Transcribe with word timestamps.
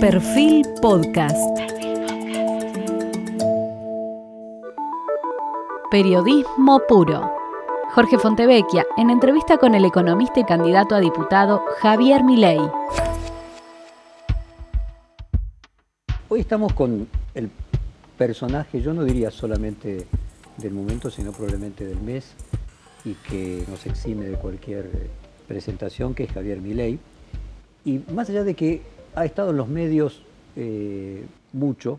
Perfil 0.00 0.64
Podcast. 0.80 1.36
Periodismo 5.90 6.80
puro. 6.88 7.28
Jorge 7.94 8.16
Fontevecchia, 8.16 8.86
en 8.96 9.10
entrevista 9.10 9.58
con 9.58 9.74
el 9.74 9.84
economista 9.84 10.38
y 10.38 10.44
candidato 10.44 10.94
a 10.94 11.00
diputado 11.00 11.64
Javier 11.80 12.22
Milei. 12.22 12.60
Hoy 16.28 16.40
estamos 16.40 16.72
con 16.74 17.08
el 17.34 17.50
personaje, 18.16 18.80
yo 18.80 18.94
no 18.94 19.02
diría 19.02 19.32
solamente 19.32 20.06
del 20.58 20.74
momento, 20.74 21.10
sino 21.10 21.32
probablemente 21.32 21.84
del 21.84 22.00
mes, 22.00 22.34
y 23.04 23.14
que 23.14 23.64
nos 23.68 23.84
exime 23.84 24.26
de 24.26 24.36
cualquier 24.36 25.10
presentación, 25.48 26.14
que 26.14 26.22
es 26.22 26.30
Javier 26.30 26.60
Milei. 26.60 27.00
Y 27.84 28.00
más 28.12 28.30
allá 28.30 28.44
de 28.44 28.54
que 28.54 28.97
ha 29.18 29.24
estado 29.24 29.50
en 29.50 29.56
los 29.56 29.68
medios 29.68 30.22
eh, 30.54 31.24
mucho, 31.52 31.98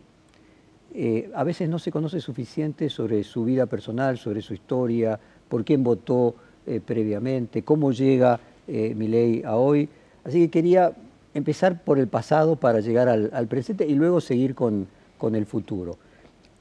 eh, 0.94 1.30
a 1.34 1.44
veces 1.44 1.68
no 1.68 1.78
se 1.78 1.92
conoce 1.92 2.20
suficiente 2.20 2.88
sobre 2.88 3.22
su 3.24 3.44
vida 3.44 3.66
personal, 3.66 4.16
sobre 4.16 4.40
su 4.40 4.54
historia, 4.54 5.20
por 5.48 5.64
quién 5.64 5.84
votó 5.84 6.34
eh, 6.66 6.80
previamente, 6.84 7.62
cómo 7.62 7.92
llega 7.92 8.40
Milei 8.66 9.42
a 9.42 9.56
hoy. 9.56 9.88
Así 10.24 10.42
que 10.42 10.50
quería 10.50 10.92
empezar 11.34 11.82
por 11.82 11.98
el 11.98 12.06
pasado 12.06 12.56
para 12.56 12.80
llegar 12.80 13.08
al, 13.08 13.46
presente 13.48 13.84
y 13.84 13.94
luego 13.94 14.20
seguir 14.20 14.54
con, 14.54 14.86
con 15.18 15.34
el 15.34 15.44
futuro. 15.44 15.98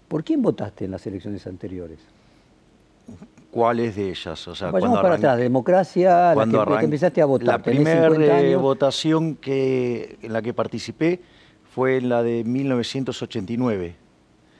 ¿Por 0.07 0.23
quién 0.23 0.41
votaste 0.41 0.85
en 0.85 0.91
las 0.91 1.05
elecciones 1.05 1.45
anteriores? 1.45 1.99
¿Cuáles 3.51 3.95
de 3.95 4.09
ellas? 4.09 4.47
O 4.47 4.53
sea, 4.53 4.69
Vayamos 4.69 5.01
para 5.01 5.15
atrás, 5.15 5.37
democracia, 5.37 6.35
la 6.35 6.77
que, 6.77 6.85
empezaste 6.85 7.21
a 7.21 7.25
votar. 7.25 7.47
La 7.47 7.59
primera 7.59 8.09
votación 8.57 9.35
que, 9.35 10.17
en 10.21 10.33
la 10.33 10.41
que 10.41 10.53
participé 10.53 11.19
fue 11.73 11.97
en 11.97 12.09
la 12.09 12.21
de 12.21 12.43
1989. 12.43 13.95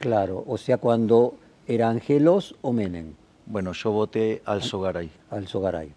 Claro, 0.00 0.44
o 0.46 0.58
sea, 0.58 0.78
cuando 0.78 1.34
era 1.68 1.88
Angelos 1.88 2.56
o 2.62 2.72
Menem. 2.72 3.12
Bueno, 3.46 3.72
yo 3.72 3.92
voté 3.92 4.42
al 4.44 4.62
Sogaray. 4.62 5.10
Al 5.30 5.46
Sogaray. 5.46 5.92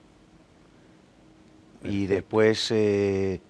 Y 1.83 2.05
después 2.05 2.69
eh, 2.71 3.41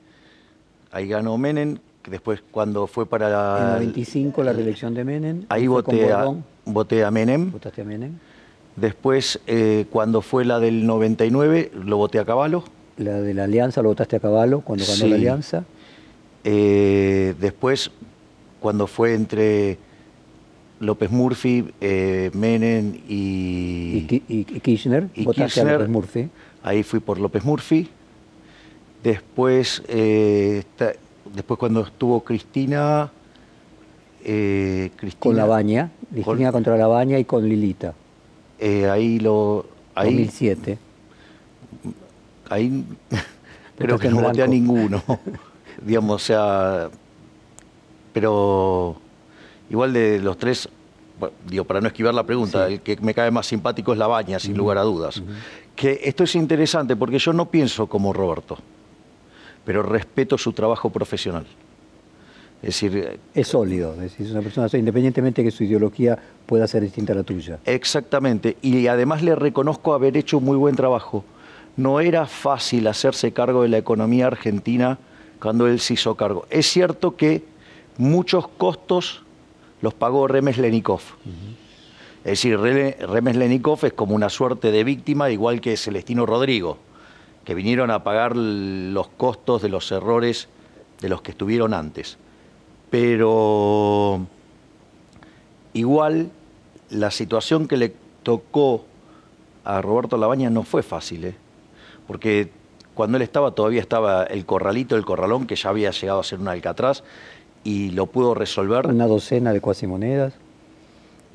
ahí 0.91 1.07
ganó 1.07 1.37
Menem, 1.37 1.77
después 2.09 2.41
cuando 2.49 2.87
fue 2.87 3.05
para... 3.05 3.57
En 3.57 3.63
el 3.65 3.73
95 3.73 4.43
la 4.43 4.53
reelección 4.53 4.93
de 4.93 5.03
Menem. 5.03 5.45
Ahí 5.49 5.67
voté 5.67 6.11
a, 6.13 6.33
voté 6.65 7.03
a 7.03 7.11
Menem. 7.11 7.51
¿Votaste 7.51 7.81
a 7.81 7.85
Menem? 7.85 8.19
Después, 8.75 9.39
eh, 9.45 9.85
cuando 9.91 10.21
fue 10.21 10.45
la 10.45 10.59
del 10.59 10.85
99, 10.85 11.71
lo 11.85 11.97
voté 11.97 12.19
a 12.19 12.25
Caballo. 12.25 12.63
La 12.97 13.21
de 13.21 13.33
la 13.33 13.43
Alianza 13.43 13.81
lo 13.81 13.89
votaste 13.89 14.15
a 14.15 14.19
Caballo 14.19 14.61
cuando 14.61 14.85
ganó 14.85 15.07
la 15.07 15.15
Alianza. 15.15 15.63
Eh, 16.43 17.35
después, 17.39 17.91
cuando 18.59 18.87
fue 18.87 19.13
entre 19.13 19.77
López 20.79 21.11
Murphy, 21.11 21.71
eh, 21.81 22.31
Menem 22.33 22.99
y, 23.07 24.05
Kirchner, 24.61 25.07
votaste 25.17 25.61
a 25.61 25.73
López 25.73 25.89
Murphy. 25.89 26.29
Ahí 26.63 26.81
fui 26.83 26.99
por 26.99 27.19
López 27.19 27.43
Murphy. 27.43 27.89
Después, 29.03 29.83
después 29.87 31.59
cuando 31.59 31.81
estuvo 31.81 32.21
Cristina, 32.23 33.11
Cristina. 34.23 35.19
Con 35.19 35.35
la 35.35 35.45
baña, 35.45 35.91
Cristina 36.11 36.51
contra 36.51 36.77
la 36.77 36.87
baña 36.87 37.19
y 37.19 37.25
con 37.25 37.47
Lilita. 37.47 37.93
Eh, 38.65 38.89
ahí 38.89 39.19
lo... 39.19 39.65
Ahí, 39.93 40.25
2007. 40.25 40.77
Ahí 42.49 42.85
creo 43.77 43.99
que 43.99 44.07
no 44.07 44.21
voté 44.21 44.41
a 44.41 44.47
ninguno. 44.47 45.03
digamos, 45.81 46.15
o 46.15 46.25
sea... 46.25 46.89
Pero 48.13 48.95
igual 49.69 49.91
de 49.91 50.19
los 50.19 50.37
tres, 50.37 50.69
digo, 51.45 51.65
para 51.65 51.81
no 51.81 51.87
esquivar 51.87 52.13
la 52.13 52.23
pregunta, 52.23 52.67
el 52.67 52.79
que 52.79 52.95
me 53.01 53.13
cae 53.13 53.31
más 53.31 53.47
simpático 53.47 53.91
es 53.91 53.97
la 53.97 54.07
baña, 54.07 54.39
sin 54.39 54.55
lugar 54.55 54.77
a 54.77 54.83
dudas. 54.83 55.21
Que 55.75 55.99
esto 56.03 56.23
es 56.23 56.35
interesante 56.35 56.95
porque 56.95 57.19
yo 57.19 57.33
no 57.33 57.49
pienso 57.49 57.87
como 57.87 58.13
Roberto, 58.13 58.59
pero 59.65 59.83
respeto 59.83 60.37
su 60.37 60.53
trabajo 60.53 60.89
profesional. 60.89 61.47
Es 62.63 62.79
decir, 62.79 63.19
es 63.33 63.47
sólido, 63.49 63.93
es 63.95 64.17
decir, 64.17 64.31
una 64.31 64.41
persona, 64.41 64.69
independientemente 64.71 65.43
que 65.43 65.51
su 65.51 65.65
ideología 65.65 66.17
pueda 66.45 66.65
ser 66.65 66.81
distinta 66.81 67.11
a 67.11 67.17
la 67.17 67.23
tuya. 67.23 67.59
Exactamente, 67.65 68.55
y 68.61 68.87
además 68.87 69.21
le 69.21 69.35
reconozco 69.35 69.93
haber 69.93 70.15
hecho 70.15 70.39
muy 70.39 70.55
buen 70.55 70.73
trabajo. 70.77 71.25
No 71.75 71.99
era 71.99 72.25
fácil 72.25 72.87
hacerse 72.87 73.33
cargo 73.33 73.63
de 73.63 73.67
la 73.67 73.79
economía 73.79 74.27
argentina 74.27 74.97
cuando 75.41 75.67
él 75.67 75.81
se 75.81 75.95
hizo 75.95 76.15
cargo. 76.15 76.45
Es 76.49 76.67
cierto 76.67 77.17
que 77.17 77.43
muchos 77.97 78.47
costos 78.47 79.23
los 79.81 79.93
pagó 79.93 80.29
Remes 80.29 80.57
Lenikov. 80.57 81.01
Es 82.23 82.31
decir, 82.31 82.57
Remes 82.57 83.35
Lenikov 83.35 83.83
es 83.83 83.91
como 83.91 84.15
una 84.15 84.29
suerte 84.29 84.71
de 84.71 84.85
víctima, 84.85 85.29
igual 85.29 85.59
que 85.59 85.75
Celestino 85.75 86.25
Rodrigo, 86.25 86.77
que 87.43 87.55
vinieron 87.55 87.91
a 87.91 88.05
pagar 88.05 88.37
los 88.37 89.09
costos 89.09 89.61
de 89.61 89.67
los 89.67 89.91
errores 89.91 90.47
de 91.01 91.09
los 91.09 91.21
que 91.21 91.31
estuvieron 91.31 91.73
antes 91.73 92.17
pero 92.93 94.27
igual 95.73 96.29
la 96.91 97.09
situación 97.09 97.67
que 97.67 97.75
le 97.75 97.91
tocó 98.21 98.85
a 99.65 99.81
Roberto 99.81 100.15
Labaña 100.15 100.51
no 100.51 100.61
fue 100.61 100.83
fácil, 100.83 101.25
¿eh? 101.25 101.35
porque 102.05 102.51
cuando 102.93 103.17
él 103.17 103.23
estaba 103.23 103.49
todavía 103.49 103.81
estaba 103.81 104.25
el 104.25 104.45
corralito, 104.45 104.95
el 104.95 105.05
corralón, 105.05 105.47
que 105.47 105.55
ya 105.55 105.69
había 105.69 105.89
llegado 105.89 106.19
a 106.19 106.23
ser 106.23 106.39
un 106.39 106.47
alcatraz, 106.47 107.03
y 107.63 107.89
lo 107.89 108.05
pudo 108.05 108.35
resolver. 108.35 108.85
Una 108.85 109.07
docena 109.07 109.53
de 109.53 109.59
cuasimonedas. 109.59 110.35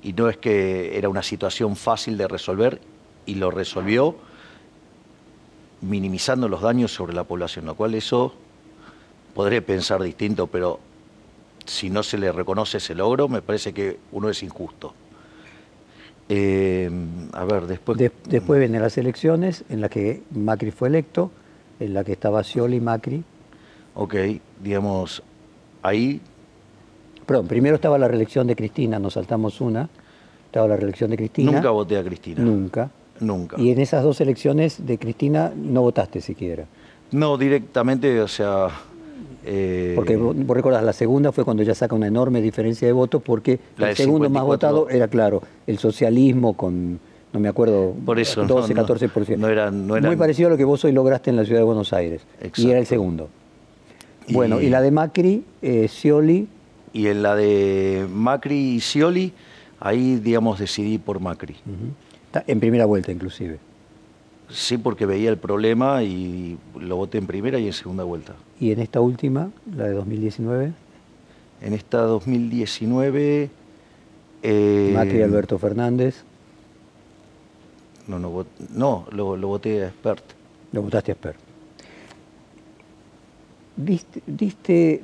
Y 0.00 0.12
no 0.12 0.28
es 0.28 0.36
que 0.36 0.96
era 0.96 1.08
una 1.08 1.24
situación 1.24 1.74
fácil 1.74 2.16
de 2.18 2.28
resolver, 2.28 2.80
y 3.26 3.34
lo 3.34 3.50
resolvió 3.50 4.14
minimizando 5.80 6.48
los 6.48 6.62
daños 6.62 6.92
sobre 6.92 7.14
la 7.14 7.24
población, 7.24 7.66
lo 7.66 7.74
cual 7.74 7.96
eso 7.96 8.32
podré 9.34 9.60
pensar 9.60 10.00
distinto, 10.00 10.46
pero 10.46 10.86
si 11.68 11.90
no 11.90 12.02
se 12.02 12.18
le 12.18 12.32
reconoce 12.32 12.78
ese 12.78 12.94
logro, 12.94 13.28
me 13.28 13.42
parece 13.42 13.72
que 13.72 13.98
uno 14.12 14.28
es 14.28 14.42
injusto. 14.42 14.94
Eh, 16.28 16.90
a 17.32 17.44
ver, 17.44 17.66
después... 17.66 17.98
después 17.98 18.58
vienen 18.58 18.82
las 18.82 18.98
elecciones 18.98 19.64
en 19.68 19.80
las 19.80 19.90
que 19.90 20.22
Macri 20.30 20.70
fue 20.70 20.88
electo, 20.88 21.30
en 21.80 21.94
la 21.94 22.04
que 22.04 22.12
estaba 22.12 22.42
Scioli 22.42 22.76
y 22.76 22.80
Macri. 22.80 23.22
Ok, 23.94 24.14
digamos, 24.62 25.22
ahí... 25.82 26.20
Perdón, 27.26 27.46
primero 27.46 27.76
estaba 27.76 27.98
la 27.98 28.08
reelección 28.08 28.46
de 28.46 28.56
Cristina, 28.56 28.98
nos 28.98 29.14
saltamos 29.14 29.60
una. 29.60 29.88
Estaba 30.46 30.66
la 30.66 30.76
reelección 30.76 31.10
de 31.10 31.18
Cristina. 31.18 31.52
Nunca 31.52 31.70
voté 31.70 31.98
a 31.98 32.04
Cristina. 32.04 32.40
Nunca. 32.40 32.90
Nunca. 33.20 33.60
Y 33.60 33.70
en 33.70 33.80
esas 33.80 34.02
dos 34.02 34.20
elecciones 34.22 34.86
de 34.86 34.98
Cristina 34.98 35.52
no 35.54 35.82
votaste 35.82 36.22
siquiera. 36.22 36.64
No, 37.10 37.36
directamente, 37.36 38.20
o 38.20 38.28
sea, 38.28 38.68
eh, 39.50 39.92
porque 39.94 40.16
vos, 40.16 40.36
recordás, 40.46 40.84
la 40.84 40.92
segunda 40.92 41.32
fue 41.32 41.42
cuando 41.42 41.62
ya 41.62 41.74
saca 41.74 41.94
una 41.94 42.06
enorme 42.06 42.42
diferencia 42.42 42.86
de 42.86 42.92
votos 42.92 43.22
porque 43.22 43.58
el 43.78 43.96
segundo 43.96 44.28
más 44.28 44.44
votado 44.44 44.90
era, 44.90 45.08
claro, 45.08 45.42
el 45.66 45.78
socialismo 45.78 46.54
con, 46.54 47.00
no 47.32 47.40
me 47.40 47.48
acuerdo, 47.48 47.94
Por 48.04 48.18
eso, 48.18 48.44
12, 48.44 48.74
14%. 48.74 49.36
No, 49.38 49.48
era, 49.48 49.70
Muy 49.70 50.16
parecido 50.16 50.48
a 50.48 50.50
lo 50.50 50.58
que 50.58 50.64
vos 50.64 50.84
hoy 50.84 50.92
lograste 50.92 51.30
en 51.30 51.36
la 51.36 51.46
ciudad 51.46 51.60
de 51.60 51.64
Buenos 51.64 51.94
Aires. 51.94 52.22
Y 52.56 52.70
era 52.70 52.78
el 52.78 52.86
segundo. 52.86 53.30
Bueno, 54.28 54.60
y 54.60 54.68
la 54.68 54.82
de 54.82 54.90
Macri, 54.90 55.44
eh, 55.62 55.88
Scioli. 55.88 56.46
Y 56.92 57.06
en 57.06 57.22
la 57.22 57.34
de 57.34 58.06
Macri 58.12 58.74
y 58.74 58.80
Scioli, 58.80 59.32
ahí, 59.80 60.16
digamos, 60.16 60.58
decidí 60.58 60.98
por 60.98 61.20
Macri. 61.20 61.56
En 62.46 62.60
primera 62.60 62.84
vuelta, 62.84 63.12
inclusive. 63.12 63.58
Sí, 64.50 64.78
porque 64.78 65.04
veía 65.04 65.30
el 65.30 65.36
problema 65.36 66.02
y 66.02 66.58
lo 66.78 66.96
voté 66.96 67.18
en 67.18 67.26
primera 67.26 67.58
y 67.58 67.66
en 67.66 67.72
segunda 67.72 68.04
vuelta. 68.04 68.34
¿Y 68.58 68.72
en 68.72 68.80
esta 68.80 69.00
última, 69.00 69.50
la 69.74 69.84
de 69.84 69.92
2019? 69.92 70.72
En 71.60 71.74
esta 71.74 72.02
2019... 72.02 73.50
Eh, 74.42 74.92
Macri 74.94 75.22
Alberto 75.22 75.58
Fernández. 75.58 76.22
No, 78.06 78.18
no, 78.18 78.46
no 78.72 79.06
lo, 79.10 79.36
voté 79.48 79.82
a 79.82 79.88
Expert. 79.88 80.24
Lo 80.72 80.82
votaste 80.82 81.12
a 81.12 81.14
Expert. 81.14 81.38
Diste, 83.76 85.02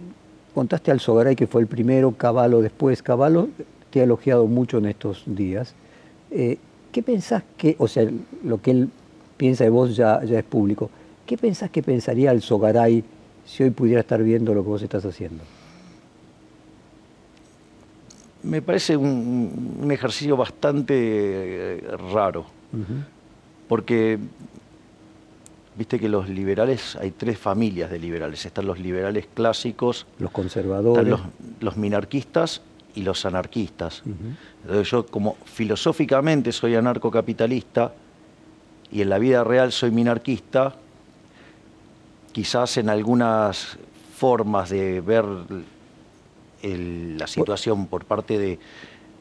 contaste 0.54 0.90
al 0.90 1.00
Sogaray 1.00 1.36
que 1.36 1.46
fue 1.46 1.60
el 1.60 1.66
primero, 1.66 2.12
Caballo 2.12 2.60
después. 2.60 3.02
Caballo 3.02 3.48
te 3.90 4.00
ha 4.00 4.04
elogiado 4.04 4.46
mucho 4.46 4.78
en 4.78 4.86
estos 4.86 5.22
días. 5.26 5.74
Eh, 6.30 6.58
¿Qué 6.92 7.02
pensás 7.02 7.42
que, 7.56 7.76
o 7.78 7.88
sea, 7.88 8.08
lo 8.42 8.62
que 8.62 8.70
él 8.70 8.90
piensa 9.36 9.64
de 9.64 9.70
vos 9.70 9.96
ya, 9.96 10.22
ya 10.24 10.38
es 10.38 10.44
público. 10.44 10.90
¿Qué 11.26 11.36
pensás 11.38 11.70
que 11.70 11.82
pensaría 11.82 12.30
el 12.30 12.42
Sogaray 12.42 13.02
si 13.46 13.62
hoy 13.62 13.70
pudiera 13.70 14.00
estar 14.00 14.22
viendo 14.22 14.54
lo 14.54 14.62
que 14.62 14.68
vos 14.68 14.82
estás 14.82 15.04
haciendo? 15.04 15.42
Me 18.42 18.60
parece 18.60 18.96
un, 18.96 19.88
ejercicio 19.90 20.36
bastante 20.36 20.94
eh, 20.94 21.80
raro, 22.12 22.44
porque 23.68 24.18
Viste 25.76 25.98
que 25.98 26.08
los 26.08 26.28
liberales, 26.28 26.94
hay 26.96 27.10
tres 27.10 27.36
familias 27.36 27.90
de 27.90 27.98
liberales. 27.98 28.46
Están 28.46 28.66
los 28.66 28.78
liberales 28.78 29.26
clásicos, 29.34 30.06
los 30.20 30.30
conservadores, 30.30 31.04
están 31.04 31.10
los, 31.10 31.20
los 31.60 31.76
minarquistas 31.76 32.62
y 32.94 33.02
los 33.02 33.26
anarquistas. 33.26 34.02
Entonces 34.62 34.88
yo 34.88 35.04
como 35.06 35.36
filosóficamente 35.44 36.52
soy 36.52 36.76
anarcocapitalista 36.76 37.92
y 38.94 39.02
en 39.02 39.10
la 39.10 39.18
vida 39.18 39.42
real 39.42 39.72
soy 39.72 39.90
minarquista, 39.90 40.72
quizás 42.30 42.76
en 42.76 42.88
algunas 42.88 43.76
formas 44.16 44.70
de 44.70 45.00
ver 45.00 45.24
la 46.62 47.26
situación 47.26 47.88
por 47.88 48.04
parte 48.04 48.58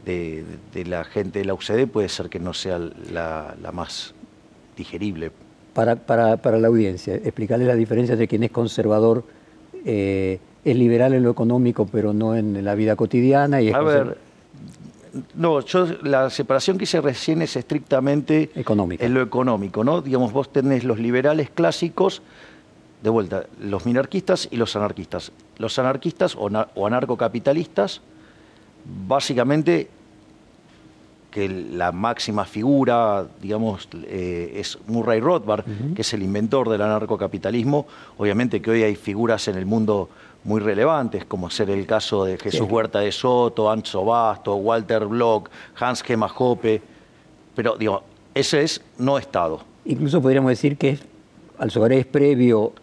de, 0.06 0.46
la 0.86 1.04
gente 1.04 1.40
de 1.40 1.46
la 1.46 1.56
UCD 1.56 1.88
puede 1.88 2.08
ser 2.08 2.30
que 2.30 2.38
no 2.40 2.54
sea 2.54 2.78
la, 3.12 3.56
más 3.74 4.14
digerible. 4.78 5.32
Para, 5.74 5.96
para, 5.96 6.60
la 6.60 6.68
audiencia, 6.68 7.16
explicarle 7.16 7.66
la 7.66 7.76
diferencia 7.76 8.16
de 8.16 8.28
quien 8.28 8.44
es 8.44 8.52
conservador, 8.52 9.24
eh, 9.86 10.40
es 10.64 10.76
liberal 10.76 11.16
en 11.16 11.24
lo 11.24 11.32
económico, 11.32 11.88
pero 11.92 12.14
no 12.14 12.36
en 12.36 12.64
la 12.64 12.76
vida 12.76 12.96
cotidiana. 12.96 13.60
Y 13.60 13.72
A 13.72 13.82
ver, 13.82 14.20
no, 15.36 15.60
yo 15.62 15.86
la 16.02 16.30
separación 16.30 16.78
que 16.78 16.86
hice 16.86 17.00
recién 17.00 17.42
es 17.42 17.56
estrictamente 17.56 18.50
Económica. 18.56 19.06
en 19.06 19.14
lo 19.14 19.22
económico, 19.22 19.84
¿no? 19.84 20.02
Digamos, 20.02 20.34
vos 20.34 20.52
tenés 20.52 20.84
los 20.84 20.98
liberales 20.98 21.50
clásicos, 21.50 22.22
de 23.04 23.10
vuelta, 23.10 23.46
los 23.60 23.86
minarquistas 23.86 24.48
y 24.50 24.56
los 24.58 24.76
anarquistas. 24.76 25.32
Los 25.58 25.78
anarquistas 25.78 26.36
o, 26.36 26.48
anarcocapitalistas, 26.86 28.02
básicamente 29.08 29.90
que 31.34 31.50
la 31.50 31.92
máxima 31.92 32.46
figura, 32.46 33.26
digamos, 33.42 33.90
eh, 34.06 34.54
es 34.56 34.78
Murray 34.86 35.20
Rothbard, 35.20 35.66
que 35.96 36.04
es 36.04 36.14
el 36.14 36.22
inventor 36.22 36.70
del 36.70 36.84
anarcocapitalismo. 36.84 37.88
Obviamente 38.18 38.62
que 38.62 38.70
hoy 38.70 38.84
hay 38.84 38.96
figuras 38.96 39.48
en 39.48 39.56
el 39.58 39.66
mundo 39.66 40.10
muy 40.44 40.62
relevantes, 40.62 41.26
como 41.26 41.50
ser 41.50 41.72
el 41.72 41.88
caso 41.88 42.24
de 42.26 42.38
Jesús 42.38 42.70
Huerta 42.70 43.00
de 43.00 43.12
Soto, 43.12 43.72
Ancho 43.72 44.06
Basto, 44.06 44.56
Walter 44.56 45.08
Block, 45.08 45.50
Hans 45.80 46.04
Gemma 46.04 46.28
Hoppe, 46.38 46.82
pero 47.56 47.78
digo, 47.78 48.04
ese 48.36 48.62
es 48.62 48.80
no 49.00 49.18
Estado. 49.18 49.62
Incluso 49.86 50.22
podríamos 50.22 50.52
decir 50.52 50.78
que 50.78 51.00
Alzogaray 51.58 52.00
es 52.00 52.06
previo 52.06 52.74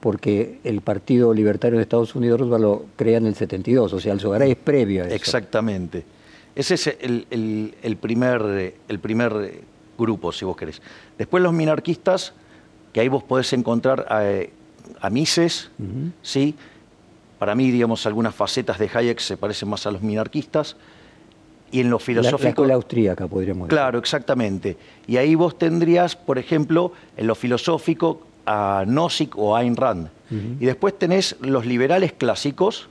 porque 0.00 0.58
el 0.64 0.82
Partido 0.82 1.32
Libertario 1.32 1.78
de 1.78 1.84
Estados 1.84 2.14
Unidos 2.14 2.42
lo 2.42 2.84
crea 2.96 3.16
en 3.16 3.26
el 3.26 3.36
72, 3.36 3.90
o 3.90 4.00
sea, 4.00 4.12
Alzogaray 4.12 4.50
es 4.50 4.58
previo 4.58 5.04
a 5.04 5.06
eso. 5.06 5.14
Exactamente. 5.14 6.04
Ese 6.56 6.74
es 6.74 6.86
el, 6.86 7.98
primer, 8.00 8.74
el 8.88 8.98
primer 8.98 9.62
grupo, 9.98 10.32
si 10.32 10.44
vos 10.44 10.56
querés. 10.56 10.80
Después 11.18 11.42
los 11.42 11.52
minarquistas, 11.52 12.32
que 12.92 13.00
ahí 13.00 13.08
vos 13.08 13.22
podés 13.22 13.52
encontrar 13.52 14.06
a, 14.08 15.10
Mises, 15.10 15.70
¿sí? 16.22 16.54
Para 17.38 17.54
mí, 17.54 17.70
digamos, 17.70 18.06
algunas 18.06 18.34
facetas 18.34 18.78
de 18.78 18.90
Hayek 18.92 19.18
se 19.20 19.36
parecen 19.36 19.68
más 19.68 19.86
a 19.86 19.90
los 19.90 20.02
minarquistas. 20.02 20.76
Y 21.70 21.80
en 21.80 21.90
lo 21.90 21.98
filosófico. 21.98 22.42
La, 22.42 22.48
escuela 22.48 22.74
austríaca, 22.74 23.26
podríamos 23.26 23.68
decir. 23.68 23.76
Claro, 23.76 23.98
exactamente. 23.98 24.76
Y 25.06 25.16
ahí 25.16 25.34
vos 25.34 25.58
tendrías, 25.58 26.16
por 26.16 26.38
ejemplo, 26.38 26.92
en 27.16 27.26
lo 27.26 27.34
filosófico 27.34 28.22
a 28.46 28.84
Nozick 28.86 29.36
o 29.36 29.56
a 29.56 29.60
Ayn 29.60 29.76
Rand. 29.76 30.08
Y 30.30 30.64
después 30.66 30.98
tenés 30.98 31.36
los 31.40 31.66
liberales 31.66 32.12
clásicos, 32.12 32.88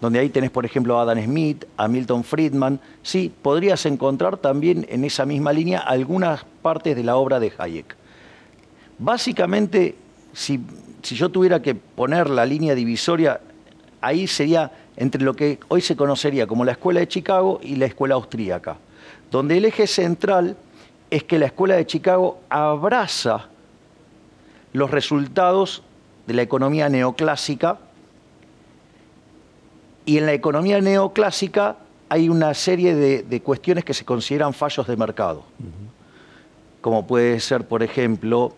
donde 0.00 0.20
ahí 0.20 0.28
tenés, 0.28 0.50
por 0.50 0.64
ejemplo, 0.64 0.98
a 0.98 1.02
Adam 1.02 1.22
Smith, 1.22 1.64
a 1.76 1.88
Milton 1.88 2.22
Friedman. 2.22 2.80
Sí, 3.02 3.32
podrías 3.42 3.84
encontrar 3.86 4.36
también 4.36 4.86
en 4.88 5.04
esa 5.04 5.26
misma 5.26 5.52
línea 5.52 5.80
algunas 5.80 6.44
partes 6.62 6.96
de 6.96 7.02
la 7.02 7.16
obra 7.16 7.40
de 7.40 7.52
Hayek. 7.56 7.96
Básicamente, 8.98 9.96
si, 10.32 10.60
si 11.02 11.16
yo 11.16 11.28
tuviera 11.28 11.60
que 11.60 11.74
poner 11.74 12.30
la 12.30 12.46
línea 12.46 12.74
divisoria, 12.74 13.40
ahí 14.00 14.26
sería 14.26 14.70
entre 14.96 15.22
lo 15.22 15.34
que 15.34 15.58
hoy 15.68 15.80
se 15.80 15.96
conocería 15.96 16.46
como 16.46 16.64
la 16.64 16.72
Escuela 16.72 17.00
de 17.00 17.08
Chicago 17.08 17.60
y 17.62 17.76
la 17.76 17.86
Escuela 17.86 18.16
Austríaca, 18.16 18.76
donde 19.30 19.56
el 19.56 19.64
eje 19.64 19.86
central 19.86 20.56
es 21.10 21.24
que 21.24 21.38
la 21.38 21.46
Escuela 21.46 21.76
de 21.76 21.86
Chicago 21.86 22.40
abraza 22.48 23.48
los 24.72 24.90
resultados 24.90 25.82
de 26.26 26.34
la 26.34 26.42
economía 26.42 26.88
neoclásica 26.88 27.78
y 30.08 30.16
en 30.16 30.24
la 30.24 30.32
economía 30.32 30.80
neoclásica 30.80 31.76
hay 32.08 32.30
una 32.30 32.54
serie 32.54 32.94
de, 32.94 33.42
cuestiones 33.42 33.84
que 33.84 33.92
se 33.92 34.06
consideran 34.06 34.54
fallos 34.54 34.86
de 34.86 34.96
mercado, 34.96 35.44
como 36.80 37.06
puede 37.06 37.38
ser, 37.40 37.68
por 37.68 37.82
ejemplo, 37.82 38.54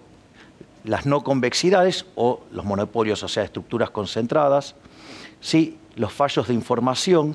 las 0.84 1.06
no 1.06 1.24
convexidades 1.24 2.06
o 2.14 2.42
los 2.52 2.64
monopolios, 2.64 3.24
o 3.24 3.28
sea, 3.28 3.42
estructuras 3.42 3.90
concentradas, 3.90 4.76
¿sí? 5.40 5.76
los 5.96 6.12
fallos 6.12 6.46
de 6.46 6.54
información, 6.54 7.34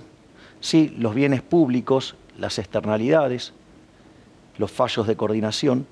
¿sí? 0.62 0.96
los 0.98 1.14
bienes 1.14 1.42
públicos, 1.42 2.16
las 2.38 2.58
externalidades, 2.58 3.52
los 4.58 4.72
fallos 4.72 5.08
de 5.08 5.18
coordinación. 5.18 5.86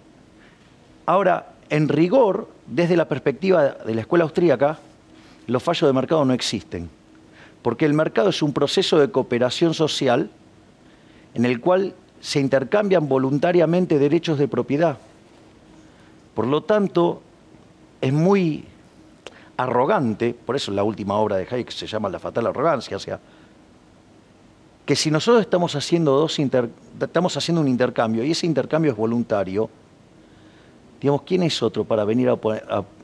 Ahora, 1.06 1.56
en 1.70 1.90
rigor, 1.90 2.48
desde 2.68 2.96
la 2.96 3.10
perspectiva 3.10 3.64
de 3.86 3.96
la 3.96 4.00
escuela 4.00 4.24
austríaca, 4.24 4.80
los 5.46 5.62
fallos 5.62 5.90
de 5.90 5.94
mercado 5.94 6.24
no 6.24 6.32
existen, 6.32 6.90
porque 7.64 7.86
el 7.86 7.94
mercado 7.94 8.30
es 8.30 8.44
un 8.44 8.54
proceso 8.54 9.00
de 9.00 9.10
cooperación 9.10 9.74
social 9.74 10.30
en 11.34 11.46
el 11.46 11.60
cual 11.62 11.96
se 12.20 12.40
intercambian 12.40 13.08
voluntariamente 13.08 13.98
derechos 13.98 14.38
de 14.38 14.48
propiedad. 14.48 14.98
Por 16.36 16.46
lo 16.46 16.64
tanto, 16.64 17.22
es 18.02 18.14
muy 18.14 18.66
arrogante, 19.58 20.34
por 20.34 20.56
eso 20.56 20.72
la 20.72 20.84
última 20.84 21.16
obra 21.16 21.38
de 21.38 21.48
Hayek 21.50 21.72
se 21.72 21.88
llama 21.88 22.10
La 22.10 22.20
fatal 22.20 22.48
arrogancia, 22.48 22.98
o 22.98 23.00
sea, 23.00 23.20
que 24.86 24.96
si 24.96 25.10
nosotros 25.10 25.42
estamos 25.42 25.76
haciendo, 25.76 26.28
un 27.62 27.68
intercambio 27.68 28.24
y 28.24 28.32
ese 28.32 28.46
intercambio 28.46 28.92
es 28.92 28.98
voluntario, 28.98 29.70
digamos, 31.00 31.22
¿quién 31.22 31.44
es 31.44 31.64
otro 31.64 31.86
para 31.86 32.04
venir 32.04 32.30
a 32.30 32.40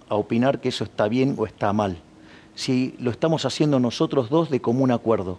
opinar 0.09 0.59
que 0.59 0.69
eso 0.69 0.83
está 0.83 1.07
bien 1.07 1.35
o 1.37 1.45
está 1.45 1.71
mal? 1.71 2.01
Si 2.59 2.93
lo 2.99 3.09
estamos 3.09 3.45
haciendo 3.45 3.79
nosotros 3.79 4.29
dos 4.29 4.49
de 4.49 4.59
común 4.59 4.91
acuerdo. 4.91 5.37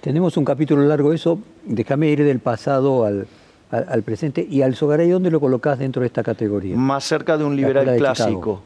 Tenemos 0.00 0.36
un 0.36 0.44
capítulo 0.44 0.82
largo 0.82 1.10
de 1.10 1.14
eso, 1.14 1.38
déjame 1.64 2.08
ir 2.08 2.24
del 2.24 2.40
pasado 2.40 3.04
al, 3.04 4.02
presente. 4.02 4.44
¿Y 4.50 4.62
al 4.62 4.74
Sogaray 4.74 5.08
dónde 5.08 5.30
lo 5.30 5.38
colocás 5.38 5.78
dentro 5.78 6.00
de 6.00 6.06
esta 6.08 6.24
categoría? 6.24 6.76
Más 6.76 7.04
cerca 7.04 7.38
de 7.38 7.44
un 7.44 7.54
liberal 7.54 7.96
clásico 7.96 8.62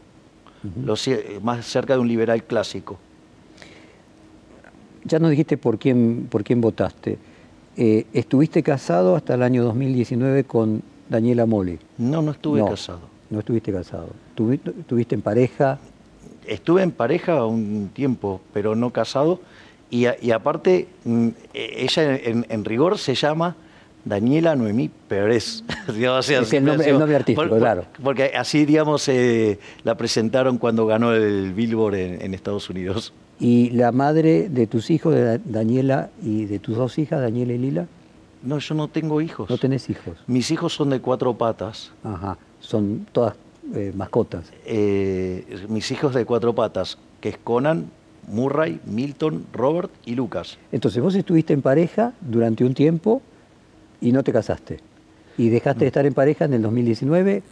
más 1.42 1.66
cerca 1.66 1.94
de 1.94 2.00
un 2.00 2.08
liberal 2.08 2.42
clásico. 2.44 2.98
Ya 5.04 5.18
nos 5.18 5.30
dijiste 5.30 5.58
por 5.58 5.78
quién, 5.78 6.28
por 6.30 6.44
quién 6.44 6.62
votaste. 6.62 7.18
Eh, 7.76 8.06
¿Estuviste 8.14 8.62
casado 8.62 9.16
hasta 9.16 9.34
el 9.34 9.42
año 9.42 9.64
2019 9.64 10.44
con 10.44 10.82
Daniela 11.10 11.44
Moli? 11.44 11.78
No, 11.98 12.22
no 12.22 12.30
estuve 12.30 12.64
casado. 12.64 13.00
No 13.28 13.40
estuviste 13.40 13.70
casado. 13.70 14.08
¿Estuviste 14.78 15.14
en 15.14 15.22
pareja? 15.22 15.78
Estuve 16.46 16.82
en 16.82 16.90
pareja 16.90 17.44
un 17.46 17.90
tiempo, 17.92 18.40
pero 18.52 18.74
no 18.74 18.90
casado. 18.90 19.40
Y, 19.90 20.06
aparte, 20.30 20.88
mm, 21.04 21.28
e, 21.52 21.84
ella 21.84 22.16
en 22.16 22.64
rigor 22.64 22.98
se 22.98 23.14
llama 23.14 23.56
Daniela 24.04 24.56
Noemí 24.56 24.90
Pérez. 25.08 25.62
es 25.88 26.52
el 26.52 26.64
nombre, 26.64 27.16
artístico, 27.16 27.56
claro. 27.56 27.84
Porque 28.02 28.32
así, 28.34 28.64
digamos, 28.64 29.08
eh, 29.08 29.58
la 29.84 29.96
presentaron 29.96 30.58
cuando 30.58 30.86
ganó 30.86 31.12
el 31.12 31.52
Billboard 31.52 31.94
en, 31.94 32.34
Estados 32.34 32.68
Unidos. 32.70 33.12
¿Y 33.38 33.70
la 33.70 33.92
madre 33.92 34.48
de 34.48 34.66
tus 34.66 34.90
hijos, 34.90 35.14
de 35.14 35.38
Daniela, 35.44 36.10
y 36.22 36.46
de 36.46 36.58
tus 36.58 36.76
dos 36.76 36.98
hijas, 36.98 37.20
Daniela 37.20 37.52
y 37.52 37.58
Lila? 37.58 37.86
No, 38.42 38.58
yo 38.58 38.74
no 38.74 38.88
tengo 38.88 39.20
hijos. 39.20 39.48
¿No 39.48 39.58
tenés 39.58 39.88
hijos? 39.88 40.18
Mis 40.26 40.50
hijos 40.50 40.74
son 40.74 40.90
de 40.90 41.00
cuatro 41.00 41.34
patas. 41.34 41.92
Ajá, 42.02 42.36
son 42.60 43.06
todas 43.12 43.34
eh, 43.74 43.92
mascotas. 43.94 44.52
Eh, 44.66 45.66
mis 45.68 45.90
hijos 45.90 46.14
de 46.14 46.24
cuatro 46.24 46.54
patas, 46.54 46.98
que 47.20 47.30
es 47.30 47.38
Conan, 47.38 47.90
Murray, 48.28 48.80
Milton, 48.84 49.46
Robert 49.52 49.90
y 50.04 50.14
Lucas. 50.14 50.58
Entonces 50.70 51.02
vos 51.02 51.14
estuviste 51.14 51.52
en 51.52 51.62
pareja 51.62 52.12
durante 52.20 52.64
un 52.64 52.74
tiempo 52.74 53.22
y 54.00 54.12
no 54.12 54.22
te 54.22 54.32
casaste. 54.32 54.80
¿Y 55.38 55.48
dejaste 55.48 55.80
de 55.80 55.86
estar 55.86 56.06
en 56.06 56.14
pareja 56.14 56.44
en 56.44 56.54
el 56.54 56.62
2019? 56.62 57.42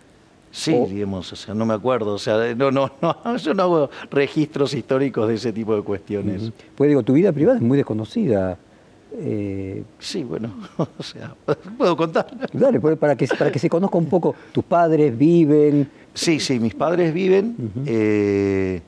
Sí, 0.53 0.75
digamos, 0.89 1.33
o 1.33 1.37
sea, 1.37 1.55
no 1.55 1.65
me 1.65 1.75
acuerdo, 1.75 2.15
o 2.15 2.19
sea, 2.19 2.55
no, 2.57 2.73
no, 2.73 2.91
no, 3.03 3.37
yo 3.37 3.55
no 3.55 3.63
hago 3.63 3.91
registros 4.11 4.75
históricos 4.75 5.29
de 5.29 5.35
ese 5.35 5.53
tipo 5.53 5.77
de 5.77 5.83
cuestiones. 5.83 6.51
Pues 6.75 6.89
digo, 6.89 7.03
tu 7.03 7.13
vida 7.13 7.33
privada 7.33 7.59
es 7.59 7.63
muy 7.63 7.77
desconocida. 7.77 8.59
Eh, 9.19 9.83
sí, 9.99 10.25
bueno, 10.25 10.55
o 10.99 11.03
sea, 11.03 11.35
puedo 11.79 11.97
contar. 11.97 12.27
Dale, 12.53 12.81
pues, 12.81 12.97
para 12.97 13.17
que, 13.17 13.27
para 13.27 13.51
que 13.51 13.59
se 13.59 13.69
conozca 13.69 13.99
un 13.99 14.07
poco, 14.07 14.35
tus 14.53 14.65
padres 14.65 15.17
viven. 15.17 15.91
Sí, 16.15 16.41
sí, 16.41 16.59
mis 16.59 16.75
padres 16.75 17.13
viven. 17.13 17.57
Eh, 17.87 18.81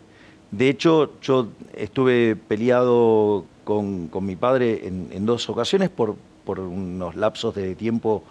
de 0.50 0.68
hecho, 0.68 1.18
yo 1.20 1.48
estuve 1.74 2.36
peleado 2.36 3.44
con, 3.64 4.10
mi 4.20 4.36
padre 4.36 4.86
en, 4.86 5.08
en 5.12 5.26
dos 5.26 5.48
ocasiones 5.48 5.88
por, 5.88 6.16
por 6.44 6.60
unos 6.60 7.14
lapsos 7.16 7.54
de 7.54 7.74
tiempo 7.74 8.22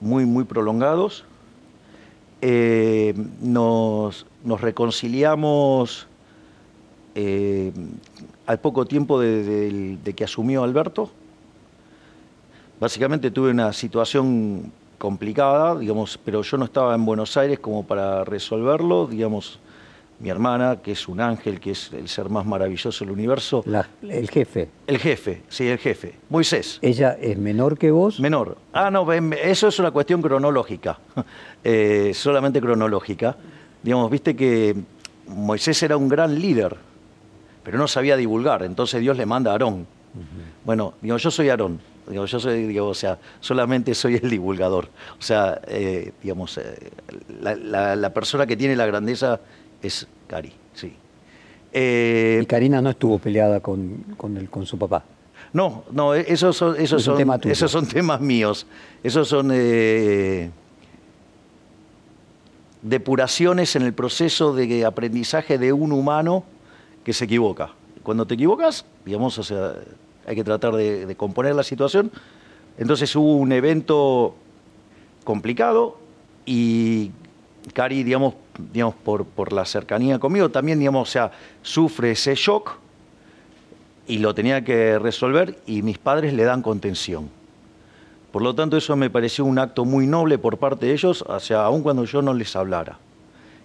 muy, 0.00 0.26
muy 0.26 0.44
prolongados. 0.44 1.24
eh, 2.42 3.14
nos, 3.40 4.26
nos, 4.44 4.60
reconciliamos 4.60 6.06
al 8.46 8.60
poco 8.60 8.84
tiempo 8.84 9.18
de, 9.18 9.98
que 10.14 10.24
asumió 10.24 10.62
Alberto. 10.62 11.10
Básicamente 12.78 13.30
tuve 13.30 13.50
una 13.50 13.72
situación 13.72 14.72
complicada, 14.98 15.78
digamos, 15.78 16.18
pero 16.22 16.42
yo 16.42 16.56
no 16.56 16.64
estaba 16.66 16.94
en 16.94 17.04
Buenos 17.04 17.36
Aires 17.36 17.58
como 17.58 17.86
para 17.86 18.24
resolverlo, 18.24 19.06
digamos, 19.06 19.58
mi 20.18 20.30
hermana, 20.30 20.80
que 20.82 20.92
es 20.92 21.08
un 21.08 21.20
ángel, 21.20 21.60
que 21.60 21.72
es 21.72 21.92
el 21.92 22.08
ser 22.08 22.28
más 22.30 22.46
maravilloso 22.46 23.04
del 23.04 23.12
universo. 23.12 23.62
el 24.02 24.30
jefe. 24.30 24.68
El 24.86 24.98
jefe, 24.98 25.42
sí, 25.48 25.68
el 25.68 25.78
jefe. 25.78 26.14
Moisés. 26.30 26.78
¿Ella 26.82 27.16
es 27.20 27.36
menor 27.36 27.76
que 27.76 27.90
vos? 27.90 28.18
Menor. 28.20 28.56
Ah, 28.72 28.90
no, 28.90 29.10
eso 29.12 29.68
es 29.68 29.78
una 29.78 29.90
cuestión 29.90 30.22
cronológica, 30.22 30.98
eh, 31.64 32.12
solamente 32.14 32.60
cronológica. 32.60 33.36
Digamos, 33.82 34.10
viste 34.10 34.34
que 34.34 34.74
Moisés 35.28 35.82
era 35.82 35.96
un 35.96 36.08
gran 36.08 36.38
líder, 36.38 36.76
pero 37.62 37.78
no 37.78 37.88
sabía 37.88 38.16
divulgar, 38.16 38.62
entonces 38.62 39.00
Dios 39.00 39.16
le 39.16 39.26
manda 39.26 39.50
a 39.50 39.54
Aarón. 39.54 39.86
Bueno, 40.64 40.94
digo, 41.02 41.18
yo 41.18 41.30
soy 41.30 41.50
Aarón, 41.50 41.78
yo 42.10 42.26
soy, 42.26 42.66
digo, 42.66 42.86
o 42.88 42.94
sea, 42.94 43.18
solamente 43.40 43.94
soy 43.94 44.16
el 44.16 44.30
divulgador. 44.30 44.88
O 45.18 45.22
sea, 45.22 45.60
eh, 45.66 46.12
digamos, 46.22 46.58
eh, 46.58 46.90
la 47.40 48.14
persona 48.14 48.46
que 48.46 48.56
tiene 48.56 48.76
la 48.76 48.86
grandeza 48.86 49.40
es 49.82 50.06
Cari, 50.26 50.52
sí. 50.74 50.94
Eh, 51.72 52.40
y 52.42 52.46
Karina 52.46 52.80
no 52.80 52.90
estuvo 52.90 53.18
peleada 53.18 53.60
con, 53.60 54.04
con, 54.16 54.66
su 54.66 54.78
papá. 54.78 55.04
No, 55.52 55.84
no, 55.90 56.14
esos 56.14 56.56
son, 56.56 56.76
esos 56.78 57.02
son, 57.02 57.20
esos 57.44 57.70
son 57.70 57.86
temas 57.86 58.20
míos. 58.20 58.66
Esos 59.02 59.28
son 59.28 59.52
depuraciones 62.82 63.76
en 63.76 63.82
el 63.82 63.92
proceso 63.92 64.54
de 64.54 64.84
aprendizaje 64.84 65.58
de 65.58 65.72
un 65.72 65.92
humano 65.92 66.44
que 67.04 67.12
se 67.12 67.24
equivoca. 67.24 67.70
Cuando 68.02 68.26
te 68.26 68.34
equivocas, 68.34 68.84
digamos, 69.04 69.38
o 69.38 69.42
sea, 69.42 69.74
hay 70.26 70.34
que 70.34 70.44
tratar 70.44 70.74
de 70.74 71.14
componer 71.16 71.54
la 71.54 71.62
situación. 71.62 72.10
Entonces 72.78 73.14
hubo 73.16 73.36
un 73.36 73.52
evento 73.52 74.34
complicado 75.24 75.98
y 76.44 77.10
Cari, 77.72 78.04
digamos, 78.04 78.34
digamos 78.72 78.94
por, 78.94 79.24
por 79.24 79.52
la 79.52 79.64
cercanía 79.64 80.18
conmigo, 80.18 80.50
también, 80.50 80.78
digamos, 80.78 81.08
o 81.08 81.10
sea, 81.10 81.32
sufre 81.62 82.12
ese 82.12 82.34
shock 82.34 82.78
y 84.06 84.18
lo 84.18 84.34
tenía 84.34 84.62
que 84.62 84.98
resolver 84.98 85.58
y 85.66 85.82
mis 85.82 85.98
padres 85.98 86.32
le 86.32 86.44
dan 86.44 86.62
contención. 86.62 87.28
Por 88.30 88.42
lo 88.42 88.54
tanto, 88.54 88.76
eso 88.76 88.94
me 88.96 89.10
pareció 89.10 89.44
un 89.44 89.58
acto 89.58 89.84
muy 89.84 90.06
noble 90.06 90.38
por 90.38 90.58
parte 90.58 90.86
de 90.86 90.92
ellos, 90.92 91.22
o 91.26 91.40
sea, 91.40 91.64
aun 91.64 91.82
cuando 91.82 92.04
yo 92.04 92.22
no 92.22 92.34
les 92.34 92.54
hablara. 92.54 92.98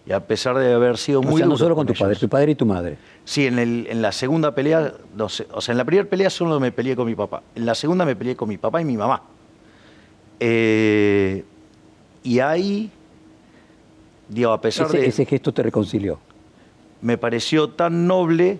Y 0.06 0.12
a 0.14 0.20
pesar 0.20 0.58
de 0.58 0.74
haber 0.74 0.98
sido 0.98 1.22
muy... 1.22 1.36
O 1.36 1.38
sea, 1.38 1.46
no 1.46 1.58
solo 1.58 1.76
con, 1.76 1.86
tu 1.86 1.94
padre, 1.94 2.16
tu 2.16 2.28
padre 2.28 2.52
y 2.52 2.56
tu 2.56 2.66
madre. 2.66 2.98
Sí, 3.24 3.46
en, 3.46 3.60
el, 3.60 3.88
en 3.90 4.02
la 4.02 4.12
segunda 4.12 4.56
pelea, 4.56 4.94
no 5.16 5.30
sé, 5.30 5.48
o 5.52 5.62
sea, 5.62 5.74
en 5.74 5.78
la 5.78 5.86
primera 5.86 6.10
pelea 6.10 6.30
solo 6.30 6.60
me 6.60 6.72
peleé 6.72 6.96
con 6.96 7.06
mi 7.06 7.16
papá. 7.16 7.44
En 7.56 7.66
la 7.66 7.76
segunda 7.76 8.04
me 8.04 8.16
peleé 8.16 8.36
con 8.36 8.50
mi 8.50 8.58
papá 8.58 8.82
y 8.82 8.86
mi 8.86 8.98
mamá. 8.98 9.22
Eh, 10.40 11.44
y 12.24 12.40
ahí 12.40 12.90
a 14.50 14.62
pesar 14.62 14.88
ese, 14.88 14.98
de... 14.98 15.06
Ese 15.08 15.26
gesto 15.26 15.54
te 15.54 15.64
reconcilió. 15.64 16.20
Me 17.02 17.18
pareció 17.18 17.70
tan 17.70 18.08
noble, 18.08 18.60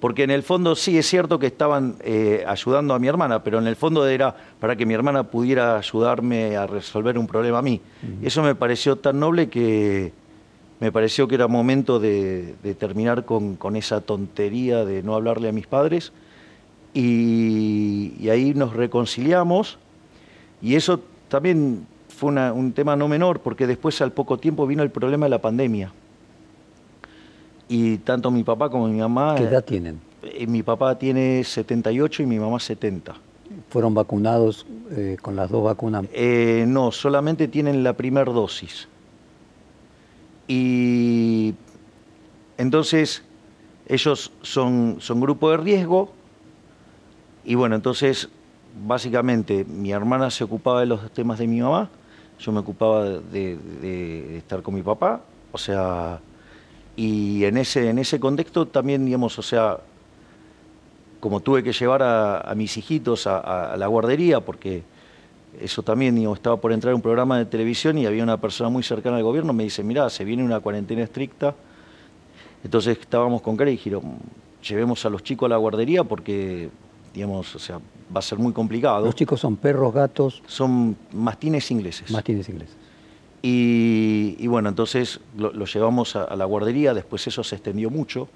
porque 0.00 0.22
en 0.22 0.30
el 0.30 0.42
fondo 0.42 0.74
sí 0.74 0.98
es 0.98 1.06
cierto 1.06 1.38
que 1.38 1.46
estaban 1.46 1.96
eh, 2.00 2.44
ayudando 2.46 2.94
a 2.94 2.98
mi 2.98 3.08
hermana, 3.08 3.42
pero 3.42 3.58
en 3.58 3.66
el 3.66 3.76
fondo 3.76 4.06
era 4.06 4.34
para 4.60 4.76
que 4.76 4.86
mi 4.86 4.94
hermana 4.94 5.24
pudiera 5.24 5.76
ayudarme 5.76 6.56
a 6.56 6.66
resolver 6.66 7.18
un 7.18 7.26
problema 7.26 7.58
a 7.58 7.62
mí. 7.62 7.80
Eso 8.22 8.42
me 8.42 8.54
pareció 8.54 8.96
tan 8.96 9.18
noble 9.18 9.48
que 9.48 10.12
me 10.82 10.90
pareció 10.90 11.28
que 11.28 11.36
era 11.36 11.46
momento 11.46 12.00
de, 12.00 12.56
terminar 12.76 13.24
con, 13.24 13.76
esa 13.76 14.00
tontería 14.00 14.84
de 14.84 15.04
no 15.04 15.14
hablarle 15.14 15.48
a 15.48 15.52
mis 15.52 15.68
padres. 15.68 16.12
y 16.92 18.28
ahí 18.28 18.52
nos 18.52 18.74
reconciliamos. 18.74 19.78
Y 20.60 20.74
eso 20.74 20.98
también 21.28 21.86
fue 22.08 22.30
un 22.50 22.72
tema 22.72 22.96
no 22.96 23.06
menor, 23.06 23.38
porque 23.38 23.68
después 23.68 24.00
al 24.00 24.10
poco 24.10 24.38
tiempo 24.38 24.66
vino 24.66 24.82
el 24.82 24.90
problema 24.90 25.26
de 25.26 25.30
la 25.30 25.40
pandemia. 25.40 25.92
Y 27.68 27.98
tanto 27.98 28.32
mi 28.32 28.42
papá 28.42 28.68
como 28.68 28.88
mi 28.88 28.98
mamá... 28.98 29.36
¿Qué 29.36 29.44
edad 29.44 29.64
tienen? 29.64 30.00
Eh, 30.24 30.48
mi 30.48 30.64
papá 30.64 30.98
tiene 30.98 31.44
78 31.44 32.24
y 32.24 32.26
mi 32.26 32.40
mamá 32.40 32.58
70. 32.58 33.14
¿Fueron 33.68 33.94
vacunados 33.94 34.66
eh, 34.90 35.16
con 35.22 35.36
las 35.36 35.48
dos 35.48 35.62
vacunas? 35.62 36.06
Eh, 36.12 36.64
no, 36.66 36.90
solamente 36.90 37.46
tienen 37.46 37.84
la 37.84 37.92
primera 37.92 38.32
dosis. 38.32 38.88
Y 40.52 41.54
entonces 42.58 43.22
ellos 43.86 44.32
son, 44.42 44.96
son 45.00 45.20
grupo 45.20 45.50
de 45.50 45.56
riesgo. 45.56 46.12
Y 47.44 47.54
bueno, 47.54 47.76
entonces 47.76 48.28
básicamente 48.86 49.64
mi 49.64 49.92
hermana 49.92 50.30
se 50.30 50.44
ocupaba 50.44 50.80
de 50.80 50.86
los 50.86 51.10
temas 51.12 51.38
de 51.38 51.46
mi 51.46 51.60
mamá 51.60 51.90
yo 52.42 52.52
me 52.52 52.60
ocupaba 52.60 53.04
de, 53.04 54.36
estar 54.36 54.62
con 54.62 54.74
mi 54.74 54.82
papá, 54.82 55.20
o 55.52 55.58
sea, 55.58 56.20
y 56.96 57.44
en 57.44 57.56
ese, 57.56 57.88
en 57.88 57.98
ese 57.98 58.18
contexto 58.18 58.66
también, 58.66 59.04
digamos, 59.04 59.38
o 59.38 59.42
sea, 59.42 59.78
como 61.20 61.40
tuve 61.40 61.62
que 61.62 61.72
llevar 61.72 62.02
a, 62.02 62.52
mis 62.56 62.76
hijitos 62.76 63.28
a, 63.28 63.76
la 63.76 63.86
guardería, 63.86 64.40
porque 64.40 64.82
eso 65.60 65.82
también, 65.82 66.14
digamos, 66.14 66.38
estaba 66.38 66.56
por 66.56 66.72
entrar 66.72 66.94
un 66.94 67.02
programa 67.02 67.38
de 67.38 67.44
televisión 67.44 67.98
y 67.98 68.06
había 68.06 68.22
una 68.22 68.40
persona 68.40 68.70
muy 68.70 68.82
cercana 68.82 69.16
al 69.16 69.22
gobierno, 69.22 69.52
me 69.52 69.64
dice, 69.64 69.82
mira, 69.82 70.08
se 70.10 70.24
viene 70.24 70.44
una 70.44 70.60
cuarentena 70.60 71.02
estricta, 71.02 71.54
entonces 72.64 72.98
estábamos 72.98 73.42
con 73.42 73.56
cara 73.56 73.70
y 73.70 73.74
dijeron, 73.74 74.02
llevemos 74.66 75.04
a 75.04 75.10
los 75.10 75.22
chicos 75.22 75.46
a 75.46 75.50
la 75.50 75.56
guardería 75.56 76.04
porque, 76.04 76.70
digamos, 77.12 77.54
o 77.54 77.58
sea, 77.58 77.78
va 78.14 78.20
a 78.20 78.22
ser 78.22 78.38
muy 78.38 78.52
complicado. 78.52 79.04
¿Los 79.04 79.14
chicos 79.14 79.40
son 79.40 79.56
perros, 79.56 79.92
gatos? 79.92 80.42
Son 80.46 80.96
mastines 81.12 81.70
ingleses. 81.70 82.10
Mastines 82.10 82.48
ingleses. 82.48 82.76
Y, 83.44 84.46
bueno, 84.46 84.68
entonces 84.68 85.18
lo, 85.36 85.64
llevamos 85.64 86.14
a, 86.14 86.34
la 86.36 86.44
guardería, 86.44 86.94
después 86.94 87.26
eso 87.26 87.42
se 87.42 87.56
extendió 87.56 87.90
mucho. 87.90 88.28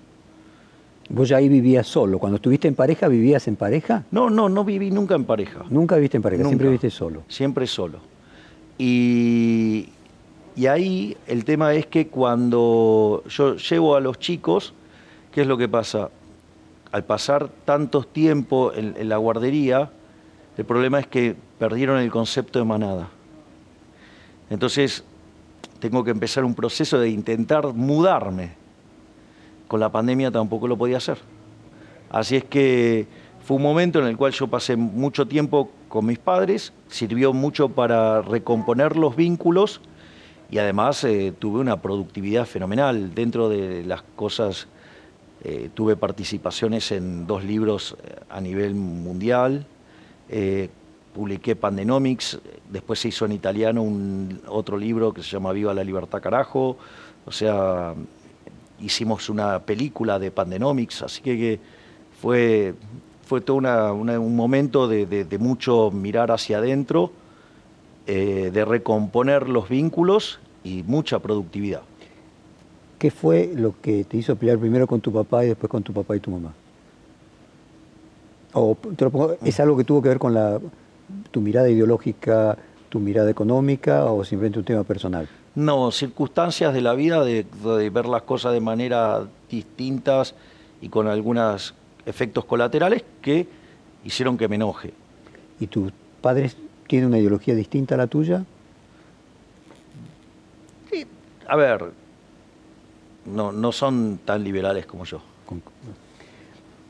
¿Vos 1.09 1.29
ya 1.29 1.37
ahí 1.37 1.49
vivías 1.49 1.87
solo? 1.87 2.19
Cuando 2.19 2.37
estuviste 2.37 2.69
en 2.69 2.75
pareja, 2.75 3.09
vivías 3.09 3.47
en 3.49 3.57
pareja? 3.57 4.05
No, 4.11 4.29
no, 4.29 4.49
no 4.49 4.65
viví 4.65 4.91
nunca 4.91 5.15
en 5.15 5.25
pareja. 5.25 5.65
¿Nunca 5.71 5.97
viviste 5.97 6.17
en 6.17 6.23
pareja? 6.23 6.45
¿Siempre 6.45 6.67
viviste 6.67 6.91
solo? 6.91 7.23
Siempre 7.29 7.67
solo. 7.67 8.01
Y, 8.79 9.89
y 10.57 10.67
ahí 10.67 11.17
el 11.27 11.45
tema 11.45 11.75
es 11.75 11.87
que 11.87 12.09
cuando 12.09 13.23
yo 13.29 13.57
llevo 13.57 13.95
a 13.95 14.01
los 14.01 14.19
chicos, 14.19 14.75
¿qué 15.33 15.43
es 15.43 15.47
lo 15.47 15.57
que 15.57 15.69
pasa? 15.69 16.11
al 16.97 17.05
pasar 17.05 17.51
tantos 17.67 18.11
tiempo 18.11 18.73
en, 18.75 19.09
la 19.09 19.19
guardería, 19.19 19.91
el 20.57 20.65
problema 20.65 20.99
es 20.99 21.07
que 21.07 21.37
perdieron 21.59 21.99
el 21.99 22.11
concepto 22.11 22.59
de 22.59 22.65
manada. 22.65 23.09
Entonces, 24.49 25.05
tengo 25.79 26.05
que 26.05 26.11
empezar 26.11 26.43
un 26.45 26.55
proceso 26.55 26.99
de 26.99 27.11
intentar 27.11 27.67
mudarme. 27.75 28.55
Con 29.68 29.80
la 29.80 29.90
pandemia 29.90 30.30
tampoco 30.30 30.68
lo 30.68 30.76
podía 30.76 30.99
hacer. 30.99 31.18
Así 32.11 32.37
es 32.37 32.44
que 32.44 33.06
fue 33.44 33.56
un 33.56 33.62
momento 33.62 34.00
en 34.00 34.06
el 34.06 34.16
cual 34.16 34.32
yo 34.32 34.49
pasé 34.49 34.76
mucho 34.76 35.26
tiempo 35.26 35.70
con 35.88 36.06
mis 36.06 36.18
padres, 36.18 36.73
sirvió 36.88 37.32
mucho 37.32 37.68
para 37.68 38.23
recomponer 38.23 38.96
los 38.96 39.16
vínculos 39.16 39.80
y 40.50 40.58
además 40.58 41.02
eh, 41.04 41.32
tuve 41.38 41.61
una 41.61 41.80
productividad 41.80 42.46
fenomenal 42.46 43.14
dentro 43.14 43.49
de 43.49 43.85
las 43.85 44.02
cosas 44.02 44.68
eh, 45.44 45.70
tuve 45.75 45.96
participaciones 45.96 46.90
en 46.92 47.26
dos 47.26 47.44
libros 47.44 47.96
eh, 48.02 48.16
a 48.30 48.40
nivel 48.40 48.75
mundial. 48.75 49.66
Publiqué 51.14 51.56
Pandenomics, 51.56 52.38
después 52.68 52.99
se 52.99 53.08
hizo 53.08 53.25
en 53.25 53.32
italiano 53.32 53.80
un 53.80 54.42
otro 54.49 54.76
libro 54.76 55.14
que 55.14 55.23
se 55.23 55.30
llama 55.30 55.52
Viva 55.52 55.73
la 55.73 55.85
Libertad 55.85 56.20
Carajo. 56.20 56.76
O 57.25 57.32
sea, 57.32 57.94
hicimos 58.80 59.28
una 59.28 59.61
película 59.61 60.18
de 60.18 60.30
Pandenomics, 60.30 61.02
así 61.02 61.23
que, 61.23 61.59
fue, 62.21 62.75
fue 63.26 63.40
todo 63.40 63.56
un 63.59 64.37
momento 64.37 64.88
de, 64.88 65.38
mucho 65.38 65.90
mirar 65.90 66.30
hacia 66.30 66.59
adentro, 66.59 67.12
de 68.06 68.64
recomponer 68.64 69.49
los 69.49 69.68
vínculos 69.68 70.38
y 70.64 70.83
mucha 70.85 71.18
productividad. 71.18 71.83
¿Qué 72.99 73.11
fue 73.11 73.52
lo 73.54 73.75
que 73.80 74.04
te 74.04 74.16
hizo 74.16 74.37
pelear 74.37 74.59
primero 74.59 74.87
con 74.87 75.00
tu 75.00 75.12
papá 75.12 75.45
y 75.45 75.49
después 75.49 75.71
con 75.71 75.83
tu 75.83 75.92
papá 75.92 76.16
y 76.16 76.21
tu 76.21 76.30
mamá? 76.30 76.54
O 78.54 78.76
¿Es 79.45 79.61
algo 79.61 79.76
que 79.76 79.85
tuvo 79.85 80.00
que 80.00 80.09
ver 80.09 80.18
con 80.18 80.33
la, 80.33 80.59
tu 81.30 81.42
mirada 81.42 81.68
ideológica, 81.68 82.56
tu 82.88 82.99
mirada 82.99 83.30
económica 83.30 84.06
o 84.06 84.25
simplemente 84.25 84.59
un 84.59 84.64
tema 84.64 84.83
personal? 84.83 85.28
No, 85.57 85.91
circunstancias 85.91 86.75
de 86.75 86.83
la 86.83 86.93
vida, 86.95 87.25
de, 87.25 87.47
ver 87.91 88.07
las 88.07 88.23
cosas 88.23 88.53
de 88.53 88.61
manera 88.61 89.27
distintas 89.51 90.35
y 90.83 90.91
con 90.91 91.09
algunos 91.09 91.75
efectos 92.05 92.45
colaterales 92.45 93.03
que 93.23 93.49
hicieron 94.05 94.37
que 94.37 94.49
me 94.49 94.57
enoje. 94.57 94.93
¿Y 95.59 95.67
tus 95.67 95.93
padres 96.21 96.59
tienen 96.87 97.09
una 97.09 97.19
ideología 97.19 97.55
distinta 97.55 97.95
a 97.95 97.99
la 97.99 98.07
tuya? 98.07 98.45
a 101.49 101.57
ver, 101.57 101.93
no, 103.25 103.53
no 103.53 103.73
son 103.73 104.19
tan 104.25 104.43
liberales 104.45 104.85
como 104.85 105.05
yo. 105.05 105.23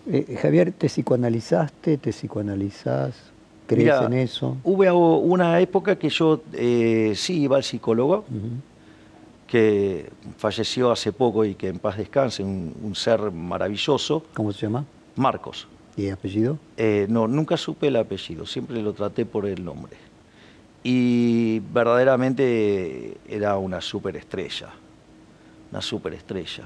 Eh, 0.07 0.39
Javier, 0.41 0.73
¿te 0.73 0.89
psicoanalizaste? 0.89 1.99
¿Te 1.99 2.11
psicoanalizás? 2.11 3.15
¿Crees 3.67 3.85
Mira, 3.85 4.05
en 4.07 4.13
eso? 4.15 4.57
Hubo 4.63 5.19
una 5.19 5.59
época 5.61 5.97
que 5.99 6.09
yo 6.09 6.41
eh, 6.53 7.13
sí 7.17 7.41
iba 7.43 7.57
al 7.57 7.65
psicólogo, 7.65 8.25
que 9.47 10.11
falleció 10.37 10.91
hace 10.91 11.13
poco 11.13 11.45
y 11.45 11.55
que 11.55 11.69
en 11.69 11.79
paz 11.79 11.97
descanse, 11.97 12.43
un, 12.43 12.75
un 12.83 12.95
ser 12.95 13.31
maravilloso, 13.31 14.25
¿Cómo 14.35 14.53
se 14.53 14.63
llama? 14.63 14.85
Marcos. 15.17 15.69
¿Y 15.97 16.09
apellido? 16.11 16.59
Eh, 16.77 17.07
no, 17.09 17.27
nunca 17.29 17.57
supe 17.57 17.89
el 17.89 17.97
apellido, 17.97 18.45
siempre 18.47 18.83
lo 18.83 18.93
traté 18.93 19.25
por 19.25 19.47
el 19.47 19.65
nombre. 19.65 19.97
Y 20.85 21.61
verdaderamente 21.73 23.17
era 23.29 23.57
una 23.57 23.81
superestrella, 23.81 24.69
una 25.73 25.81
superestrella. 25.81 26.65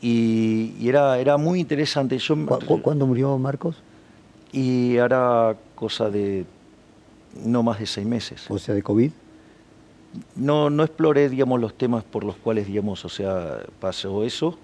Y, 0.00 0.74
y 0.78 0.88
era, 0.88 1.18
era 1.18 1.36
muy 1.36 1.60
interesante. 1.60 2.16
Yo, 2.18 2.36
¿Cu- 2.46 2.58
cu- 2.66 2.82
¿Cuándo 2.82 3.06
murió 3.06 3.36
Marcos? 3.38 3.76
Y 4.54 4.96
era 4.96 5.56
cosa 5.74 6.08
de 6.10 6.46
no 7.44 7.64
más 7.64 7.80
de 7.80 7.86
seis 7.86 8.06
meses. 8.06 8.48
O 8.48 8.58
sea, 8.58 8.74
de 8.74 8.82
COVID. 8.82 9.10
No, 10.36 10.70
no 10.70 10.84
exploré, 10.84 11.28
digamos, 11.28 11.60
los 11.60 11.74
temas 11.76 12.04
por 12.04 12.22
los 12.22 12.36
cuales, 12.36 12.68
digamos, 12.68 13.04
o 13.04 13.08
sea, 13.08 13.58
pasó 13.80 14.22
eso. 14.22 14.56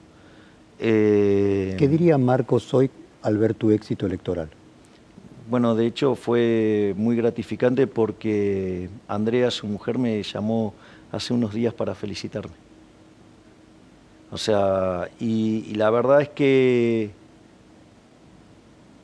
Eh, 0.78 1.75
¿Qué 1.76 1.88
diría 1.88 2.16
Marcos 2.18 2.73
hoy 2.73 2.88
al 3.23 3.37
ver 3.37 3.54
tu 3.54 3.73
éxito 3.73 4.06
electoral? 4.06 4.49
Bueno, 5.50 5.75
de 5.75 5.87
hecho 5.87 6.14
fue 6.14 6.94
muy 6.97 7.16
gratificante 7.16 7.88
porque 7.88 8.88
Andrea, 9.09 9.50
su 9.50 9.66
mujer, 9.66 9.99
me 9.99 10.23
llamó 10.23 10.73
hace 11.11 11.35
unos 11.35 11.52
días 11.52 11.75
para 11.75 11.97
felicitarme. 11.97 12.54
O 14.30 14.38
sea, 14.38 15.09
y, 15.18 15.64
y 15.68 15.75
la 15.75 15.90
verdad 15.90 16.23
es 16.23 16.28
que, 16.28 17.11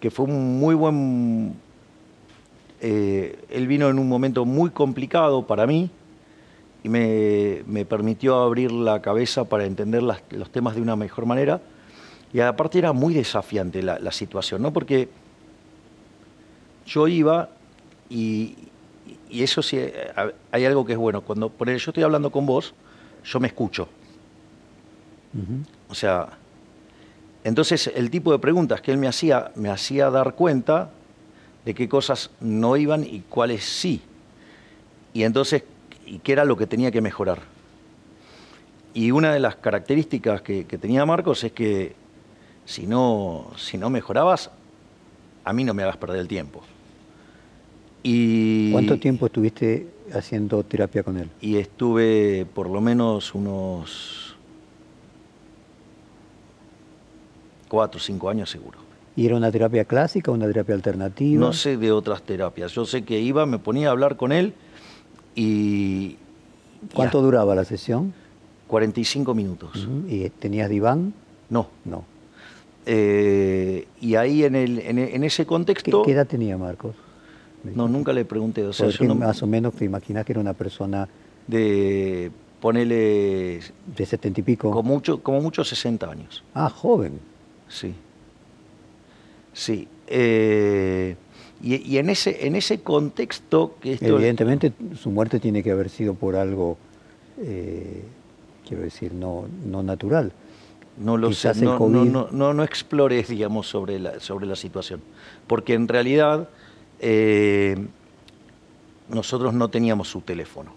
que 0.06 0.10
fue 0.12 0.26
un 0.26 0.60
muy 0.60 0.76
buen... 0.76 1.56
eh, 2.80 3.36
él 3.50 3.66
vino 3.66 3.88
en 3.88 3.98
un 3.98 4.08
momento 4.08 4.44
muy 4.44 4.70
complicado 4.70 5.44
para 5.48 5.66
mí 5.66 5.90
y 6.84 6.88
me, 6.88 7.64
me 7.66 7.84
permitió 7.84 8.36
abrir 8.36 8.70
la 8.70 9.02
cabeza 9.02 9.46
para 9.46 9.64
entender 9.64 10.04
las- 10.04 10.22
los 10.30 10.48
temas 10.50 10.76
de 10.76 10.80
una 10.82 10.94
mejor 10.94 11.26
manera. 11.26 11.60
Y 12.32 12.38
aparte 12.38 12.78
era 12.78 12.92
muy 12.92 13.14
desafiante 13.14 13.82
la, 13.82 13.98
la 13.98 14.12
situación, 14.12 14.62
¿no? 14.62 14.72
Porque 14.72 15.08
yo 16.86 17.08
iba 17.08 17.48
y, 18.08 18.54
y 19.28 19.42
eso 19.42 19.60
sí, 19.60 19.80
hay 20.52 20.64
algo 20.66 20.84
que 20.86 20.92
es 20.92 20.98
bueno. 20.98 21.22
Cuando 21.22 21.48
por 21.48 21.66
yo 21.68 21.90
estoy 21.90 22.04
hablando 22.04 22.30
con 22.30 22.46
vos, 22.46 22.74
yo 23.24 23.40
me 23.40 23.48
escucho. 23.48 23.88
O 25.88 25.94
sea, 25.96 26.28
entonces 27.46 27.92
el 27.94 28.10
tipo 28.10 28.32
de 28.32 28.40
preguntas 28.40 28.80
que 28.80 28.90
él 28.90 28.98
me 28.98 29.06
hacía 29.06 29.52
me 29.54 29.68
hacía 29.68 30.10
dar 30.10 30.34
cuenta 30.34 30.90
de 31.64 31.74
qué 31.74 31.88
cosas 31.88 32.30
no 32.40 32.76
iban 32.76 33.04
y 33.04 33.22
cuáles 33.28 33.62
sí. 33.62 34.02
Y 35.14 35.22
entonces, 35.22 35.62
y 36.04 36.18
qué 36.18 36.32
era 36.32 36.44
lo 36.44 36.56
que 36.56 36.66
tenía 36.66 36.90
que 36.90 37.00
mejorar. 37.00 37.42
Y 38.94 39.12
una 39.12 39.32
de 39.32 39.38
las 39.38 39.54
características 39.54 40.42
que, 40.42 40.64
que 40.64 40.76
tenía 40.76 41.06
Marcos 41.06 41.44
es 41.44 41.52
que 41.52 41.94
si 42.64 42.88
no, 42.88 43.52
si 43.56 43.78
no 43.78 43.90
mejorabas, 43.90 44.50
a 45.44 45.52
mí 45.52 45.62
no 45.62 45.72
me 45.72 45.84
hagas 45.84 45.98
perder 45.98 46.18
el 46.18 46.28
tiempo. 46.28 46.62
Y, 48.02 48.72
¿Cuánto 48.72 48.98
tiempo 48.98 49.26
estuviste 49.26 49.86
haciendo 50.12 50.64
terapia 50.64 51.04
con 51.04 51.16
él? 51.16 51.30
Y 51.40 51.58
estuve 51.58 52.44
por 52.52 52.68
lo 52.68 52.80
menos 52.80 53.36
unos 53.36 54.25
cuatro 57.68 57.98
o 57.98 58.02
cinco 58.02 58.28
años 58.30 58.50
seguro. 58.50 58.78
¿Y 59.16 59.24
era 59.26 59.36
una 59.36 59.50
terapia 59.50 59.84
clásica 59.84 60.30
o 60.30 60.34
una 60.34 60.46
terapia 60.46 60.74
alternativa? 60.74 61.40
No 61.40 61.52
sé 61.52 61.76
de 61.78 61.90
otras 61.92 62.22
terapias. 62.22 62.72
Yo 62.72 62.84
sé 62.84 63.02
que 63.04 63.18
iba, 63.20 63.46
me 63.46 63.58
ponía 63.58 63.88
a 63.88 63.90
hablar 63.92 64.16
con 64.16 64.32
él 64.32 64.52
y... 65.34 66.16
¿Cuánto 66.94 67.22
duraba 67.22 67.54
la 67.54 67.64
sesión? 67.64 68.12
45 68.68 69.34
minutos. 69.34 69.84
Ujú. 69.86 70.06
¿Y 70.08 70.28
tenías 70.30 70.68
diván? 70.68 71.14
No. 71.48 71.68
No. 71.84 72.04
Eh, 72.84 73.86
y 74.00 74.14
ahí 74.14 74.44
en, 74.44 74.54
el, 74.54 74.78
en, 74.80 74.98
en 74.98 75.24
ese 75.24 75.42
¿Qué, 75.44 75.46
contexto... 75.46 76.02
qué 76.02 76.12
edad 76.12 76.26
tenía 76.26 76.56
Marcos? 76.58 76.94
No, 77.64 77.88
nunca 77.88 78.12
le 78.12 78.24
pregunté. 78.24 78.64
O 78.64 78.72
sea, 78.72 78.86
Porque 78.86 78.98
yo 79.04 79.08
no- 79.08 79.14
más 79.16 79.42
o 79.42 79.46
menos 79.46 79.74
te 79.74 79.84
imaginas 79.84 80.24
que 80.24 80.32
era 80.32 80.40
una 80.40 80.52
persona 80.52 81.08
de 81.48 82.30
ponerle 82.60 83.60
de 83.96 84.06
setenta 84.06 84.40
y 84.40 84.42
pico. 84.42 84.70
como 84.70 84.82
mucho, 84.88 85.20
como 85.22 85.40
mucho 85.40 85.64
60 85.64 86.08
años. 86.08 86.44
Ah, 86.54 86.68
joven. 86.70 87.18
Sí. 87.68 87.94
Sí. 89.52 89.88
eh, 90.06 91.16
y, 91.62 91.76
y 91.90 91.98
en 91.98 92.10
ese, 92.10 92.46
en 92.46 92.54
ese 92.56 92.80
contexto 92.80 93.76
que 93.80 93.94
esto. 93.94 94.06
Evidentemente 94.06 94.72
su 95.00 95.10
muerte 95.10 95.40
tiene 95.40 95.62
que 95.62 95.70
haber 95.70 95.88
sido 95.88 96.14
por 96.14 96.36
algo, 96.36 96.76
eh, 97.38 98.02
quiero 98.68 98.82
decir, 98.82 99.14
no, 99.14 99.46
no 99.64 99.82
natural. 99.82 100.32
No 100.98 101.16
lo 101.16 101.28
Quizás 101.28 101.56
sé, 101.58 101.64
no, 101.64 101.78
COVID. 101.78 101.92
no, 101.94 102.04
no, 102.04 102.28
no, 102.30 102.54
no 102.54 102.62
explores, 102.62 103.28
digamos, 103.28 103.66
sobre 103.66 103.98
la, 103.98 104.20
sobre 104.20 104.46
la 104.46 104.56
situación. 104.56 105.00
Porque 105.46 105.74
en 105.74 105.88
realidad 105.88 106.48
eh, 107.00 107.76
nosotros 109.08 109.52
no 109.54 109.68
teníamos 109.68 110.08
su 110.08 110.20
teléfono. 110.20 110.72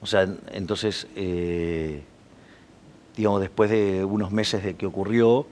O 0.00 0.06
sea, 0.06 0.22
en- 0.22 0.38
entonces, 0.52 1.06
eh, 1.16 2.02
digamos, 3.16 3.40
después 3.40 3.70
de 3.70 4.04
unos 4.04 4.30
meses 4.32 4.62
de 4.64 4.74
que 4.74 4.86
ocurrió 4.86 5.46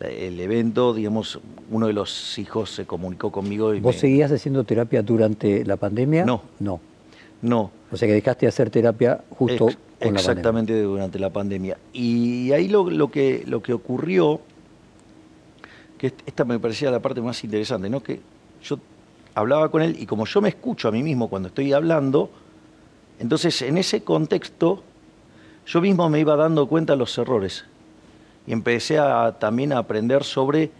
el 0.00 0.38
evento, 0.40 0.94
digamos, 0.94 1.40
uno 1.70 1.86
de 1.88 1.92
los 1.92 2.38
hijos 2.38 2.70
se 2.70 2.86
comunicó 2.86 3.32
conmigo 3.32 3.74
y 3.74 3.80
¿Vos 3.80 3.94
me- 3.96 4.00
seguías 4.00 4.30
haciendo 4.30 4.62
terapia 4.64 5.02
durante 5.02 5.64
la 5.64 5.76
pandemia? 5.76 6.24
No. 6.24 6.42
No. 6.60 6.80
No, 7.40 7.70
O 7.92 7.96
sea 7.96 8.08
que 8.08 8.14
dejaste 8.14 8.46
de 8.46 8.48
hacer 8.48 8.68
terapia 8.68 9.20
justo 9.30 9.68
Ex- 9.68 9.76
con 9.76 9.76
la 9.76 9.98
pandemia. 9.98 10.20
exactamente 10.20 10.82
durante 10.82 11.18
la 11.20 11.30
pandemia. 11.30 11.78
Y 11.92 12.50
ahí 12.50 12.66
lo, 12.68 12.90
lo 12.90 13.10
que, 13.12 13.44
lo 13.46 13.62
que 13.62 13.72
ocurrió, 13.72 14.40
que 15.98 16.08
est- 16.08 16.20
esta 16.26 16.44
me 16.44 16.58
parecía 16.58 16.90
la 16.90 17.00
parte 17.00 17.20
más 17.20 17.42
interesante, 17.44 17.88
¿no? 17.88 18.02
que 18.02 18.20
yo 18.64 18.78
hablaba 19.34 19.70
con 19.70 19.82
él 19.82 19.96
y 20.00 20.06
como 20.06 20.26
yo 20.26 20.40
me 20.40 20.48
escucho 20.48 20.88
a 20.88 20.90
mí 20.90 21.02
mismo 21.04 21.28
cuando 21.28 21.46
estoy 21.48 21.72
hablando, 21.72 22.28
entonces 23.20 23.62
en 23.62 23.78
ese 23.78 24.02
contexto 24.02 24.82
yo 25.66 25.80
mismo 25.80 26.08
me 26.10 26.18
iba 26.18 26.34
dando 26.34 26.66
cuenta 26.66 26.94
de 26.94 26.98
los 26.98 27.16
errores 27.18 27.64
y 28.48 28.52
empecé 28.54 28.98
a, 28.98 29.36
también 29.38 29.74
a 29.74 29.78
aprender 29.78 30.24
sobre 30.24 30.70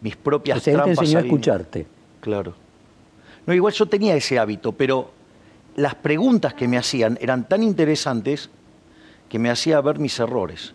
mis 0.00 0.16
propias 0.16 0.56
O 0.56 0.60
sea, 0.62 0.72
él 0.72 0.78
te 0.78 0.84
trampas. 0.84 1.02
enseñó 1.02 1.18
a 1.18 1.22
escucharte. 1.22 1.86
Claro. 2.22 2.54
No, 3.44 3.52
igual 3.52 3.74
yo 3.74 3.84
tenía 3.84 4.16
ese 4.16 4.38
hábito, 4.38 4.72
pero 4.72 5.10
las 5.76 5.94
preguntas 5.96 6.54
que 6.54 6.66
me 6.66 6.78
hacían 6.78 7.18
eran 7.20 7.46
tan 7.46 7.62
interesantes 7.62 8.48
que 9.28 9.38
me 9.38 9.50
hacía 9.50 9.82
ver 9.82 9.98
mis 9.98 10.18
errores. 10.18 10.72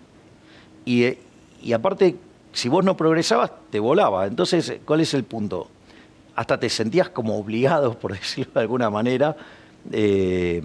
Y, 0.86 1.06
eh, 1.06 1.20
y 1.64 1.74
aparte, 1.74 2.16
si 2.54 2.70
vos 2.70 2.86
no 2.86 2.96
progresabas, 2.96 3.52
te 3.72 3.80
volaba. 3.80 4.28
Entonces, 4.28 4.72
¿cuál 4.86 5.02
es 5.02 5.16
el 5.16 5.24
punto? 5.24 5.68
Hasta 6.36 6.60
te 6.60 6.70
sentías 6.70 7.10
como 7.10 7.40
obligado, 7.40 7.98
por 7.98 8.14
decirlo 8.20 8.54
de 8.54 8.60
alguna 8.60 8.92
manera, 8.92 9.36
eh, 9.92 10.62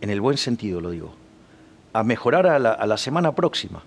en 0.00 0.10
el 0.10 0.20
buen 0.22 0.38
sentido 0.38 0.80
lo 0.80 0.90
digo, 0.90 1.12
a 1.92 2.02
mejorar 2.02 2.46
a 2.46 2.58
la, 2.58 2.72
a 2.72 2.86
la 2.86 2.96
semana 2.96 3.34
próxima. 3.34 3.82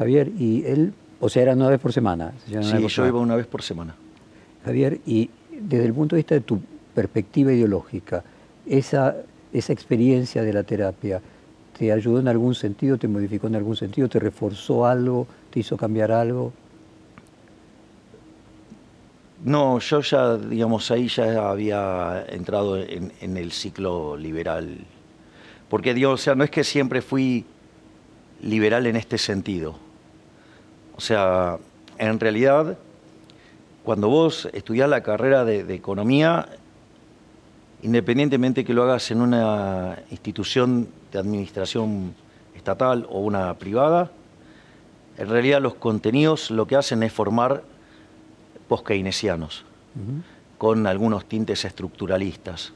Javier, 0.00 0.32
y 0.38 0.64
él, 0.64 0.94
o 1.20 1.28
sea, 1.28 1.42
era 1.42 1.52
una 1.52 1.68
vez 1.68 1.78
por 1.78 1.92
semana. 1.92 2.32
se 2.48 2.62
Sí, 2.62 2.70
por 2.70 2.80
yo 2.80 2.88
semana. 2.88 3.08
iba 3.10 3.20
una 3.20 3.36
vez 3.36 3.46
por 3.46 3.60
semana. 3.60 3.94
Javier, 4.64 4.98
y 5.04 5.28
desde 5.60 5.84
el 5.84 5.92
punto 5.92 6.16
de 6.16 6.20
vista 6.20 6.34
de 6.36 6.40
tu 6.40 6.58
perspectiva 6.94 7.52
ideológica, 7.52 8.24
esa, 8.64 9.14
esa 9.52 9.74
experiencia 9.74 10.42
de 10.42 10.54
la 10.54 10.62
terapia, 10.62 11.20
¿te 11.78 11.92
ayudó 11.92 12.18
en 12.18 12.28
algún 12.28 12.54
sentido, 12.54 12.96
te 12.96 13.08
modificó 13.08 13.48
en 13.48 13.56
algún 13.56 13.76
sentido, 13.76 14.08
te 14.08 14.18
reforzó 14.18 14.86
algo, 14.86 15.26
te 15.50 15.60
hizo 15.60 15.76
cambiar 15.76 16.12
algo? 16.12 16.54
No, 19.44 19.80
yo 19.80 20.00
ya, 20.00 20.38
digamos, 20.38 20.90
ahí 20.90 21.08
ya 21.08 21.50
había 21.50 22.24
entrado 22.30 22.78
en, 22.78 23.12
en 23.20 23.36
el 23.36 23.52
ciclo 23.52 24.16
liberal. 24.16 24.78
Porque, 25.68 25.92
digo, 25.92 26.12
o 26.12 26.16
sea, 26.16 26.34
no 26.34 26.42
es 26.42 26.50
que 26.50 26.64
siempre 26.64 27.02
fui 27.02 27.44
liberal 28.40 28.86
en 28.86 28.96
este 28.96 29.18
sentido. 29.18 29.89
O 31.00 31.02
sea, 31.02 31.56
en 31.96 32.20
realidad, 32.20 32.76
cuando 33.84 34.10
vos 34.10 34.50
estudiás 34.52 34.86
la 34.86 35.02
carrera 35.02 35.46
de, 35.46 35.64
de 35.64 35.74
economía, 35.74 36.46
independientemente 37.80 38.66
que 38.66 38.74
lo 38.74 38.82
hagas 38.82 39.10
en 39.10 39.22
una 39.22 40.00
institución 40.10 40.88
de 41.10 41.18
administración 41.18 42.14
estatal 42.54 43.06
o 43.08 43.20
una 43.20 43.54
privada, 43.54 44.10
en 45.16 45.30
realidad 45.30 45.62
los 45.62 45.72
contenidos 45.72 46.50
lo 46.50 46.66
que 46.66 46.76
hacen 46.76 47.02
es 47.02 47.14
formar 47.14 47.62
post-keynesianos, 48.68 49.64
con 50.58 50.86
algunos 50.86 51.24
tintes 51.24 51.64
estructuralistas. 51.64 52.74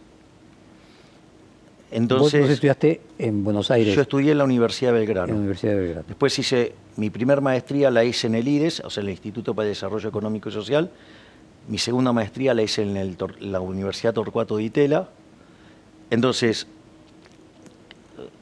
Entonces, 1.94 2.40
¿Vos, 2.40 2.50
estudiaste 2.50 3.00
en 3.18 3.44
Buenos 3.44 3.70
Aires? 3.70 3.94
Yo 3.94 4.02
estudié 4.02 4.32
en 4.32 4.38
la 4.38 4.44
Universidad 4.44 4.92
de 4.92 4.98
Belgrano. 4.98 5.28
En 5.28 5.34
la 5.34 5.38
Universidad 5.38 5.74
de 5.74 5.78
Belgrano. 5.78 6.04
Después 6.08 6.36
hice 6.36 6.74
mi 6.96 7.08
primer 7.08 7.40
maestría, 7.40 7.88
la 7.88 8.02
hice 8.02 8.26
en 8.26 8.34
el 8.34 8.48
IDES, 8.48 8.80
o 8.80 8.90
sea, 8.90 9.02
en 9.02 9.06
el 9.06 9.12
Instituto 9.12 9.54
para 9.54 9.68
el 9.68 9.74
Desarrollo 9.74 10.08
Económico 10.08 10.48
y 10.48 10.52
Social. 10.52 10.90
Mi 11.68 11.78
segunda 11.78 12.12
maestría 12.12 12.52
la 12.52 12.62
hice 12.62 12.82
en 12.82 13.16
la 13.38 13.60
Universidad 13.60 14.12
Torcuato 14.12 14.56
de 14.56 14.64
Itela. 14.64 15.08
Entonces, 16.10 16.66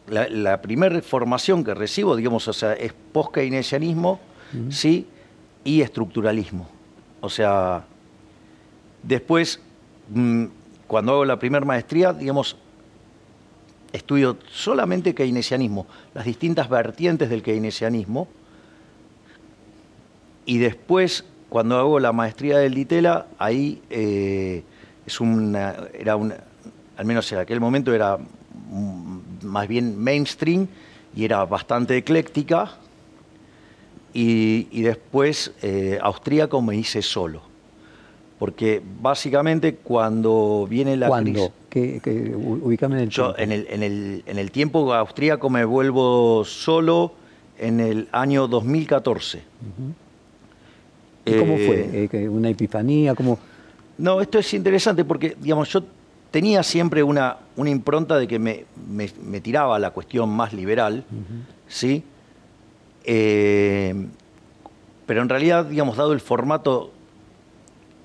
la, 0.09 0.63
primera 0.63 1.03
formación 1.03 1.63
que 1.63 1.75
recibo, 1.75 2.17
digamos, 2.17 2.49
o 2.49 2.55
sea, 2.55 2.73
es 2.73 2.95
post-keynesianismo, 3.13 4.19
¿sí? 4.71 5.07
Y 5.63 5.83
estructuralismo. 5.83 6.71
O 7.21 7.29
sea, 7.29 7.85
después, 9.03 9.61
mm, 10.09 10.47
cuando 10.87 11.13
hago 11.13 11.25
la 11.27 11.39
primera 11.39 11.67
maestría, 11.67 12.15
digamos, 12.15 12.57
estudio 13.93 14.39
solamente 14.51 15.15
keynesianismo, 15.15 15.87
las 16.15 16.25
distintas 16.25 16.69
vertientes 16.69 17.29
del 17.31 17.43
keynesianismo, 17.43 18.29
y 20.45 20.59
después, 20.59 21.25
cuando 21.49 21.79
hago 21.79 22.01
la 22.01 22.13
maestría 22.13 22.59
del 22.59 22.75
Ditela, 22.75 23.27
ahí 23.39 23.81
eh, 23.91 24.65
es 25.07 25.21
una, 25.21 25.77
era 25.93 26.17
un, 26.17 26.33
al 26.97 27.05
menos 27.05 27.31
en 27.33 27.39
aquel 27.39 27.61
momento 27.61 27.95
era 27.95 28.19
más 29.43 29.69
bien 29.69 29.99
mainstream 29.99 30.67
y 31.15 31.25
era 31.25 31.45
bastante 31.45 31.97
ecléctica. 31.97 32.73
Y, 34.15 34.83
después 34.83 35.53
eh, 35.63 35.99
austríaco 36.03 36.61
me 36.61 36.77
hice 36.77 37.01
solo. 37.01 37.41
Porque 38.39 38.83
básicamente 39.01 39.77
cuando 39.77 40.67
viene 40.69 40.97
la 40.97 41.09
crisis... 41.21 41.51
¿Qué, 41.73 42.35
ubicame 42.37 42.97
en 42.97 43.03
el 43.05 43.09
tiempo. 43.09 43.35
En 43.39 43.51
el, 43.51 43.67
en, 43.71 43.83
el, 43.83 44.23
en 44.27 44.39
el 44.39 44.51
tiempo 44.51 44.93
austríaco 44.93 45.49
me 45.49 45.65
vuelvo 45.65 46.45
solo 46.45 47.15
en 47.59 47.81
el 47.81 48.09
año 48.13 48.47
2014. 48.47 49.43
¿Cómo 51.25 51.57
fue? 51.57 52.09
Eh, 52.13 52.29
¿Una 52.29 52.51
epifanía? 52.51 53.15
¿Cómo? 53.15 53.39
No, 53.97 54.21
esto 54.21 54.39
es 54.39 54.53
interesante 54.53 55.07
porque, 55.07 55.35
digamos, 55.41 55.71
yo 55.71 55.83
tenía 56.31 56.63
siempre 56.63 57.03
una, 57.03 57.39
una 57.57 57.71
impronta 57.71 58.19
de 58.19 58.29
que 58.29 58.39
me, 58.39 59.41
tiraba 59.41 59.77
a 59.77 59.79
la 59.79 59.93
cuestión 59.93 60.29
más 60.29 60.53
liberal, 60.53 61.05
¿sí? 61.69 62.05
Eh, 63.05 63.95
pero 65.07 65.23
en 65.23 65.31
realidad, 65.31 65.65
digamos, 65.65 65.97
dado 65.97 66.13
el 66.13 66.21
formato 66.21 66.93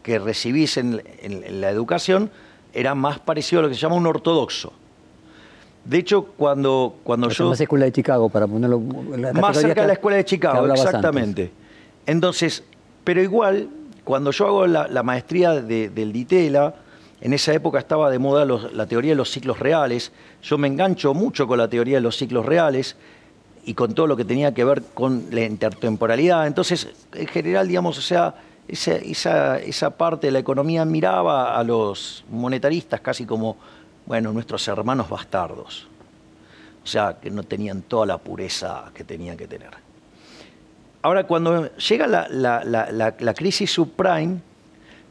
que 0.03 0.19
recibís 0.19 0.77
en, 0.77 1.01
la 1.59 1.69
educación, 1.69 2.31
era 2.77 2.93
más 2.93 3.17
parecido 3.17 3.61
a 3.61 3.63
lo 3.63 3.69
que 3.69 3.73
se 3.73 3.81
llama 3.81 3.95
un 3.95 4.05
ortodoxo. 4.05 4.71
De 5.83 5.97
hecho, 5.97 6.25
cuando, 6.37 6.97
cuando 7.03 7.27
yo... 7.29 7.49
Más 7.49 7.59
escuela 7.59 7.85
de 7.85 7.91
Chicago, 7.91 8.29
para 8.29 8.45
ponerlo... 8.45 8.79
más 8.79 9.57
cerca 9.57 9.81
de 9.81 9.87
la 9.87 9.93
escuela 9.93 10.17
de 10.17 10.25
Chicago, 10.25 10.67
exactamente. 10.71 11.51
Entonces, 12.05 12.63
pero 13.03 13.19
igual, 13.23 13.67
cuando 14.03 14.29
yo 14.29 14.45
hago 14.45 14.67
la, 14.67 15.01
maestría 15.01 15.53
del 15.53 16.13
DITELA, 16.13 16.75
en 17.19 17.33
esa 17.33 17.51
época 17.51 17.79
estaba 17.79 18.11
de 18.11 18.19
moda 18.19 18.45
la 18.45 18.85
teoría 18.85 19.13
de 19.13 19.15
los 19.15 19.31
ciclos 19.31 19.59
reales. 19.59 20.11
Yo 20.43 20.59
me 20.59 20.67
engancho 20.67 21.15
mucho 21.15 21.47
con 21.47 21.57
la 21.57 21.67
teoría 21.67 21.95
de 21.95 22.01
los 22.01 22.15
ciclos 22.15 22.45
reales 22.45 22.95
y 23.65 23.73
con 23.73 23.95
todo 23.95 24.05
lo 24.05 24.15
que 24.15 24.23
tenía 24.23 24.53
que 24.53 24.63
ver 24.63 24.83
con 24.93 25.25
la 25.31 25.45
intertemporalidad. 25.45 26.45
Entonces, 26.45 26.89
en 27.13 27.27
general, 27.27 27.67
digamos, 27.67 27.97
o 27.97 28.01
sea, 28.01 28.35
esa, 28.67 29.57
esa, 29.59 29.89
parte 29.91 30.27
de 30.27 30.31
la 30.31 30.39
economía 30.39 30.85
miraba 30.85 31.57
a 31.57 31.63
los 31.63 32.25
monetaristas 32.29 33.01
casi 33.01 33.25
como, 33.25 33.57
bueno, 34.05 34.33
nuestros 34.33 34.67
hermanos 34.67 35.09
bastardos. 35.09 35.87
O 36.83 36.87
sea, 36.87 37.17
que 37.21 37.29
no 37.29 37.43
tenían 37.43 37.81
toda 37.81 38.05
la 38.05 38.17
pureza 38.17 38.91
que 38.93 39.03
tenían 39.03 39.37
que 39.37 39.47
tener. 39.47 39.71
Ahora, 41.01 41.25
cuando 41.25 41.75
llega 41.75 42.07
la, 42.07 42.27
la 42.29 43.33
crisis 43.33 43.71
subprime, 43.71 44.39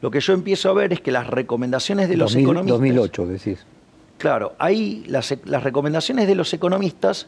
lo 0.02 0.10
que 0.10 0.20
yo 0.20 0.34
empiezo 0.34 0.70
a 0.70 0.74
ver 0.74 0.92
es 0.92 1.00
que 1.00 1.10
las 1.10 1.26
recomendaciones 1.26 2.08
de 2.08 2.16
los 2.16 2.34
economistas... 2.34 2.78
2008, 2.78 3.26
decís. 3.26 3.66
Claro, 4.18 4.54
ahí 4.58 5.04
las, 5.08 5.30
recomendaciones 5.62 6.26
de 6.26 6.34
los 6.34 6.52
economistas 6.54 7.26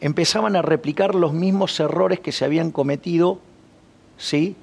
empezaban 0.00 0.56
a 0.56 0.62
replicar 0.62 1.14
los 1.14 1.32
mismos 1.32 1.78
errores 1.80 2.20
que 2.20 2.32
se 2.32 2.44
habían 2.44 2.70
cometido, 2.70 3.38
¿sí? 4.16 4.56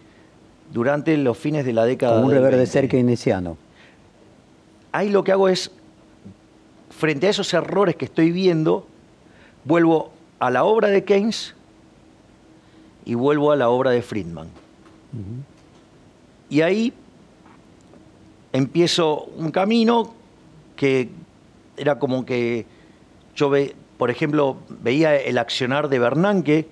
Durante 0.71 1.17
los 1.17 1.37
fines 1.37 1.65
de 1.65 1.73
la 1.73 1.85
década 1.85 2.15
Como 2.15 2.27
un 2.27 2.31
reverdecer 2.31 2.87
keynesiano. 2.87 3.57
Ahí 4.91 5.09
lo 5.09 5.23
que 5.23 5.31
hago 5.31 5.49
es, 5.49 5.71
frente 6.89 7.27
a 7.27 7.29
esos 7.29 7.53
errores 7.53 7.95
que 7.95 8.05
estoy 8.05 8.31
viendo, 8.31 8.87
vuelvo 9.65 10.11
a 10.39 10.49
la 10.49 10.63
obra 10.63 10.89
de 10.89 11.03
Keynes 11.03 11.55
y 13.05 13.15
vuelvo 13.15 13.51
a 13.51 13.55
la 13.55 13.69
obra 13.69 13.91
de 13.91 14.01
Friedman. 14.01 14.47
Y 16.49 16.61
ahí 16.61 16.93
empiezo 18.53 19.25
un 19.37 19.51
camino 19.51 20.13
que 20.75 21.09
era 21.77 21.99
como 21.99 22.25
que 22.25 22.65
yo, 23.35 23.49
ve, 23.49 23.75
por 23.97 24.09
ejemplo, 24.09 24.57
veía 24.69 25.15
el 25.15 25.37
accionar 25.37 25.89
de 25.89 25.99
Bernanke, 25.99 26.67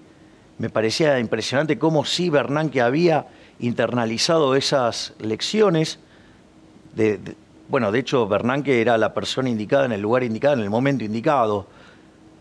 me 0.57 0.69
parecía 0.69 1.19
impresionante 1.19 1.79
cómo 1.79 2.05
sí 2.05 2.29
Bernanke 2.29 2.81
había 2.81 3.27
internalizado 3.59 4.55
esas 4.55 5.13
lecciones. 5.19 5.99
De, 6.95 7.19
bueno, 7.69 7.91
de 7.91 7.99
hecho, 7.99 8.27
Bernanke 8.27 8.81
era 8.81 8.97
la 8.97 9.13
persona 9.13 9.49
indicada 9.49 9.85
en 9.85 9.91
el 9.91 10.01
lugar 10.01 10.23
indicado, 10.23 10.55
en 10.55 10.61
el 10.61 10.69
momento 10.69 11.03
indicado. 11.03 11.67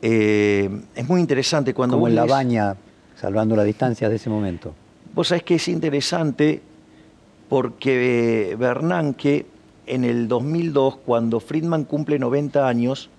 Eh, 0.00 0.70
es 0.94 1.08
muy 1.08 1.20
interesante 1.20 1.74
cuando... 1.74 1.96
Como 1.96 2.08
en 2.08 2.14
la 2.14 2.24
baña, 2.24 2.76
salvando 3.20 3.56
la 3.56 3.64
distancia 3.64 4.08
de 4.08 4.16
ese 4.16 4.30
momento. 4.30 4.74
Vos 5.14 5.28
sabés 5.28 5.42
que 5.42 5.56
es 5.56 5.68
interesante 5.68 6.62
porque 7.48 8.56
Bernanke 8.58 9.46
en 9.86 10.04
el 10.04 10.28
2002, 10.28 10.98
cuando 11.04 11.40
Friedman 11.40 11.84
cumple 11.84 12.18
90 12.18 12.68
años, 12.68 13.10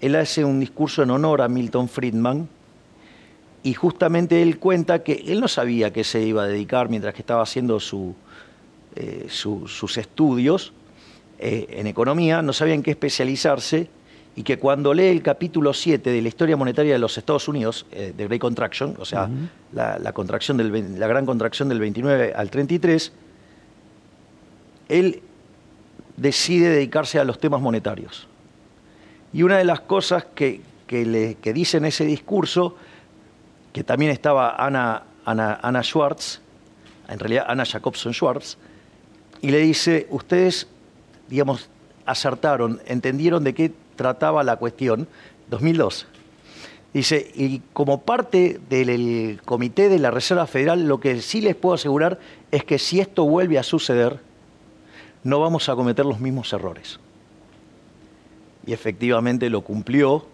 él 0.00 0.16
hace 0.16 0.44
un 0.44 0.60
discurso 0.60 1.02
en 1.02 1.10
honor 1.10 1.40
a 1.40 1.48
Milton 1.48 1.88
Friedman 1.88 2.48
y 3.64 3.74
justamente 3.74 4.42
él 4.42 4.58
cuenta 4.58 5.02
que 5.02 5.24
él 5.26 5.40
no 5.40 5.48
sabía 5.48 5.92
que 5.92 6.04
se 6.04 6.22
iba 6.22 6.44
a 6.44 6.46
dedicar 6.46 6.88
mientras 6.88 7.14
que 7.14 7.22
estaba 7.22 7.42
haciendo 7.42 7.78
eh, 8.94 9.26
sus 9.28 9.98
estudios 9.98 10.72
eh, 11.38 11.66
en 11.70 11.86
economía, 11.86 12.42
no 12.42 12.52
sabía 12.52 12.74
en 12.74 12.82
qué 12.82 12.92
especializarse 12.92 13.88
y 14.36 14.42
que 14.42 14.58
cuando 14.58 14.92
lee 14.94 15.06
el 15.06 15.22
capítulo 15.22 15.72
7 15.72 16.10
de 16.10 16.22
la 16.22 16.28
historia 16.28 16.56
monetaria 16.56 16.92
de 16.92 16.98
los 16.98 17.16
Estados 17.16 17.48
Unidos, 17.48 17.86
de 17.90 18.08
eh, 18.08 18.26
Great 18.26 18.40
Contraction, 18.40 18.96
o 18.98 19.04
sea, 19.04 19.30
la, 19.72 20.12
contracción 20.12 20.56
del, 20.56 21.00
la 21.00 21.06
gran 21.06 21.24
contracción 21.24 21.68
del 21.68 21.80
29 21.80 22.34
al 22.36 22.50
33, 22.50 23.12
él 24.88 25.22
decide 26.16 26.68
dedicarse 26.68 27.18
a 27.18 27.24
los 27.24 27.38
temas 27.38 27.60
monetarios. 27.60 28.28
Y 29.32 29.42
una 29.42 29.58
de 29.58 29.64
las 29.64 29.80
cosas 29.80 30.26
que, 30.34 30.60
le, 30.90 31.36
dice 31.52 31.78
en 31.78 31.86
ese 31.86 32.04
discurso, 32.04 32.76
que 33.74 33.82
también 33.82 34.12
estaba 34.12 34.54
Ana, 34.54 35.02
Ana, 35.24 35.82
Schwartz, 35.82 36.40
en 37.08 37.18
realidad 37.18 37.46
Ana 37.48 37.64
Jacobson 37.64 38.14
Schwartz, 38.14 38.56
y 39.42 39.50
le 39.50 39.58
dice, 39.58 40.06
ustedes, 40.10 40.68
digamos, 41.28 41.68
acertaron, 42.06 42.80
entendieron 42.86 43.42
de 43.42 43.52
qué 43.52 43.72
trataba 43.96 44.44
la 44.44 44.56
cuestión, 44.56 45.08
2002. 45.50 46.06
Dice, 46.92 47.32
y 47.34 47.62
como 47.72 48.02
parte 48.02 48.60
del 48.70 49.40
comité 49.44 49.88
de 49.88 49.98
la 49.98 50.12
Reserva 50.12 50.46
Federal, 50.46 50.86
lo 50.86 51.00
que 51.00 51.20
sí 51.20 51.40
les 51.40 51.56
puedo 51.56 51.74
asegurar 51.74 52.20
es 52.52 52.62
que 52.62 52.78
si 52.78 53.00
esto 53.00 53.24
vuelve 53.24 53.58
a 53.58 53.64
suceder, 53.64 54.20
no 55.24 55.40
vamos 55.40 55.68
a 55.68 55.74
cometer 55.74 56.06
los 56.06 56.20
mismos 56.20 56.52
errores. 56.52 57.00
Y 58.66 58.72
efectivamente 58.72 59.50
lo 59.50 59.62
cumplió 59.62 60.26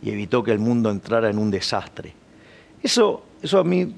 y 0.00 0.08
evitó 0.12 0.42
que 0.42 0.52
el 0.52 0.60
mundo 0.60 0.90
entrara 0.90 1.28
en 1.28 1.36
un 1.36 1.50
desastre. 1.50 2.14
Eso, 2.82 3.22
eso 3.42 3.58
a 3.58 3.64
mí, 3.64 3.94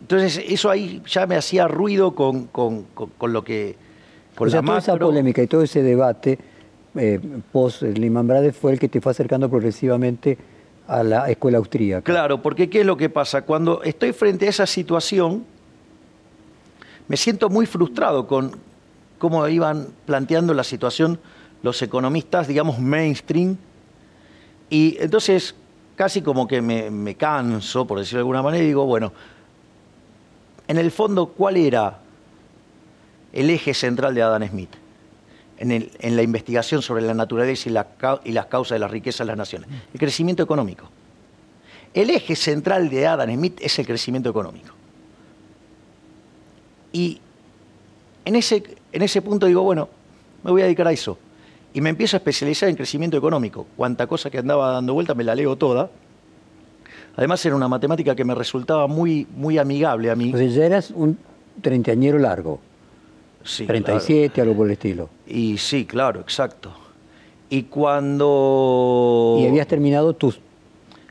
entonces 0.00 0.42
eso 0.46 0.70
ahí 0.70 1.02
ya 1.06 1.26
me 1.26 1.36
hacía 1.36 1.68
ruido 1.68 2.14
con, 2.14 2.48
lo 3.20 3.44
que... 3.44 3.76
Con 4.34 4.50
la 4.50 4.62
toda 4.62 4.78
esa 4.78 4.96
polémica 4.96 5.42
y 5.42 5.46
todo 5.46 5.62
ese 5.62 5.82
debate 5.82 6.38
eh, 6.94 7.20
post 7.52 7.82
Lehman 7.82 8.26
Brothers 8.26 8.56
fue 8.56 8.72
el 8.72 8.78
que 8.78 8.88
te 8.88 9.00
fue 9.00 9.12
acercando 9.12 9.48
progresivamente 9.48 10.38
a 10.86 11.02
la 11.02 11.30
escuela 11.30 11.58
austríaca. 11.58 12.02
Claro, 12.02 12.40
porque 12.42 12.70
¿qué 12.70 12.80
es 12.80 12.86
lo 12.86 12.96
que 12.96 13.10
pasa? 13.10 13.42
Cuando 13.42 13.82
estoy 13.82 14.12
frente 14.12 14.46
a 14.46 14.48
esa 14.50 14.66
situación, 14.66 15.44
me 17.06 17.16
siento 17.16 17.50
muy 17.50 17.66
frustrado 17.66 18.26
con, 18.26 18.52
cómo 19.18 19.46
iban 19.48 19.88
planteando 20.06 20.54
la 20.54 20.64
situación 20.64 21.18
los 21.62 21.82
economistas, 21.82 22.46
digamos, 22.46 22.78
mainstream. 22.78 23.56
Y 24.70 24.96
entonces, 25.00 25.54
casi 25.98 26.22
como 26.22 26.46
que 26.46 26.62
me, 26.62 27.16
canso, 27.16 27.84
por 27.84 27.98
decirlo 27.98 28.18
de 28.18 28.20
alguna 28.20 28.40
manera, 28.40 28.62
y 28.62 28.68
digo, 28.68 28.86
bueno, 28.86 29.12
en 30.68 30.78
el 30.78 30.92
fondo, 30.92 31.26
¿cuál 31.26 31.56
era 31.56 31.98
el 33.32 33.50
eje 33.50 33.74
central 33.74 34.14
de 34.14 34.22
Adam 34.22 34.48
Smith? 34.48 34.70
en, 35.58 36.14
la 36.14 36.22
investigación 36.22 36.82
sobre 36.82 37.02
la 37.02 37.14
naturaleza 37.14 37.68
y, 37.68 38.28
y 38.28 38.32
las 38.32 38.46
causas 38.46 38.76
de 38.76 38.78
la 38.78 38.86
riqueza 38.86 39.24
de 39.24 39.26
las 39.26 39.36
naciones? 39.36 39.68
El 39.92 39.98
crecimiento 39.98 40.40
económico. 40.40 40.88
El 41.92 42.10
eje 42.10 42.36
central 42.36 42.88
de 42.90 43.04
Adam 43.04 43.34
Smith 43.34 43.58
es 43.60 43.76
el 43.80 43.86
crecimiento 43.86 44.30
económico. 44.30 44.72
Y 46.92 47.20
en 48.24 48.36
ese, 48.36 48.62
en 48.92 49.02
ese 49.02 49.20
punto 49.20 49.46
digo, 49.46 49.64
bueno, 49.64 49.88
me 50.44 50.52
voy 50.52 50.62
a 50.62 50.66
dedicar 50.66 50.86
a 50.86 50.92
eso. 50.92 51.18
Y 51.78 51.80
me 51.80 51.90
empiezo 51.90 52.16
a 52.16 52.18
especializar 52.18 52.68
en 52.68 52.74
crecimiento 52.74 53.16
económico. 53.16 53.64
Cuanta 53.76 54.08
cosa 54.08 54.30
que 54.30 54.38
andaba 54.38 54.72
dando 54.72 54.94
vuelta 54.94 55.14
me 55.14 55.22
la 55.22 55.36
leo 55.36 55.54
toda. 55.54 55.88
Además 57.14 57.46
era 57.46 57.54
una 57.54 57.68
matemática 57.68 58.16
que 58.16 58.24
me 58.24 58.34
resultaba 58.34 58.88
muy, 58.88 59.28
muy 59.36 59.58
amigable 59.58 60.10
a 60.10 60.16
mí. 60.16 60.34
O 60.34 60.36
sea, 60.36 60.48
ya 60.48 60.66
eras 60.66 60.90
un 60.90 61.16
treintañero 61.62 62.18
largo. 62.18 62.58
Sí, 63.44 63.64
37, 63.64 64.40
algo 64.40 64.56
por 64.56 64.66
el 64.66 64.72
estilo. 64.72 65.08
Y 65.24 65.56
sí, 65.58 65.84
claro, 65.84 66.18
exacto. 66.18 66.72
Y 67.48 67.62
cuando... 67.62 69.36
Y 69.38 69.46
habías 69.46 69.68
terminado 69.68 70.14
tus 70.14 70.40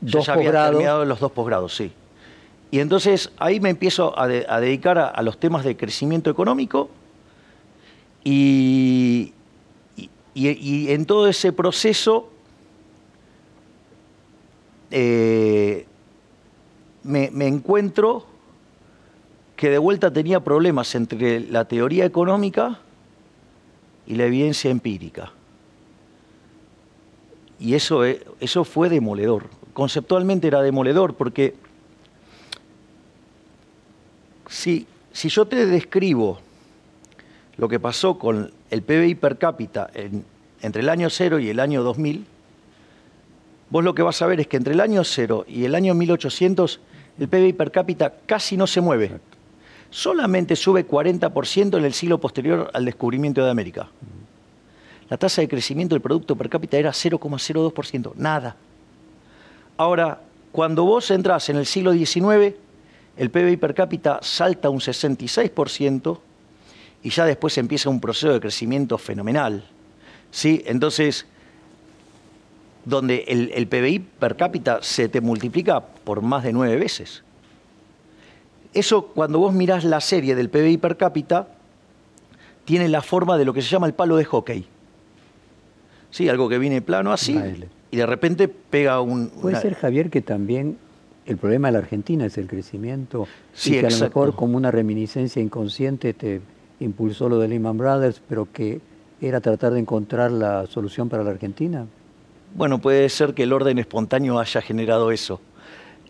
dos 0.02 0.26
ya 0.26 0.34
había 0.34 0.52
terminado 0.52 1.06
los 1.06 1.18
dos 1.18 1.32
posgrados, 1.32 1.74
sí. 1.74 1.92
Y 2.70 2.80
entonces 2.80 3.32
ahí 3.38 3.58
me 3.58 3.70
empiezo 3.70 4.12
a, 4.18 4.28
dedicar 4.28 4.98
a, 4.98 5.22
los 5.22 5.40
temas 5.40 5.64
de 5.64 5.78
crecimiento 5.78 6.28
económico 6.28 6.90
y, 8.22 9.32
y, 10.46 10.92
en 10.92 11.04
todo 11.04 11.28
ese 11.28 11.52
proceso 11.52 12.28
eh, 14.90 15.86
me, 17.02 17.28
encuentro 17.46 18.24
que 19.56 19.70
de 19.70 19.78
vuelta 19.78 20.12
tenía 20.12 20.40
problemas 20.40 20.94
entre 20.94 21.40
la 21.40 21.64
teoría 21.64 22.04
económica 22.04 22.78
y 24.06 24.14
la 24.14 24.26
evidencia 24.26 24.70
empírica. 24.70 25.32
Y 27.58 27.74
eso, 27.74 28.04
eh, 28.04 28.24
eso 28.38 28.64
fue 28.64 28.88
demoledor. 28.88 29.48
Conceptualmente 29.72 30.46
era 30.46 30.62
demoledor 30.62 31.14
porque 31.14 31.54
si, 34.48 34.86
si 35.12 35.28
yo 35.28 35.46
te 35.46 35.66
describo 35.66 36.38
lo 37.58 37.68
que 37.68 37.80
pasó 37.80 38.18
con 38.18 38.52
el 38.70 38.82
PBI 38.82 39.16
per 39.16 39.36
cápita 39.36 39.90
entre 40.62 40.82
el 40.82 40.88
año 40.88 41.10
0 41.10 41.40
y 41.40 41.50
el 41.50 41.60
año 41.60 41.82
2000, 41.82 42.24
vos 43.68 43.84
lo 43.84 43.94
que 43.94 44.02
vas 44.02 44.22
a 44.22 44.26
ver 44.26 44.40
es 44.40 44.46
que 44.46 44.56
entre 44.56 44.74
el 44.74 44.80
año 44.80 45.04
0 45.04 45.44
y 45.46 45.64
el 45.64 45.74
año 45.74 45.92
1800 45.94 46.80
el 47.18 47.28
PBI 47.28 47.52
per 47.54 47.72
cápita 47.72 48.14
casi 48.26 48.56
no 48.56 48.68
se 48.68 48.80
mueve. 48.80 49.20
Solamente 49.90 50.54
sube 50.54 50.86
40% 50.86 51.78
en 51.78 51.84
el 51.84 51.92
siglo 51.92 52.18
posterior 52.18 52.70
al 52.72 52.84
descubrimiento 52.84 53.44
de 53.44 53.50
América. 53.50 53.88
La 55.08 55.16
tasa 55.16 55.40
de 55.40 55.48
crecimiento 55.48 55.94
del 55.94 56.02
Producto 56.02 56.36
per 56.36 56.48
cápita 56.48 56.76
era 56.76 56.90
0,02%, 56.90 58.12
nada. 58.14 58.54
Ahora, 59.76 60.20
cuando 60.52 60.84
vos 60.84 61.10
entras 61.10 61.48
en 61.48 61.56
el 61.56 61.66
siglo 61.66 61.92
XIX, 61.92 62.54
el 63.16 63.30
PBI 63.30 63.56
per 63.56 63.74
cápita 63.74 64.20
salta 64.22 64.70
un 64.70 64.78
66% 64.78 66.18
y 67.02 67.10
ya 67.10 67.24
después 67.24 67.56
empieza 67.58 67.90
un 67.90 68.00
proceso 68.00 68.32
de 68.32 68.40
crecimiento 68.40 68.98
fenomenal. 68.98 69.64
¿sí? 70.30 70.62
Entonces, 70.66 71.26
donde 72.84 73.24
el, 73.28 73.50
el, 73.54 73.66
PBI 73.68 73.98
per 73.98 74.36
cápita 74.36 74.80
se 74.82 75.08
te 75.08 75.20
multiplica 75.20 75.80
por 75.80 76.22
más 76.22 76.44
de 76.44 76.52
nueve 76.52 76.76
veces. 76.76 77.22
Eso, 78.74 79.06
cuando 79.06 79.38
vos 79.38 79.52
mirás 79.54 79.84
la 79.84 80.00
serie 80.00 80.34
del 80.34 80.50
PBI 80.50 80.78
per 80.78 80.96
cápita, 80.96 81.48
tiene 82.64 82.88
la 82.88 83.02
forma 83.02 83.38
de 83.38 83.44
lo 83.44 83.54
que 83.54 83.62
se 83.62 83.68
llama 83.68 83.86
el 83.86 83.94
palo 83.94 84.16
de 84.16 84.24
hockey. 84.24 84.66
Sí, 86.10 86.28
algo 86.28 86.48
que 86.48 86.58
viene 86.58 86.82
plano 86.82 87.12
así 87.12 87.38
y 87.90 87.96
de 87.96 88.06
repente 88.06 88.48
pega 88.48 89.00
un... 89.00 89.28
Puede 89.28 89.60
ser, 89.60 89.74
Javier, 89.74 90.10
que 90.10 90.20
también 90.20 90.76
el 91.26 91.36
problema 91.36 91.68
de 91.68 91.72
la 91.72 91.78
Argentina 91.78 92.26
es 92.26 92.38
el 92.38 92.46
crecimiento 92.46 93.26
sí, 93.52 93.76
y 93.76 93.80
que 93.80 93.86
a 93.86 93.90
lo 93.90 93.98
mejor 93.98 94.34
como 94.34 94.56
una 94.56 94.70
reminiscencia 94.70 95.40
inconsciente 95.40 96.14
te 96.14 96.40
impulsó 96.80 97.28
lo 97.28 97.38
de 97.38 97.48
Lehman 97.48 97.76
Brothers, 97.76 98.20
pero 98.28 98.48
que 98.52 98.80
era 99.20 99.40
tratar 99.40 99.72
de 99.72 99.80
encontrar 99.80 100.30
la 100.30 100.66
solución 100.66 101.08
para 101.08 101.24
la 101.24 101.30
Argentina. 101.30 101.86
Bueno, 102.54 102.80
puede 102.80 103.08
ser 103.08 103.34
que 103.34 103.42
el 103.42 103.52
orden 103.52 103.78
espontáneo 103.78 104.38
haya 104.38 104.60
generado 104.62 105.10
eso. 105.10 105.40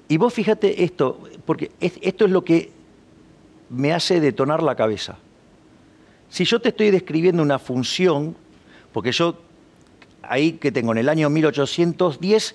Y 0.08 0.16
vos 0.16 0.32
fíjate 0.32 0.84
esto, 0.84 1.20
porque 1.44 1.70
esto 1.80 2.24
es 2.24 2.30
lo 2.30 2.44
que 2.44 2.70
me 3.70 3.92
hace 3.92 4.20
detonar 4.20 4.62
la 4.62 4.74
cabeza. 4.74 5.16
Si 6.30 6.44
yo 6.44 6.60
te 6.60 6.70
estoy 6.70 6.90
describiendo 6.90 7.42
una 7.42 7.58
función, 7.58 8.36
porque 8.92 9.12
yo 9.12 9.36
ahí 10.22 10.52
que 10.52 10.72
tengo 10.72 10.92
en 10.92 10.98
el 10.98 11.08
año 11.08 11.28
1810, 11.30 12.54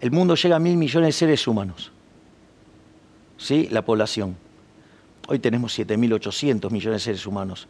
el 0.00 0.10
mundo 0.10 0.34
llega 0.34 0.56
a 0.56 0.58
mil 0.58 0.76
millones 0.76 1.08
de 1.08 1.12
seres 1.12 1.46
humanos. 1.46 1.92
¿Sí? 3.38 3.68
La 3.70 3.84
población. 3.84 4.36
Hoy 5.26 5.38
tenemos 5.38 5.76
7.800 5.78 6.70
millones 6.70 7.00
de 7.00 7.04
seres 7.04 7.26
humanos. 7.26 7.66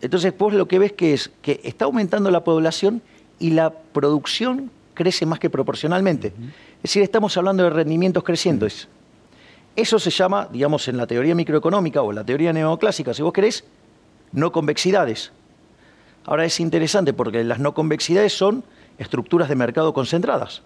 Entonces 0.00 0.36
vos 0.36 0.52
lo 0.52 0.68
que 0.68 0.78
ves 0.78 0.92
que 0.92 1.14
es 1.14 1.30
que 1.42 1.60
está 1.64 1.86
aumentando 1.86 2.30
la 2.30 2.44
población 2.44 3.02
y 3.38 3.50
la 3.50 3.70
producción 3.70 4.70
crece 4.94 5.26
más 5.26 5.38
que 5.38 5.48
proporcionalmente. 5.48 6.28
Es 6.76 6.82
decir, 6.82 7.02
estamos 7.02 7.36
hablando 7.36 7.62
de 7.62 7.70
rendimientos 7.70 8.22
crecientes. 8.22 8.88
Eso 9.74 9.98
se 9.98 10.10
llama, 10.10 10.48
digamos, 10.52 10.88
en 10.88 10.96
la 10.96 11.06
teoría 11.06 11.34
microeconómica 11.34 12.02
o 12.02 12.10
en 12.10 12.16
la 12.16 12.24
teoría 12.24 12.52
neoclásica, 12.52 13.14
si 13.14 13.22
vos 13.22 13.32
querés, 13.32 13.64
no 14.32 14.52
convexidades. 14.52 15.32
Ahora 16.24 16.44
es 16.44 16.60
interesante 16.60 17.12
porque 17.12 17.42
las 17.44 17.58
no 17.58 17.74
convexidades 17.74 18.32
son 18.32 18.64
estructuras 18.98 19.48
de 19.48 19.54
mercado 19.54 19.94
concentradas. 19.94 20.62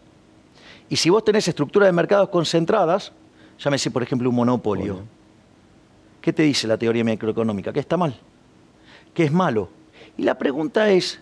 Y 0.88 0.96
si 0.96 1.10
vos 1.10 1.24
tenés 1.24 1.46
estructuras 1.46 1.88
de 1.88 1.92
mercados 1.92 2.30
concentradas, 2.30 3.12
llámese 3.58 3.90
por 3.90 4.02
ejemplo 4.02 4.28
un 4.28 4.36
monopolio, 4.36 5.02
¿qué 6.22 6.32
te 6.32 6.42
dice 6.42 6.66
la 6.66 6.78
teoría 6.78 7.04
microeconómica? 7.04 7.72
Que 7.72 7.80
está 7.80 7.98
mal, 7.98 8.18
que 9.12 9.24
es 9.24 9.32
malo. 9.32 9.68
Y 10.16 10.22
la 10.22 10.38
pregunta 10.38 10.88
es, 10.90 11.20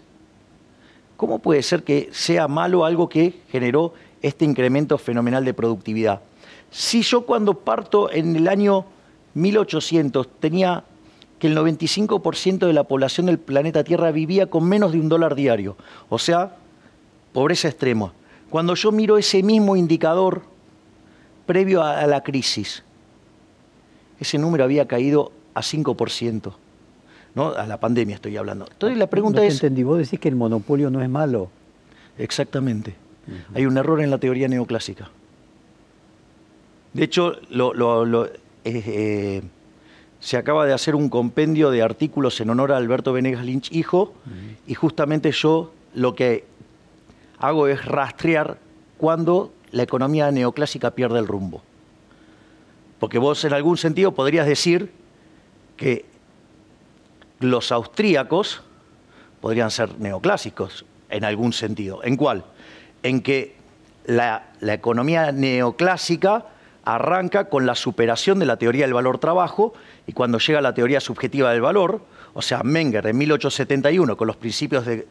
¿cómo 1.17 1.41
puede 1.41 1.65
ser 1.65 1.83
que 1.83 2.09
sea 2.13 2.47
malo 2.47 2.85
algo 2.85 3.09
que 3.09 3.41
generó 3.51 3.95
este 4.23 4.45
incremento 4.45 4.99
fenomenal 4.99 5.45
de 5.45 5.55
productividad. 5.55 6.21
Si 6.71 7.03
yo 7.03 7.23
cuando 7.23 7.55
parto 7.55 8.11
en 8.13 8.37
el 8.37 8.49
año 8.49 8.85
1800 9.35 10.29
tenía 10.39 10.85
que 11.39 11.47
el 11.47 11.57
95% 11.57 12.59
de 12.67 12.73
la 12.73 12.85
población 12.85 13.27
del 13.27 13.39
planeta 13.39 13.83
Tierra 13.83 14.11
vivía 14.11 14.47
con 14.47 14.65
menos 14.65 14.93
de 14.93 15.01
un 15.01 15.09
dólar 15.09 15.35
diario, 15.35 15.77
o 16.09 16.19
sea, 16.19 16.57
pobreza 17.33 17.69
extrema. 17.69 18.13
Cuando 18.51 18.75
yo 18.75 18.93
miro 18.93 19.17
ese 19.17 19.43
mismo 19.43 19.77
indicador 19.77 20.43
previo 21.47 21.83
a 21.83 22.07
la 22.07 22.23
crisis, 22.23 22.85
ese 24.21 24.39
número 24.39 24.65
había 24.65 24.87
caído 24.87 25.33
a 25.55 25.63
5%. 25.63 26.53
¿no? 27.35 27.49
A 27.55 27.67
la 27.67 27.81
pandemia 27.81 28.17
estoy 28.17 28.37
hablando. 28.37 28.67
Entonces 28.71 28.99
la 28.99 29.09
pregunta 29.09 29.41
no 29.41 29.47
es... 29.47 29.55
entendí, 29.55 29.83
vos 29.83 29.99
decís 29.99 30.19
que 30.19 30.29
el 30.29 30.37
monopolio 30.37 30.91
no 30.91 31.03
es 31.03 31.09
malo. 31.09 31.51
Exactamente. 32.19 32.95
Hay 33.55 33.67
un 33.67 33.77
error 33.79 34.01
en 34.01 34.11
la 34.11 34.19
teoría 34.19 34.49
neoclásica. 34.49 35.09
De 36.93 37.05
hecho, 37.05 37.35
eh, 37.35 38.31
eh, 38.65 39.43
se 40.19 40.37
acaba 40.37 40.67
de 40.67 40.73
hacer 40.73 40.97
un 40.97 41.09
compendio 41.09 41.71
de 41.71 41.83
artículos 41.83 42.41
en 42.41 42.51
honor 42.51 42.73
a 42.73 42.77
Alberto 42.77 43.13
Venegas 43.13 43.45
Lynch, 43.45 43.71
hijo, 43.73 44.13
y 44.67 44.75
justamente 44.75 45.31
yo 45.31 45.73
lo 45.95 46.17
que 46.17 46.45
hago 47.39 47.69
es 47.69 47.85
rastrear 47.85 48.59
cuando 48.99 49.53
la 49.71 49.85
economía 49.85 50.31
neoclásica 50.33 50.91
pierde 50.91 51.21
el 51.21 51.29
rumbo. 51.29 51.63
Porque 53.01 53.19
vos 53.19 53.45
en 53.45 53.53
algún 53.53 53.77
sentido 53.77 54.13
podrías 54.13 54.47
decir 54.47 54.93
que 55.77 56.05
los 57.41 57.73
austríacos 57.73 58.63
podrían 59.41 59.73
ser 59.73 59.99
neoclásicos, 59.99 60.85
en 61.09 61.25
algún 61.25 61.53
sentido. 61.53 62.05
¿En 62.05 62.17
cuál? 62.17 62.45
en 63.03 63.21
que 63.23 63.57
la, 64.07 64.45
economía 64.61 65.33
neoclásica 65.33 66.47
arranca 66.85 67.49
con 67.49 67.67
la 67.67 67.75
superación 67.75 68.39
de 68.39 68.47
la 68.47 68.57
teoría 68.57 68.85
del 68.85 68.95
valor 68.95 69.19
trabajo 69.19 69.75
y 70.07 70.13
cuando 70.13 70.39
llega 70.39 70.61
la 70.61 70.75
teoría 70.75 71.01
subjetiva 71.01 71.53
del 71.53 71.61
valor, 71.61 72.01
o 72.35 72.43
sea, 72.43 72.63
Menger 72.63 73.07
en 73.07 73.19
1871 73.19 74.17
con 74.17 74.27
los 74.27 74.37
principios 74.37 74.85
de, 74.87 75.07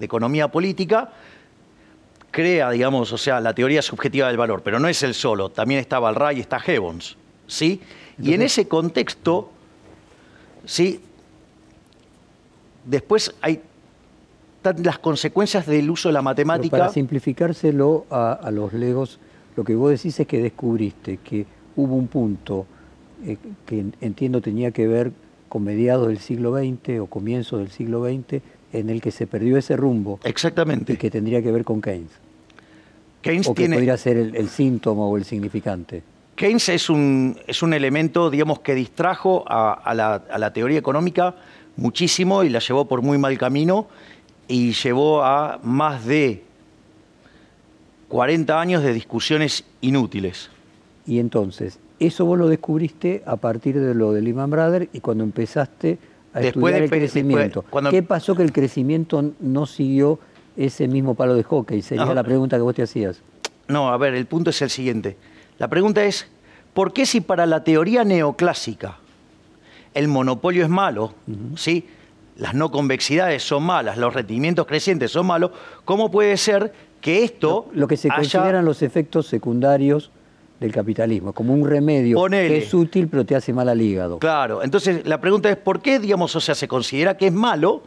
economía 0.00 0.48
política, 0.48 1.10
crea, 2.30 2.70
digamos, 2.70 3.12
o 3.12 3.18
sea, 3.18 3.40
la 3.40 3.54
teoría 3.54 3.82
subjetiva 3.82 4.28
del 4.28 4.36
valor, 4.36 4.62
pero 4.62 4.78
no 4.78 4.88
es 4.88 5.02
el 5.02 5.14
solo, 5.14 5.50
también 5.50 5.80
está 5.80 5.98
Balray 5.98 6.38
y 6.38 6.40
está 6.40 6.60
Hebons, 6.64 7.16
¿sí? 7.52 7.80
y 8.20 8.32
en 8.34 8.42
ese 8.42 8.66
contexto, 8.66 9.50
¿sí? 10.64 11.00
Después 12.84 13.34
hay 13.40 13.60
las 14.82 14.98
consecuencias 14.98 15.66
del 15.66 15.90
uso 15.90 16.08
de 16.08 16.12
la 16.14 16.22
matemática. 16.22 16.78
para 16.78 16.92
simplificárselo 16.92 18.06
a, 18.10 18.50
los 18.52 18.72
legos, 18.72 19.18
lo 19.56 19.64
que 19.64 19.74
vos 19.74 19.90
decís 19.90 20.18
es 20.20 20.26
que 20.26 20.40
descubriste 20.40 21.18
que 21.18 21.46
hubo 21.76 21.96
un 21.96 22.06
punto 22.06 22.66
eh, 23.24 23.36
que 23.66 23.84
entiendo 24.00 24.40
tenía 24.40 24.70
que 24.70 24.86
ver 24.86 25.12
con 25.48 25.64
mediados 25.64 26.08
del 26.08 26.18
siglo 26.18 26.56
XX 26.56 27.00
o 27.00 27.06
comienzos 27.06 27.58
del 27.58 27.70
siglo 27.70 28.04
XX, 28.04 28.40
en 28.72 28.88
el 28.88 29.02
que 29.02 29.10
se 29.10 29.26
perdió 29.26 29.58
ese 29.58 29.76
rumbo 29.76 30.18
Exactamente. 30.24 30.94
y 30.94 30.96
que 30.96 31.10
tendría 31.10 31.42
que 31.42 31.52
ver 31.52 31.64
con 31.64 31.82
Keynes. 31.82 32.10
Keynes 33.20 33.46
o 33.48 33.54
que 33.54 33.62
tiene... 33.62 33.76
podría 33.76 33.96
ser 33.96 34.16
el, 34.16 34.34
el 34.34 34.48
síntoma 34.48 35.04
o 35.04 35.16
el 35.16 35.24
significante. 35.24 36.02
Keynes 36.42 36.68
es 36.70 36.90
un, 36.90 37.38
es 37.46 37.62
un 37.62 37.72
elemento, 37.72 38.28
digamos, 38.28 38.58
que 38.58 38.74
distrajo 38.74 39.44
a, 39.46 39.74
a 39.74 39.94
la, 39.94 40.14
a 40.28 40.38
la 40.38 40.52
teoría 40.52 40.76
económica 40.76 41.36
muchísimo 41.76 42.42
y 42.42 42.48
la 42.48 42.58
llevó 42.58 42.84
por 42.88 43.00
muy 43.00 43.16
mal 43.16 43.38
camino 43.38 43.86
y 44.48 44.72
llevó 44.72 45.22
a 45.22 45.60
más 45.62 46.04
de 46.04 46.42
40 48.08 48.60
años 48.60 48.82
de 48.82 48.92
discusiones 48.92 49.64
inútiles. 49.82 50.50
Y 51.06 51.20
entonces, 51.20 51.78
eso 52.00 52.24
vos 52.26 52.36
lo 52.36 52.48
descubriste 52.48 53.22
a 53.24 53.36
partir 53.36 53.78
de 53.78 53.94
lo 53.94 54.12
de 54.12 54.22
Lehman 54.22 54.50
Brothers 54.50 54.88
y 54.92 54.98
cuando 54.98 55.22
empezaste 55.22 55.98
a 56.34 56.40
Después 56.40 56.74
estudiar 56.74 56.78
de- 56.80 56.84
el 56.86 56.90
crecimiento. 56.90 57.42
después, 57.60 57.66
cuando- 57.70 57.90
¿Qué 57.92 58.02
pasó 58.02 58.34
que 58.34 58.42
el 58.42 58.50
crecimiento 58.52 59.30
no 59.38 59.66
siguió 59.66 60.18
ese 60.56 60.88
mismo 60.88 61.14
palo 61.14 61.36
de 61.36 61.44
hockey? 61.44 61.82
Sería 61.82 62.04
No. 62.04 62.14
la 62.14 62.24
pregunta 62.24 62.56
que 62.56 62.62
vos 62.62 62.74
te 62.74 62.82
hacías. 62.82 63.22
No, 63.68 63.90
a 63.92 63.96
ver, 63.96 64.14
el 64.14 64.26
punto 64.26 64.50
es 64.50 64.60
el 64.60 64.70
siguiente. 64.70 65.16
La 65.58 65.68
pregunta 65.68 66.04
es, 66.04 66.26
¿por 66.74 66.92
qué 66.92 67.06
si 67.06 67.20
para 67.20 67.46
la 67.46 67.62
teoría 67.64 68.04
neoclásica 68.04 68.98
el 69.94 70.08
monopolio 70.08 70.62
es 70.64 70.70
malo, 70.70 71.12
¿sí? 71.56 71.86
las 72.36 72.54
no 72.54 72.70
convexidades 72.70 73.42
son 73.42 73.62
malas, 73.62 73.98
los 73.98 74.14
rendimientos 74.14 74.66
crecientes 74.66 75.10
son 75.10 75.26
malos, 75.26 75.50
¿cómo 75.84 76.10
puede 76.10 76.36
ser 76.38 76.72
que 77.00 77.24
esto 77.24 77.66
Lo 77.74 77.86
que 77.86 77.96
se 77.96 78.08
haya- 78.08 78.16
consideran 78.16 78.64
los 78.64 78.80
efectos 78.82 79.26
secundarios 79.26 80.10
del 80.58 80.72
capitalismo, 80.72 81.32
como 81.32 81.52
un 81.52 81.68
remedio 81.68 82.16
Ponele. 82.16 82.48
que 82.48 82.58
es 82.58 82.72
útil 82.72 83.08
pero 83.08 83.26
te 83.26 83.34
hace 83.36 83.52
mal 83.52 83.68
al 83.68 83.80
hígado. 83.82 84.18
Claro, 84.18 84.62
entonces 84.62 85.06
la 85.06 85.20
pregunta 85.20 85.50
es, 85.50 85.56
¿por 85.56 85.82
qué, 85.82 85.98
digamos, 85.98 86.34
o 86.36 86.40
sea, 86.40 86.54
se 86.54 86.66
considera 86.68 87.16
que 87.16 87.26
es 87.26 87.32
malo 87.32 87.82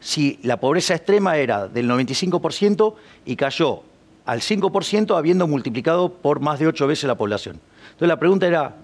si 0.00 0.38
la 0.42 0.58
pobreza 0.58 0.94
extrema 0.94 1.36
era 1.36 1.68
del 1.68 1.88
95% 1.88 2.94
y 3.26 3.36
cayó 3.36 3.82
al 4.28 4.40
5% 4.40 5.16
habiendo 5.16 5.46
multiplicado 5.48 6.10
por 6.12 6.40
más 6.40 6.58
de 6.58 6.66
ocho 6.66 6.86
veces 6.86 7.04
la 7.04 7.16
población? 7.16 7.58
Entonces 7.86 8.08
la 8.08 8.18
pregunta 8.18 8.46
era, 8.46 8.76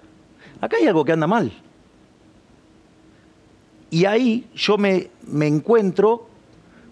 acá 0.61 0.77
hay 0.79 0.87
algo 0.87 1.05
que 1.05 1.13
anda 1.13 1.27
mal. 1.27 1.53
Y 3.91 4.07
ahí 4.07 4.47
yo 4.55 4.77
me, 4.77 5.11
me 5.27 5.47
encuentro 5.47 6.29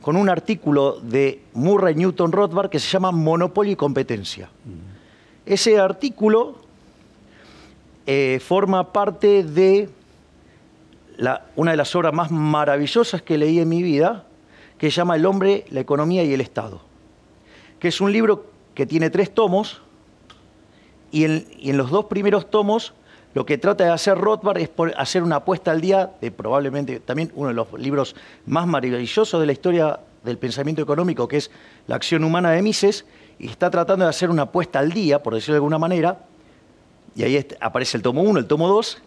con 0.00 0.16
un 0.16 0.28
artículo 0.28 1.00
de 1.00 1.42
Murray 1.54 1.94
Newton 1.94 2.32
Rothbard 2.32 2.70
que 2.70 2.78
se 2.78 2.88
llama 2.88 3.10
Monopolio 3.10 3.72
y 3.72 3.76
Competencia. 3.76 4.48
Ese 5.46 5.78
artículo 5.78 6.56
eh, 8.06 8.40
forma 8.44 8.92
parte 8.92 9.42
de 9.44 9.88
la- 11.16 11.46
una 11.56 11.70
de 11.72 11.76
las 11.76 11.94
obras 11.96 12.12
más 12.12 12.30
maravillosas 12.30 13.22
que 13.22 13.38
leí 13.38 13.58
en 13.60 13.68
mi 13.68 13.82
vida, 13.82 14.24
que 14.78 14.90
se 14.90 14.96
llama 14.96 15.16
El 15.16 15.24
hombre, 15.26 15.64
la 15.70 15.80
economía 15.80 16.22
y 16.24 16.32
el 16.32 16.40
Estado, 16.40 16.80
que 17.82 17.88
es 17.88 18.00
un 18.00 18.12
libro 18.12 18.46
que 18.76 18.86
tiene 18.86 19.10
tres 19.10 19.34
tomos, 19.34 19.82
y 21.10 21.24
en, 21.24 21.76
los 21.76 21.90
dos 21.90 22.04
primeros 22.04 22.48
tomos 22.48 22.94
lo 23.34 23.44
que 23.44 23.58
trata 23.58 23.82
de 23.82 23.90
hacer 23.90 24.16
Rothbard 24.16 24.58
es 24.58 24.70
hacer 24.96 25.24
una 25.24 25.36
apuesta 25.36 25.72
al 25.72 25.80
día 25.80 26.12
de 26.20 26.30
probablemente 26.30 27.00
también 27.00 27.32
uno 27.34 27.48
de 27.48 27.54
los 27.54 27.72
libros 27.72 28.14
más 28.46 28.68
maravillosos 28.68 29.40
de 29.40 29.46
la 29.46 29.50
historia 29.50 29.98
del 30.22 30.38
pensamiento 30.38 30.80
económico, 30.80 31.26
que 31.26 31.38
es 31.38 31.50
La 31.88 31.96
acción 31.96 32.22
humana 32.22 32.52
de 32.52 32.62
Mises, 32.62 33.04
y 33.40 33.48
está 33.48 33.68
tratando 33.68 34.04
de 34.04 34.10
hacer 34.10 34.30
una 34.30 34.42
apuesta 34.42 34.78
al 34.78 34.92
día, 34.92 35.20
por 35.20 35.34
decirlo 35.34 35.54
de 35.54 35.58
alguna 35.58 35.78
manera, 35.78 36.20
y 37.16 37.24
ahí 37.24 37.44
aparece 37.58 37.96
el 37.96 38.04
tomo 38.04 38.22
1, 38.22 38.38
el 38.38 38.46
tomo 38.46 38.68
2, 38.68 39.02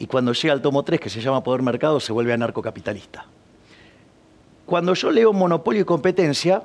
y 0.00 0.06
cuando 0.08 0.32
llega 0.32 0.52
al 0.52 0.62
tomo 0.62 0.82
3, 0.82 0.98
que 0.98 1.10
se 1.10 1.20
llama 1.20 1.44
Poder 1.44 1.62
Mercado, 1.62 2.00
se 2.00 2.12
vuelve 2.12 2.32
anarcocapitalista. 2.32 3.26
Cuando 4.66 4.94
yo 4.94 5.12
leo 5.12 5.32
Monopolio 5.32 5.82
y 5.82 5.84
Competencia, 5.84 6.64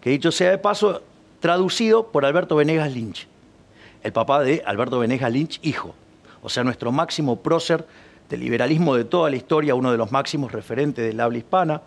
que 0.00 0.10
dicho 0.10 0.32
sea 0.32 0.50
de 0.50 0.58
paso, 0.58 1.02
traducido 1.40 2.08
por 2.08 2.24
Alberto 2.24 2.56
Venegas 2.56 2.92
Lynch, 2.92 3.26
el 4.02 4.12
papá 4.12 4.42
de 4.42 4.62
Alberto 4.64 4.98
Venegas 4.98 5.32
Lynch, 5.32 5.60
hijo. 5.62 5.94
O 6.42 6.48
sea, 6.48 6.64
nuestro 6.64 6.90
máximo 6.90 7.36
prócer 7.36 7.86
del 8.28 8.40
liberalismo 8.40 8.94
de 8.94 9.04
toda 9.04 9.28
la 9.28 9.36
historia, 9.36 9.74
uno 9.74 9.90
de 9.90 9.98
los 9.98 10.10
máximos 10.10 10.52
referentes 10.52 11.04
del 11.04 11.20
habla 11.20 11.38
hispana. 11.38 11.82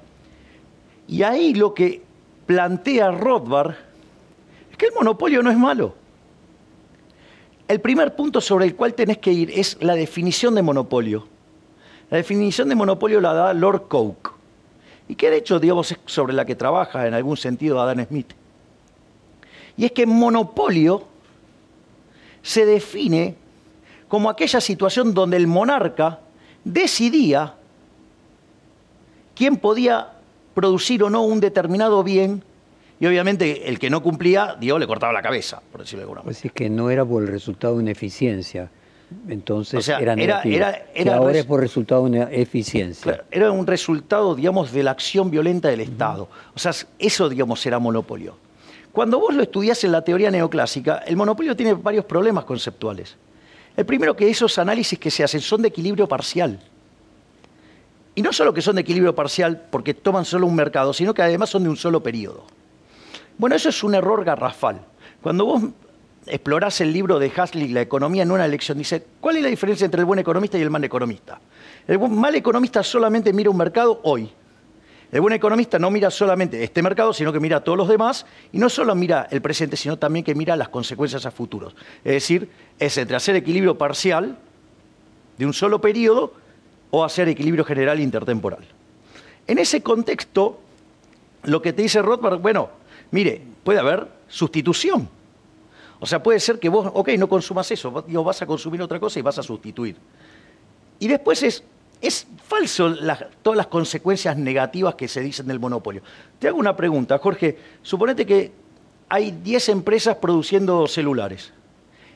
Y 1.07 1.23
ahí 1.23 1.53
lo 1.53 1.73
que 1.73 2.01
plantea 2.45 3.11
Rothbard 3.11 3.75
es 4.71 4.77
que 4.77 4.87
el 4.87 4.93
monopolio 4.93 5.41
no 5.41 5.49
es 5.49 5.57
malo. 5.57 5.95
El 7.67 7.79
primer 7.79 8.15
punto 8.15 8.41
sobre 8.41 8.65
el 8.65 8.75
cual 8.75 8.93
tenés 8.93 9.17
que 9.17 9.31
ir 9.31 9.49
es 9.51 9.77
la 9.81 9.95
definición 9.95 10.53
de 10.53 10.61
monopolio. 10.61 11.27
La 12.09 12.17
definición 12.17 12.69
de 12.69 12.75
monopolio 12.75 13.21
la 13.21 13.33
da 13.33 13.53
Lord 13.53 13.87
Coke, 13.87 14.29
y 15.13 15.15
que 15.15 15.29
de 15.29 15.37
hecho, 15.37 15.59
digamos, 15.59 15.91
es 15.91 15.99
sobre 16.07 16.33
la 16.33 16.43
que 16.43 16.55
trabaja 16.55 17.05
en 17.05 17.13
algún 17.13 17.37
sentido 17.37 17.79
Adam 17.79 18.03
Smith. 18.07 18.33
Y 19.77 19.85
es 19.85 19.91
que 19.91 20.07
monopolio 20.07 21.03
se 22.41 22.65
define 22.65 23.35
como 24.07 24.27
aquella 24.27 24.59
situación 24.59 25.13
donde 25.13 25.37
el 25.37 25.45
monarca 25.45 26.19
decidía 26.63 27.53
quién 29.35 29.57
podía 29.57 30.13
producir 30.55 31.03
o 31.03 31.11
no 31.11 31.21
un 31.21 31.39
determinado 31.39 32.03
bien 32.03 32.43
y 32.99 33.05
obviamente 33.05 33.69
el 33.69 33.77
que 33.77 33.91
no 33.91 34.01
cumplía, 34.01 34.57
Dios 34.59 34.79
le 34.79 34.87
cortaba 34.87 35.13
la 35.13 35.21
cabeza, 35.21 35.61
por 35.71 35.81
decirlo 35.81 35.99
de 35.99 36.03
alguna 36.05 36.21
manera. 36.21 36.33
Pues 36.33 36.43
es 36.43 36.51
que 36.53 36.71
no 36.71 36.89
era 36.89 37.05
por 37.05 37.21
el 37.21 37.27
resultado 37.27 37.75
de 37.75 37.83
una 37.83 37.91
eficiencia, 37.91 38.71
entonces 39.27 39.79
O 39.79 39.81
sea, 39.81 39.97
era 39.99 40.13
era- 40.13 40.15
negativo. 40.15 40.55
era- 40.55 40.85
Que 40.93 41.01
era 41.01 41.15
ahora 41.17 41.37
es 41.37 41.45
por 41.45 41.59
resultado 41.59 42.03
de 42.05 42.09
una 42.09 42.31
eficiencia. 42.31 43.03
Claro, 43.13 43.23
era 43.31 43.51
un 43.51 43.65
resultado, 43.67 44.35
digamos, 44.35 44.71
de 44.71 44.83
la 44.83 44.91
acción 44.91 45.29
violenta 45.31 45.69
del 45.69 45.81
Estado. 45.81 46.27
O 46.55 46.59
sea, 46.59 46.71
eso, 46.99 47.29
digamos, 47.29 47.65
era 47.65 47.79
monopolio. 47.79 48.37
Cuando 48.91 49.19
vos 49.19 49.33
lo 49.33 49.41
estudiás 49.43 49.83
en 49.83 49.91
la 49.91 50.03
teoría 50.03 50.29
neoclásica, 50.29 50.97
el 51.07 51.15
monopolio 51.15 51.55
tiene 51.55 51.73
varios 51.73 52.05
problemas 52.05 52.45
conceptuales. 52.45 53.15
El 53.75 53.85
primero 53.85 54.15
que 54.15 54.29
esos 54.29 54.57
análisis 54.59 54.99
que 54.99 55.09
se 55.09 55.23
hacen 55.23 55.41
son 55.41 55.63
de 55.63 55.69
equilibrio 55.69 56.07
parcial. 56.07 56.59
Y 58.15 58.21
no 58.21 58.31
solo 58.31 58.53
que 58.53 58.61
son 58.61 58.75
de 58.75 58.81
equilibrio 58.81 59.15
parcial 59.15 59.65
porque 59.71 59.95
toman 59.95 60.25
solo 60.25 60.45
un 60.45 60.53
mercado, 60.55 60.93
sino 60.93 61.13
que 61.13 61.23
además 61.23 61.49
son 61.49 61.63
de 61.63 61.69
un 61.69 61.77
solo 61.77 62.03
periodo. 62.03 62.43
Bueno, 63.39 63.55
eso 63.55 63.69
es 63.69 63.83
un 63.83 63.95
error 63.95 64.23
garrafal. 64.23 64.81
Cuando 65.23 65.45
vos 65.45 65.63
explorás 66.25 66.81
el 66.81 66.93
libro 66.93 67.19
de 67.19 67.31
Hasley, 67.35 67.69
La 67.69 67.81
economía 67.81 68.23
en 68.23 68.31
una 68.31 68.47
lección, 68.47 68.77
dice, 68.77 69.03
¿cuál 69.19 69.37
es 69.37 69.43
la 69.43 69.49
diferencia 69.49 69.85
entre 69.85 69.99
el 69.99 70.05
buen 70.05 70.19
economista 70.19 70.57
y 70.57 70.61
el 70.61 70.69
mal 70.69 70.83
economista? 70.83 71.39
El 71.87 71.99
mal 71.99 72.35
economista 72.35 72.83
solamente 72.83 73.33
mira 73.33 73.49
un 73.49 73.57
mercado 73.57 73.99
hoy. 74.03 74.31
El 75.11 75.21
buen 75.21 75.33
economista 75.33 75.77
no 75.77 75.91
mira 75.91 76.09
solamente 76.09 76.63
este 76.63 76.81
mercado, 76.81 77.13
sino 77.13 77.31
que 77.31 77.39
mira 77.39 77.57
a 77.57 77.63
todos 77.63 77.77
los 77.77 77.87
demás 77.87 78.25
y 78.51 78.57
no 78.57 78.67
solo 78.67 78.95
mira 78.95 79.27
el 79.29 79.43
presente, 79.43 79.77
sino 79.77 79.99
también 79.99 80.25
que 80.25 80.33
mira 80.33 80.55
las 80.55 80.69
consecuencias 80.69 81.25
a 81.27 81.31
futuros. 81.31 81.75
Es 82.03 82.13
decir, 82.13 82.49
es 82.79 82.97
entre 82.97 83.15
hacer 83.15 83.35
equilibrio 83.35 83.77
parcial 83.77 84.35
de 85.37 85.45
un 85.45 85.53
solo 85.53 85.79
periodo 85.79 86.33
o 86.89 87.03
hacer 87.03 87.27
equilibrio 87.29 87.63
general 87.63 87.99
intertemporal. 87.99 88.65
En 89.45 89.59
ese 89.59 89.83
contexto, 89.83 90.59
lo 91.43 91.61
que 91.61 91.73
te 91.73 91.83
dice 91.83 92.01
Rothbard, 92.01 92.39
bueno, 92.39 92.69
mire, 93.11 93.41
puede 93.63 93.79
haber 93.79 94.07
sustitución. 94.27 95.09
O 96.03 96.05
sea, 96.05 96.21
puede 96.21 96.41
ser 96.41 96.59
que 96.59 96.67
vos, 96.67 96.91
ok, 96.93 97.11
no 97.17 97.29
consumas 97.29 97.71
eso, 97.71 98.03
digo, 98.05 98.25
vas 98.25 98.41
a 98.41 98.45
consumir 98.45 98.81
otra 98.81 98.99
cosa 98.99 99.19
y 99.19 99.21
vas 99.21 99.39
a 99.39 99.41
sustituir. 99.41 99.95
Y 100.99 101.07
después 101.07 101.41
es, 101.43 101.63
es 102.01 102.27
falso 102.45 102.93
todas 103.41 103.55
las 103.55 103.67
consecuencias 103.67 104.35
negativas 104.35 104.95
que 104.95 105.07
se 105.07 105.21
dicen 105.21 105.47
del 105.47 105.61
monopolio. 105.61 106.01
Te 106.39 106.49
hago 106.49 106.57
una 106.57 106.75
pregunta, 106.75 107.17
Jorge. 107.19 107.57
Suponete 107.81 108.25
que 108.25 108.51
hay 109.07 109.31
10 109.31 109.69
empresas 109.69 110.17
produciendo 110.17 110.87
celulares 110.87 111.53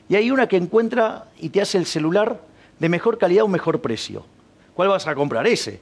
y 0.06 0.16
hay 0.16 0.30
una 0.30 0.46
que 0.48 0.58
encuentra 0.58 1.24
y 1.40 1.48
te 1.48 1.62
hace 1.62 1.78
el 1.78 1.86
celular 1.86 2.42
de 2.78 2.90
mejor 2.90 3.16
calidad 3.16 3.44
o 3.44 3.48
mejor 3.48 3.80
precio. 3.80 4.26
¿Cuál 4.74 4.88
vas 4.88 5.06
a 5.06 5.14
comprar? 5.14 5.46
Ese. 5.46 5.80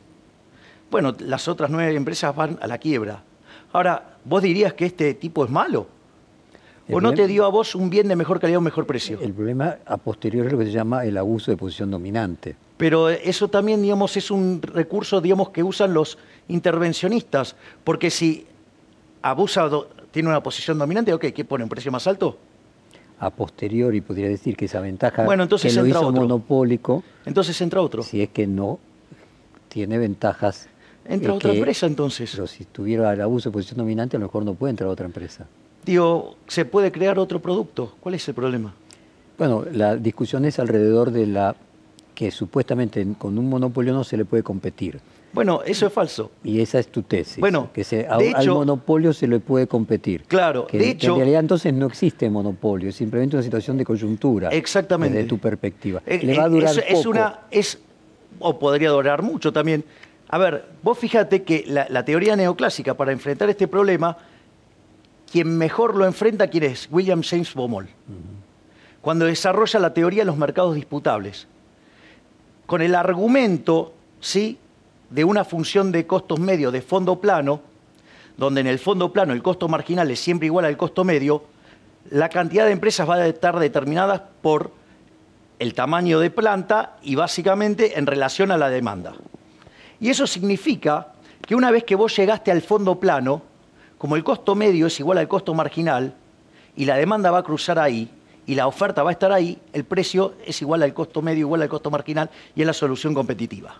Bueno, 0.92 1.12
las 1.18 1.48
otras 1.48 1.70
nueve 1.70 1.92
empresas 1.96 2.36
van 2.36 2.56
a 2.62 2.68
la 2.68 2.78
quiebra. 2.78 3.24
Ahora, 3.72 4.16
¿vos 4.24 4.44
dirías 4.44 4.74
que 4.74 4.86
este 4.86 5.14
tipo 5.14 5.44
es 5.44 5.50
malo? 5.50 5.95
¿O 6.90 7.00
no 7.00 7.12
te 7.14 7.26
dio 7.26 7.44
a 7.44 7.48
vos 7.48 7.74
un 7.74 7.90
bien 7.90 8.06
de 8.08 8.16
mejor 8.16 8.38
calidad 8.40 8.58
o 8.58 8.62
mejor 8.62 8.86
precio? 8.86 9.18
El 9.20 9.32
problema 9.32 9.76
a 9.86 9.96
posteriori 9.96 10.46
es 10.46 10.52
lo 10.52 10.58
que 10.58 10.66
se 10.66 10.72
llama 10.72 11.04
el 11.04 11.16
abuso 11.16 11.50
de 11.50 11.56
posición 11.56 11.90
dominante. 11.90 12.54
Pero 12.76 13.08
eso 13.08 13.48
también, 13.48 13.82
digamos, 13.82 14.16
es 14.16 14.30
un 14.30 14.60
recurso, 14.62 15.20
digamos, 15.20 15.48
que 15.50 15.62
usan 15.62 15.92
los 15.94 16.18
intervencionistas. 16.48 17.56
Porque 17.82 18.10
si 18.10 18.46
abusa, 19.22 19.68
tiene 20.12 20.28
una 20.28 20.42
posición 20.42 20.78
dominante, 20.78 21.12
ok, 21.12 21.26
¿qué 21.34 21.44
pone? 21.44 21.64
¿Un 21.64 21.70
precio 21.70 21.90
más 21.90 22.06
alto? 22.06 22.36
A 23.18 23.30
posteriori 23.30 24.00
podría 24.02 24.28
decir 24.28 24.56
que 24.56 24.66
esa 24.66 24.80
ventaja 24.80 25.24
Bueno, 25.24 25.42
entonces 25.44 25.72
que 25.72 25.80
lo 25.80 25.86
entra 25.86 26.00
hizo 26.00 26.08
otro. 26.10 26.20
monopólico, 26.20 27.02
Entonces 27.24 27.58
entra 27.62 27.80
otro. 27.80 28.02
si 28.02 28.20
es 28.22 28.28
que 28.28 28.46
no 28.46 28.78
tiene 29.68 29.96
ventajas. 29.98 30.68
Entra 31.08 31.32
eh, 31.32 31.36
otra 31.36 31.50
que- 31.52 31.56
empresa 31.58 31.86
entonces. 31.86 32.30
Pero 32.32 32.46
si 32.46 32.64
tuviera 32.66 33.12
el 33.12 33.20
abuso 33.22 33.48
de 33.48 33.54
posición 33.54 33.78
dominante, 33.78 34.16
a 34.16 34.20
lo 34.20 34.26
mejor 34.26 34.44
no 34.44 34.52
puede 34.54 34.70
entrar 34.70 34.88
otra 34.90 35.06
empresa. 35.06 35.46
Digo, 35.86 36.36
se 36.48 36.64
puede 36.64 36.90
crear 36.90 37.16
otro 37.18 37.40
producto. 37.40 37.94
¿Cuál 38.00 38.16
es 38.16 38.26
el 38.26 38.34
problema? 38.34 38.74
Bueno, 39.38 39.64
la 39.72 39.96
discusión 39.96 40.44
es 40.44 40.58
alrededor 40.58 41.12
de 41.12 41.26
la 41.26 41.54
que 42.12 42.30
supuestamente 42.32 43.06
con 43.16 43.38
un 43.38 43.48
monopolio 43.48 43.92
no 43.92 44.02
se 44.02 44.16
le 44.16 44.24
puede 44.24 44.42
competir. 44.42 44.98
Bueno, 45.32 45.60
eso 45.64 45.86
es 45.86 45.92
falso. 45.92 46.30
Y 46.42 46.60
esa 46.60 46.78
es 46.78 46.88
tu 46.88 47.02
tesis. 47.02 47.38
Bueno, 47.38 47.70
que 47.72 47.84
se, 47.84 48.06
al 48.06 48.48
monopolio 48.48 49.12
se 49.12 49.28
le 49.28 49.38
puede 49.38 49.66
competir. 49.66 50.24
Claro, 50.24 50.66
que, 50.66 50.78
de 50.78 50.90
hecho. 50.90 51.12
en 51.12 51.18
realidad 51.18 51.40
entonces 51.40 51.72
no 51.74 51.86
existe 51.86 52.28
monopolio, 52.30 52.88
es 52.88 52.96
simplemente 52.96 53.36
una 53.36 53.42
situación 53.42 53.76
de 53.76 53.84
coyuntura. 53.84 54.48
Exactamente. 54.48 55.18
Desde 55.18 55.28
tu 55.28 55.38
perspectiva. 55.38 56.02
Eh, 56.06 56.20
le 56.22 56.36
va 56.36 56.44
a 56.44 56.46
eh, 56.46 56.50
durar 56.50 56.70
es, 56.70 56.84
poco. 56.84 57.00
es 57.00 57.06
una. 57.06 57.40
Es, 57.50 57.78
o 58.38 58.58
podría 58.58 58.90
durar 58.90 59.22
mucho 59.22 59.52
también. 59.52 59.84
A 60.28 60.38
ver, 60.38 60.64
vos 60.82 60.98
fíjate 60.98 61.42
que 61.42 61.64
la, 61.68 61.86
la 61.90 62.04
teoría 62.04 62.34
neoclásica 62.34 62.94
para 62.94 63.12
enfrentar 63.12 63.50
este 63.50 63.68
problema, 63.68 64.16
quien 65.36 65.58
mejor 65.58 65.96
lo 65.96 66.06
enfrenta, 66.06 66.48
¿quién 66.48 66.64
es? 66.64 66.88
William 66.90 67.22
James 67.22 67.52
Baumol. 67.52 67.90
Cuando 69.02 69.26
desarrolla 69.26 69.78
la 69.78 69.92
teoría 69.92 70.22
de 70.22 70.24
los 70.24 70.38
mercados 70.38 70.74
disputables. 70.74 71.46
Con 72.64 72.80
el 72.80 72.94
argumento, 72.94 73.92
¿sí? 74.18 74.58
de 75.10 75.24
una 75.24 75.44
función 75.44 75.92
de 75.92 76.06
costos 76.06 76.40
medios 76.40 76.72
de 76.72 76.80
fondo 76.80 77.20
plano, 77.20 77.60
donde 78.38 78.62
en 78.62 78.66
el 78.66 78.78
fondo 78.78 79.12
plano 79.12 79.34
el 79.34 79.42
costo 79.42 79.68
marginal 79.68 80.10
es 80.10 80.20
siempre 80.20 80.46
igual 80.46 80.64
al 80.64 80.78
costo 80.78 81.04
medio, 81.04 81.44
la 82.08 82.30
cantidad 82.30 82.64
de 82.64 82.72
empresas 82.72 83.06
va 83.06 83.16
a 83.16 83.26
estar 83.26 83.58
determinada 83.58 84.30
por 84.40 84.70
el 85.58 85.74
tamaño 85.74 86.18
de 86.18 86.30
planta 86.30 86.96
y 87.02 87.14
básicamente 87.14 87.98
en 87.98 88.06
relación 88.06 88.50
a 88.52 88.56
la 88.56 88.70
demanda. 88.70 89.12
Y 90.00 90.08
eso 90.08 90.26
significa 90.26 91.12
que 91.46 91.54
una 91.54 91.70
vez 91.70 91.84
que 91.84 91.94
vos 91.94 92.16
llegaste 92.16 92.50
al 92.50 92.62
fondo 92.62 92.98
plano, 92.98 93.42
como 93.98 94.16
el 94.16 94.24
costo 94.24 94.54
medio 94.54 94.86
es 94.86 95.00
igual 95.00 95.18
al 95.18 95.28
costo 95.28 95.54
marginal 95.54 96.14
y 96.76 96.84
la 96.84 96.96
demanda 96.96 97.30
va 97.30 97.38
a 97.38 97.42
cruzar 97.42 97.78
ahí 97.78 98.10
y 98.46 98.54
la 98.54 98.66
oferta 98.66 99.02
va 99.02 99.10
a 99.10 99.12
estar 99.12 99.32
ahí, 99.32 99.58
el 99.72 99.84
precio 99.84 100.34
es 100.44 100.62
igual 100.62 100.82
al 100.82 100.94
costo 100.94 101.22
medio, 101.22 101.40
igual 101.40 101.62
al 101.62 101.68
costo 101.68 101.90
marginal 101.90 102.30
y 102.54 102.60
es 102.60 102.66
la 102.66 102.72
solución 102.72 103.14
competitiva. 103.14 103.74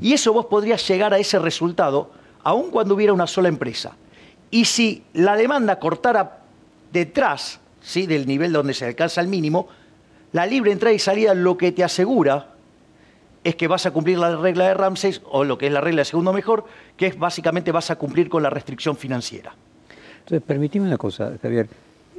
Y 0.00 0.12
eso 0.12 0.32
vos 0.32 0.46
podrías 0.46 0.86
llegar 0.86 1.14
a 1.14 1.18
ese 1.18 1.38
resultado 1.38 2.10
aun 2.42 2.70
cuando 2.70 2.94
hubiera 2.94 3.12
una 3.12 3.26
sola 3.26 3.48
empresa. 3.48 3.96
Y 4.50 4.64
si 4.64 5.04
la 5.12 5.36
demanda 5.36 5.78
cortara 5.78 6.40
detrás 6.92 7.60
¿sí? 7.80 8.06
del 8.06 8.26
nivel 8.26 8.52
donde 8.52 8.74
se 8.74 8.86
alcanza 8.86 9.20
el 9.20 9.28
mínimo, 9.28 9.68
la 10.32 10.46
libre 10.46 10.72
entrada 10.72 10.94
y 10.94 10.98
salida 10.98 11.34
lo 11.34 11.56
que 11.56 11.72
te 11.72 11.84
asegura 11.84 12.54
es 13.44 13.56
que 13.56 13.68
vas 13.68 13.86
a 13.86 13.90
cumplir 13.90 14.18
la 14.18 14.36
regla 14.36 14.68
de 14.68 14.74
Ramsey, 14.74 15.16
o 15.30 15.44
lo 15.44 15.58
que 15.58 15.66
es 15.66 15.72
la 15.72 15.80
regla 15.80 16.00
de 16.00 16.04
segundo 16.04 16.32
mejor, 16.32 16.64
que 16.96 17.06
es 17.06 17.18
básicamente 17.18 17.72
vas 17.72 17.90
a 17.90 17.96
cumplir 17.96 18.28
con 18.28 18.42
la 18.42 18.50
restricción 18.50 18.96
financiera. 18.96 19.54
Entonces, 20.20 20.46
permitime 20.46 20.86
una 20.86 20.98
cosa, 20.98 21.32
Javier. 21.40 21.68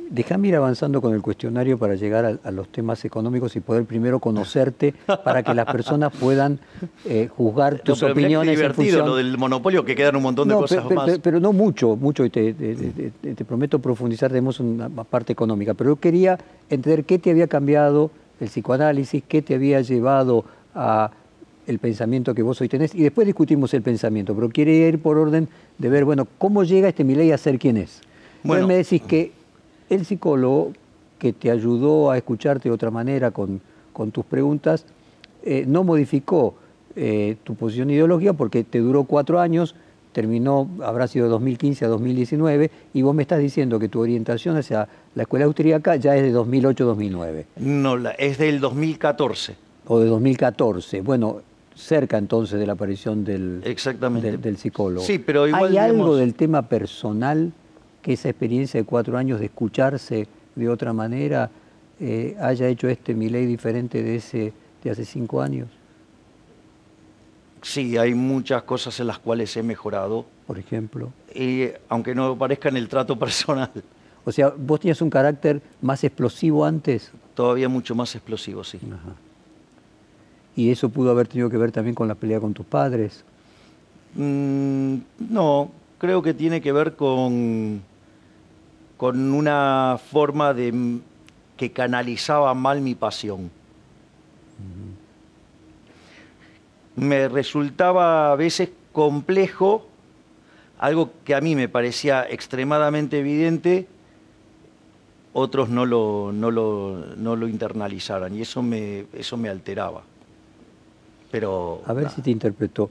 Déjame 0.10 0.48
ir 0.48 0.56
avanzando 0.56 1.00
con 1.04 1.14
el 1.14 1.22
cuestionario 1.22 1.78
para 1.78 1.94
llegar 1.94 2.26
a, 2.26 2.40
a, 2.44 2.50
los 2.50 2.70
temas 2.70 3.06
económicos 3.06 3.56
y 3.56 3.60
poder 3.60 3.86
primero 3.86 4.20
conocerte 4.20 4.96
para 5.24 5.44
que 5.44 5.54
las 5.54 5.68
personas 5.68 6.12
puedan 6.20 6.60
eh, 7.06 7.30
juzgar 7.38 7.78
tus 7.82 8.02
no, 8.02 8.08
opiniones. 8.08 8.54
Es 8.54 8.58
divertido 8.58 8.84
en 8.84 8.92
función... 8.92 9.06
lo 9.06 9.16
del 9.18 9.38
monopolio, 9.38 9.86
que 9.86 9.96
quedan 9.96 10.16
un 10.16 10.24
montón 10.24 10.48
de 10.48 10.56
cosas 10.56 10.90
más. 10.90 11.06
Pero, 11.06 11.20
pero, 11.22 11.40
no 11.40 11.54
mucho, 11.54 11.96
mucho, 11.96 12.26
y 12.26 12.32
te, 12.32 12.56
te, 12.56 12.76
te, 12.76 13.36
te, 13.36 13.46
prometo 13.46 13.78
profundizar, 13.78 14.32
tenemos 14.32 14.60
una 14.60 14.90
parte 14.90 15.32
económica, 15.32 15.76
pero 15.76 15.92
yo 15.92 15.96
quería 15.98 16.40
entender 16.72 17.06
qué 17.06 17.20
te 17.20 17.30
había 17.30 17.46
cambiado 17.46 18.10
el 18.40 18.48
psicoanálisis, 18.48 19.22
qué 19.28 19.44
te 19.44 19.54
había 19.54 19.82
llevado 19.82 20.44
a 20.76 21.12
el 21.68 21.78
pensamiento 21.78 22.34
que 22.34 22.42
vos 22.42 22.60
hoy 22.62 22.68
tenés, 22.68 22.96
y 22.96 23.04
después 23.04 23.28
discutimos 23.28 23.74
el 23.76 23.84
pensamiento, 23.84 24.34
pero 24.34 24.50
quiere 24.50 24.74
ir 24.74 25.00
por 25.00 25.18
orden 25.18 25.48
de 25.78 25.90
ver, 25.90 26.04
bueno, 26.04 26.28
cómo 26.40 26.64
llega 26.64 26.90
este 26.90 27.04
Milei 27.04 27.32
a 27.32 27.38
ser 27.38 27.60
quien 27.60 27.78
es. 27.78 28.02
Bueno, 28.44 28.64
Entonces 28.64 28.68
me 28.68 28.98
decís 28.98 29.08
que 29.08 29.32
el 29.90 30.06
psicólogo 30.06 30.74
que 31.20 31.34
te 31.34 31.52
ayudó 31.52 32.10
a 32.10 32.18
escucharte 32.18 32.70
de 32.70 32.74
otra 32.74 32.90
manera 32.90 33.30
con, 33.32 33.62
con 33.94 34.12
tus 34.12 34.26
preguntas, 34.26 34.86
eh, 35.44 35.66
no 35.68 35.84
modificó 35.84 36.56
eh, 36.96 37.36
tu 37.44 37.56
posición 37.56 37.92
ideológica 37.92 38.34
porque 38.34 38.64
te 38.64 38.80
duró 38.80 39.04
cuatro 39.04 39.40
años, 39.40 39.76
terminó, 40.12 40.68
habrá 40.84 41.08
sido 41.08 41.26
de 41.26 41.32
2015 41.32 41.86
a 41.86 41.88
2019, 41.90 42.72
y 42.94 43.02
vos 43.04 43.14
me 43.14 43.22
estás 43.22 43.40
diciendo 43.40 43.78
que 43.78 43.90
tu 43.90 44.00
orientación 44.00 44.58
hacia 44.58 44.88
la 45.14 45.24
escuela 45.24 45.46
austríaca 45.46 45.98
ya 45.98 46.16
es 46.16 46.24
de 46.24 46.34
2008-2009. 46.34 47.46
No, 47.58 47.98
es 48.18 48.38
del 48.38 48.60
2014. 48.60 49.69
O 49.90 50.00
de 50.00 50.08
2014. 50.08 51.02
Bueno, 51.02 51.42
cerca 51.76 52.18
entonces 52.18 52.60
de 52.60 52.68
la 52.68 52.74
aparición 52.74 53.26
del, 53.26 53.62
Exactamente. 53.66 54.32
del, 54.32 54.42
del 54.42 54.58
psicólogo. 54.58 55.06
Sí, 55.06 55.18
pero 55.18 55.48
igual, 55.48 55.72
¿Hay 55.72 55.78
algo 55.78 56.16
del 56.16 56.36
tema 56.36 56.62
personal 56.62 57.52
que 58.02 58.14
esa 58.14 58.30
experiencia 58.30 58.80
de 58.80 58.86
cuatro 58.86 59.18
años 59.18 59.40
de 59.40 59.48
escucharse 59.48 60.28
de 60.56 60.70
otra 60.70 60.94
manera 60.94 61.50
eh, 62.00 62.38
haya 62.40 62.68
hecho 62.68 62.88
este 62.88 63.16
Milei 63.16 63.46
diferente 63.46 64.04
de 64.04 64.16
ese 64.18 64.54
de 64.84 64.92
hace 64.92 65.06
cinco 65.06 65.42
años? 65.42 65.68
Sí, 67.62 67.98
hay 67.98 68.14
muchas 68.14 68.64
cosas 68.64 69.00
en 69.00 69.08
las 69.08 69.20
cuales 69.20 69.58
he 69.58 69.64
mejorado. 69.64 70.26
Por 70.48 70.58
ejemplo. 70.60 71.12
Y, 71.34 71.66
aunque 71.90 72.16
no 72.16 72.38
parezca 72.38 72.70
en 72.70 72.78
el 72.78 72.88
trato 72.88 73.18
personal. 73.20 73.72
O 74.24 74.32
sea, 74.32 74.54
vos 74.56 74.80
tenías 74.80 75.02
un 75.02 75.10
carácter 75.10 75.62
más 75.82 76.04
explosivo 76.04 76.64
antes. 76.64 77.12
Todavía 77.34 77.68
mucho 77.68 77.96
más 77.96 78.14
explosivo, 78.16 78.64
sí. 78.64 78.80
Ajá. 78.86 79.16
¿Y 80.60 80.72
eso 80.72 80.89
pudo 80.89 81.12
haber 81.12 81.30
tenido 81.30 81.49
que 81.49 81.55
ver 81.55 81.72
también 81.72 81.95
con 81.95 82.10
la 82.10 82.16
pelea 82.16 82.41
con 82.41 82.53
tus 82.53 82.66
padres? 82.66 83.24
Mm, 84.16 84.95
no, 85.30 85.72
creo 85.97 86.22
que 86.22 86.34
tiene 86.34 86.60
que 86.60 86.74
ver 86.74 86.97
con, 86.97 87.82
con 88.97 89.34
una 89.34 89.97
forma 90.12 90.53
de 90.53 90.99
que 91.55 91.72
canalizaba 91.72 92.53
mal 92.55 92.82
mi 92.82 92.93
pasión. 92.93 93.43
Uh 93.43 94.66
-huh. 96.97 97.07
Me 97.07 97.30
resultaba 97.30 98.34
a 98.34 98.36
veces 98.36 98.70
complejo, 98.91 99.88
algo 100.78 101.14
que 101.24 101.36
a 101.36 101.39
mí 101.39 101.55
me 101.55 101.70
parecía 101.70 102.28
extremadamente 102.30 103.18
evidente, 103.20 103.88
otros 105.32 105.70
no 105.70 105.86
lo, 105.86 106.32
no 106.34 106.51
lo, 106.51 107.05
no 107.16 107.38
lo 107.38 107.47
internalizaran 107.47 108.36
y 108.36 108.41
eso 108.41 108.62
me, 108.62 109.05
eso 109.14 109.38
me 109.38 109.47
alteraba. 109.47 110.09
Pero, 111.32 111.82
a 111.86 111.94
ver 111.94 112.06
nah. 112.06 112.10
si 112.10 112.22
te 112.22 112.32
interpretó. 112.32 112.90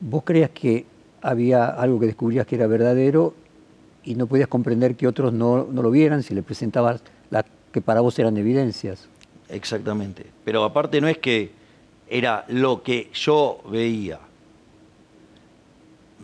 ¿Vos 0.00 0.22
creías 0.24 0.50
que 0.50 0.86
había 1.22 1.66
algo 1.66 1.98
que 1.98 2.06
descubrías 2.06 2.46
que 2.46 2.56
era 2.56 2.66
verdadero 2.66 3.34
y 4.04 4.14
no 4.14 4.26
podías 4.26 4.48
comprender 4.48 4.94
que 4.94 5.06
otros 5.06 5.32
no, 5.32 5.66
no 5.70 5.82
lo 5.82 5.90
vieran 5.90 6.22
si 6.22 6.34
le 6.34 6.42
presentabas 6.42 7.02
las 7.30 7.44
que 7.72 7.80
para 7.80 8.00
vos 8.00 8.18
eran 8.18 8.36
evidencias? 8.36 9.08
Exactamente. 9.48 10.26
Pero 10.44 10.64
aparte 10.64 11.00
no 11.00 11.08
es 11.08 11.18
que 11.18 11.50
era 12.08 12.44
lo 12.48 12.82
que 12.82 13.10
yo 13.12 13.60
veía. 13.70 14.20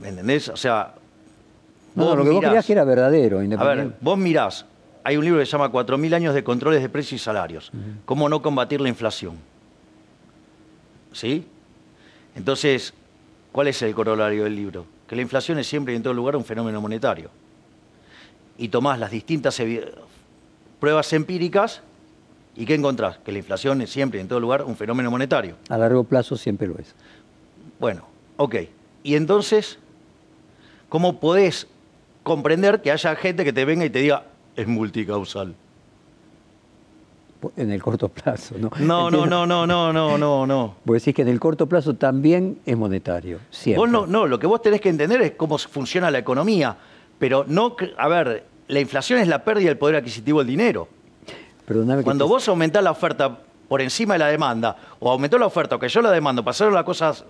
¿Me 0.00 0.08
entendés? 0.08 0.48
O 0.48 0.56
sea. 0.56 0.94
No, 1.94 2.04
no 2.04 2.16
lo 2.16 2.24
que 2.24 2.30
mirás, 2.30 2.34
vos 2.34 2.44
creías 2.48 2.66
que 2.66 2.72
era 2.72 2.84
verdadero. 2.84 3.40
A 3.40 3.64
ver, 3.64 3.92
vos 4.00 4.16
mirás, 4.16 4.64
hay 5.04 5.16
un 5.16 5.24
libro 5.24 5.40
que 5.40 5.46
se 5.46 5.52
llama 5.52 5.70
4.000 5.70 6.14
años 6.14 6.34
de 6.34 6.42
controles 6.42 6.80
de 6.80 6.88
precios 6.88 7.20
y 7.20 7.24
salarios. 7.24 7.70
Uh 7.74 7.76
-huh. 7.76 7.96
¿Cómo 8.04 8.28
no 8.28 8.40
combatir 8.40 8.80
la 8.80 8.88
inflación? 8.88 9.36
¿Sí? 11.12 11.46
Entonces, 12.34 12.94
¿cuál 13.52 13.68
es 13.68 13.82
el 13.82 13.94
corolario 13.94 14.44
del 14.44 14.56
libro? 14.56 14.86
Que 15.06 15.16
la 15.16 15.22
inflación 15.22 15.58
es 15.58 15.66
siempre 15.66 15.92
y 15.92 15.96
en 15.96 16.02
todo 16.02 16.14
lugar 16.14 16.36
un 16.36 16.44
fenómeno 16.44 16.80
monetario. 16.80 17.30
Y 18.58 18.68
tomás 18.68 18.98
las 18.98 19.10
distintas 19.10 19.60
pruebas 20.80 21.12
empíricas 21.12 21.82
y 22.54 22.66
¿qué 22.66 22.74
encontrás? 22.74 23.18
Que 23.18 23.32
la 23.32 23.38
inflación 23.38 23.80
es 23.82 23.90
siempre 23.90 24.18
y 24.18 24.22
en 24.22 24.28
todo 24.28 24.40
lugar 24.40 24.62
un 24.64 24.76
fenómeno 24.76 25.10
monetario. 25.10 25.56
A 25.68 25.78
largo 25.78 26.04
plazo 26.04 26.36
siempre 26.36 26.66
lo 26.66 26.78
es. 26.78 26.94
Bueno, 27.78 28.06
ok. 28.36 28.56
Y 29.02 29.14
entonces, 29.14 29.78
¿cómo 30.88 31.18
podés 31.18 31.66
comprender 32.22 32.82
que 32.82 32.92
haya 32.92 33.16
gente 33.16 33.44
que 33.44 33.52
te 33.52 33.64
venga 33.64 33.84
y 33.84 33.90
te 33.90 34.00
diga 34.00 34.26
es 34.54 34.66
multicausal? 34.66 35.54
En 37.56 37.70
el 37.70 37.82
corto 37.82 38.08
plazo, 38.08 38.56
¿no? 38.58 38.70
No, 38.78 39.10
no, 39.10 39.26
no, 39.26 39.46
no, 39.46 39.66
no, 39.66 39.92
no, 39.92 40.18
no, 40.18 40.46
no. 40.46 40.74
Vos 40.84 40.94
decís 40.94 41.14
que 41.14 41.22
en 41.22 41.28
el 41.28 41.40
corto 41.40 41.66
plazo 41.66 41.94
también 41.94 42.58
es 42.64 42.76
monetario, 42.76 43.38
siempre. 43.50 43.80
Vos 43.80 43.90
no, 43.90 44.06
no, 44.06 44.26
lo 44.26 44.38
que 44.38 44.46
vos 44.46 44.62
tenés 44.62 44.80
que 44.80 44.88
entender 44.88 45.20
es 45.22 45.32
cómo 45.32 45.58
funciona 45.58 46.10
la 46.10 46.18
economía, 46.18 46.76
pero 47.18 47.44
no, 47.46 47.76
a 47.96 48.08
ver, 48.08 48.44
la 48.68 48.80
inflación 48.80 49.20
es 49.20 49.28
la 49.28 49.44
pérdida 49.44 49.68
del 49.68 49.78
poder 49.78 49.96
adquisitivo 49.96 50.40
del 50.40 50.48
dinero. 50.48 50.88
Perdóname 51.66 52.02
Cuando 52.02 52.26
te... 52.26 52.30
vos 52.30 52.48
aumentás 52.48 52.82
la 52.82 52.90
oferta 52.90 53.38
por 53.68 53.80
encima 53.80 54.14
de 54.14 54.18
la 54.18 54.26
demanda, 54.26 54.76
o 54.98 55.10
aumentó 55.10 55.38
la 55.38 55.46
oferta 55.46 55.76
o 55.76 55.78
cayó 55.78 56.02
la 56.02 56.10
demanda, 56.10 56.42
pasaron 56.42 56.74
las 56.74 56.84
cosas 56.84 57.24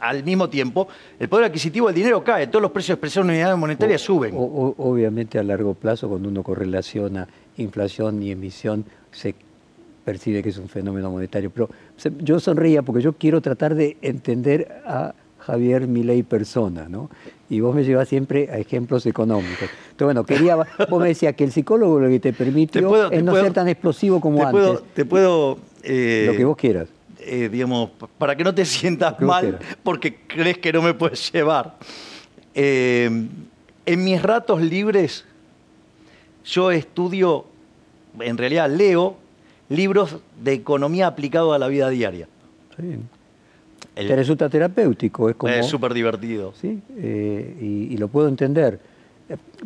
al 0.00 0.24
mismo 0.24 0.48
tiempo, 0.48 0.88
el 1.18 1.28
poder 1.28 1.46
adquisitivo 1.46 1.86
del 1.86 1.94
dinero 1.94 2.24
cae, 2.24 2.46
todos 2.46 2.62
los 2.62 2.72
precios 2.72 2.88
de 2.88 2.94
expresión 2.94 3.26
de 3.26 3.34
unidades 3.34 3.56
monetarias 3.56 4.00
suben. 4.00 4.34
O, 4.34 4.40
o, 4.40 4.90
obviamente 4.90 5.38
a 5.38 5.42
largo 5.42 5.74
plazo, 5.74 6.08
cuando 6.08 6.28
uno 6.28 6.42
correlaciona 6.42 7.28
inflación 7.56 8.22
y 8.22 8.30
emisión, 8.30 8.84
se 9.12 9.34
percibe 10.04 10.42
que 10.42 10.48
es 10.48 10.58
un 10.58 10.68
fenómeno 10.68 11.10
monetario. 11.10 11.50
Pero 11.50 11.70
yo 12.18 12.40
sonreía 12.40 12.82
porque 12.82 13.02
yo 13.02 13.12
quiero 13.12 13.40
tratar 13.40 13.74
de 13.74 13.96
entender 14.02 14.82
a 14.84 15.14
Javier 15.38 15.86
Milei 15.86 16.22
persona, 16.22 16.88
¿no? 16.88 17.10
Y 17.48 17.60
vos 17.60 17.74
me 17.74 17.84
llevas 17.84 18.08
siempre 18.08 18.48
a 18.50 18.58
ejemplos 18.58 19.04
económicos. 19.06 19.68
Entonces, 19.90 20.04
bueno, 20.04 20.24
quería, 20.24 20.56
vos 20.90 21.00
me 21.00 21.08
decías 21.08 21.34
que 21.34 21.44
el 21.44 21.52
psicólogo 21.52 22.00
lo 22.00 22.08
que 22.08 22.20
te 22.20 22.32
permitió 22.32 22.80
te 22.80 22.86
puedo, 22.86 23.04
es 23.04 23.10
te 23.10 23.22
no 23.22 23.32
puedo, 23.32 23.44
ser 23.44 23.52
tan 23.52 23.68
explosivo 23.68 24.20
como 24.20 24.38
te 24.38 24.44
antes. 24.44 24.62
Puedo, 24.62 24.82
te 24.94 25.04
puedo... 25.04 25.58
Eh, 25.82 26.24
lo 26.28 26.36
que 26.36 26.44
vos 26.44 26.56
quieras. 26.56 26.88
eh, 27.18 27.48
digamos, 27.50 27.90
para 28.18 28.36
que 28.36 28.44
no 28.44 28.54
te 28.54 28.64
sientas 28.64 29.20
mal 29.20 29.58
porque 29.82 30.16
crees 30.26 30.58
que 30.58 30.72
no 30.72 30.82
me 30.82 30.94
puedes 30.94 31.32
llevar. 31.32 31.76
Eh, 32.54 33.28
en 33.84 34.04
mis 34.04 34.22
ratos 34.22 34.60
libres, 34.60 35.24
yo 36.44 36.70
estudio, 36.70 37.46
en 38.20 38.36
realidad 38.38 38.70
leo 38.70 39.16
libros 39.68 40.16
de 40.42 40.52
economía 40.52 41.06
aplicado 41.06 41.52
a 41.52 41.58
la 41.58 41.68
vida 41.68 41.88
diaria. 41.88 42.28
Sí. 42.76 42.96
El- 43.96 44.08
Te 44.08 44.16
resulta 44.16 44.48
terapéutico, 44.48 45.28
es 45.28 45.36
como... 45.36 45.52
es 45.52 45.66
súper 45.66 45.92
divertido. 45.94 46.52
Sí, 46.60 46.80
eh, 46.96 47.56
y, 47.60 47.94
y 47.94 47.96
lo 47.98 48.08
puedo 48.08 48.28
entender. 48.28 48.80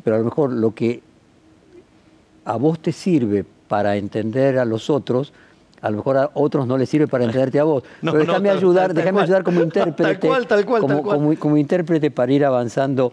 Pero 0.03 0.17
a 0.17 0.19
lo 0.19 0.25
mejor 0.25 0.53
lo 0.53 0.75
que 0.75 1.01
a 2.45 2.57
vos 2.57 2.79
te 2.81 2.93
sirve 2.93 3.45
para 3.69 3.97
entender 3.97 4.59
a 4.59 4.65
los 4.65 4.91
otros, 4.91 5.33
a 5.81 5.91
lo 5.91 5.97
mejor 5.99 6.17
a 6.17 6.31
otros 6.35 6.67
no 6.67 6.79
les 6.79 6.89
sirve 6.89 7.07
para 7.09 7.25
entenderte 7.25 7.59
a 7.61 7.65
vos. 7.65 7.83
No, 8.03 8.13
Pero 8.13 8.25
no, 8.25 8.33
déjame 8.33 8.49
tal- 8.49 8.59
ayudar, 8.59 8.87
tal- 8.89 8.97
déjame 8.97 9.13
cual. 9.15 9.25
ayudar 9.25 9.43
como 9.45 9.59
Tal 9.59 9.67
intérprete. 9.67 10.27
cual, 10.29 10.47
tal 10.47 10.65
cual, 10.67 10.81
como, 10.83 10.95
tal 10.95 11.03
cual. 11.03 11.17
como- 11.19 11.37
como 11.39 11.57
intérprete 11.57 12.11
para 12.11 12.33
ir 12.33 12.45
avanzando. 12.45 13.13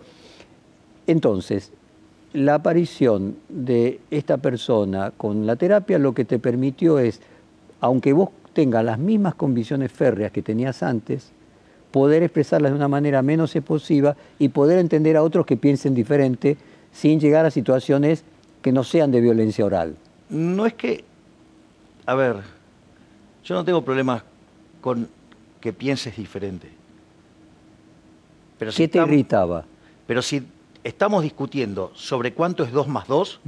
Entonces, 1.07 1.71
la 2.33 2.55
aparición 2.55 3.37
de 3.47 3.99
esta 4.11 4.37
persona 4.37 5.11
con 5.15 5.45
la 5.45 5.55
terapia 5.55 5.99
lo 5.99 6.13
que 6.13 6.25
te 6.25 6.39
permitió 6.39 6.99
es, 6.99 7.21
aunque 7.79 8.11
vos 8.13 8.29
tengas 8.53 8.83
las 8.83 8.97
mismas 8.97 9.35
convicciones 9.35 9.91
férreas 9.91 10.31
que 10.31 10.41
tenías 10.41 10.83
antes, 10.83 11.31
poder 11.91 12.23
expresarlas 12.23 12.71
de 12.71 12.75
una 12.75 12.87
manera 12.87 13.21
menos 13.21 13.55
explosiva 13.55 14.15
y 14.39 14.49
poder 14.49 14.79
entender 14.79 15.15
a 15.15 15.23
otros 15.23 15.45
que 15.45 15.57
piensen 15.57 15.93
diferente 15.93 16.57
sin 16.91 17.19
llegar 17.19 17.45
a 17.45 17.51
situaciones 17.51 18.23
que 18.63 18.71
no 18.71 18.83
sean 18.83 19.11
de 19.11 19.21
violencia 19.21 19.65
oral. 19.65 19.95
No 20.29 20.65
es 20.65 20.73
que, 20.73 21.03
a 22.05 22.15
ver, 22.15 22.37
yo 23.43 23.55
no 23.55 23.63
tengo 23.63 23.83
problemas 23.83 24.23
con 24.81 25.07
que 25.61 25.71
pienses 25.71 26.15
diferente. 26.17 26.67
Pero 28.57 28.71
si 28.71 28.83
¿Qué 28.83 28.87
te 28.87 28.97
irritaba? 28.99 29.65
Pero 30.07 30.21
si 30.21 30.43
estamos 30.83 31.23
discutiendo 31.23 31.91
sobre 31.95 32.33
cuánto 32.33 32.63
es 32.63 32.71
2 32.71 32.87
más 32.87 33.07
2, 33.07 33.39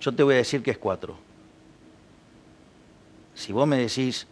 yo 0.00 0.14
te 0.14 0.22
voy 0.22 0.34
a 0.34 0.36
decir 0.38 0.62
que 0.62 0.70
es 0.70 0.78
4. 0.78 1.16
Si 3.34 3.52
vos 3.52 3.66
me 3.66 3.78
decís 3.78 4.28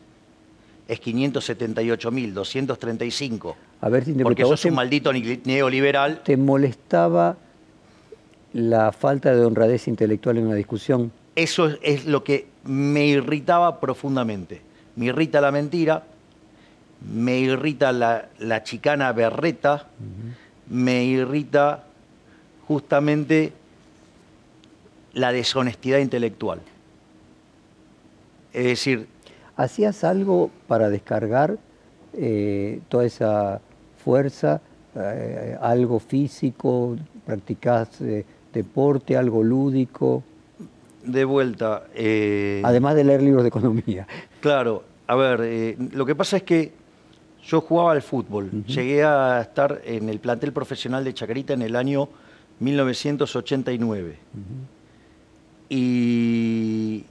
es 0.87 1.01
578.235, 1.01 3.55
A 3.81 3.89
ver 3.89 4.05
si 4.05 4.13
te 4.13 4.23
porque 4.23 4.43
¿a 4.43 4.47
vos 4.47 4.61
sos 4.61 4.71
un 4.71 4.77
maldito 4.77 5.11
neoliberal, 5.13 6.23
¿Te 6.23 6.37
molestaba 6.37 7.37
la 8.53 8.93
falta 8.93 9.35
de 9.35 9.45
honradez 9.45 9.89
intelectual 9.89 10.39
en 10.39 10.47
una 10.47 10.55
discusión? 10.57 11.11
Eso 11.35 11.67
es, 11.69 11.79
es 11.83 12.07
lo 12.07 12.23
que 12.23 12.47
me 12.65 13.07
irritaba 13.07 13.81
profundamente. 13.81 14.61
Me 14.97 15.07
irrita 15.07 15.41
la 15.41 15.51
mentira, 15.51 16.05
me 17.13 17.39
irrita 17.39 17.93
la, 17.93 18.29
la 18.39 18.63
chicana 18.63 19.13
berreta, 19.13 19.89
me 20.69 21.05
irrita 21.05 21.85
justamente 22.67 23.53
la 25.13 25.33
deshonestidad 25.33 25.99
intelectual. 25.99 26.61
Es 28.53 28.65
decir, 28.65 29.09
¿Hacías 29.57 30.03
algo 30.03 30.51
para 30.67 30.91
descargar 30.91 31.59
eh, 32.13 32.81
toda 32.89 33.05
esa 33.05 33.61
fuerza? 34.05 34.61
Eh, 34.97 35.57
¿Algo 35.61 36.01
físico? 36.01 36.97
¿Practicás 37.25 38.01
eh, 38.01 38.25
deporte? 38.53 39.17
¿Algo 39.17 39.43
lúdico? 39.43 40.23
de 41.05 41.27
vuelta, 41.27 41.85
Además 42.63 42.95
de 42.95 43.05
leer 43.05 43.21
libros 43.21 43.43
de 43.43 43.49
economía. 43.49 44.07
Claro, 44.41 44.85
a 45.07 45.15
ver, 45.15 45.77
lo 45.93 46.07
que 46.07 46.15
pasa 46.15 46.39
es 46.39 46.45
que 46.45 46.73
yo 47.47 47.61
jugaba 47.61 47.93
al 47.93 48.03
fútbol. 48.03 48.51
Llegué 48.67 49.05
a 49.05 49.41
estar 49.41 49.83
en 49.85 50.09
el 50.09 50.19
plantel 50.19 50.53
profesional 50.53 51.05
de 51.05 51.13
Chacarita 51.13 51.53
en 51.53 51.63
el 51.63 51.77
año 51.77 52.09
1989. 52.61 54.17
Y, 55.69 57.05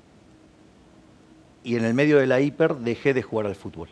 y 1.64 1.76
en 1.76 1.86
el 1.86 1.94
medio 1.94 2.18
de 2.18 2.28
la 2.28 2.40
hiper 2.40 2.76
dejé 2.76 3.14
de 3.14 3.22
jugar 3.22 3.48
al 3.48 3.56
fútbol 3.56 3.90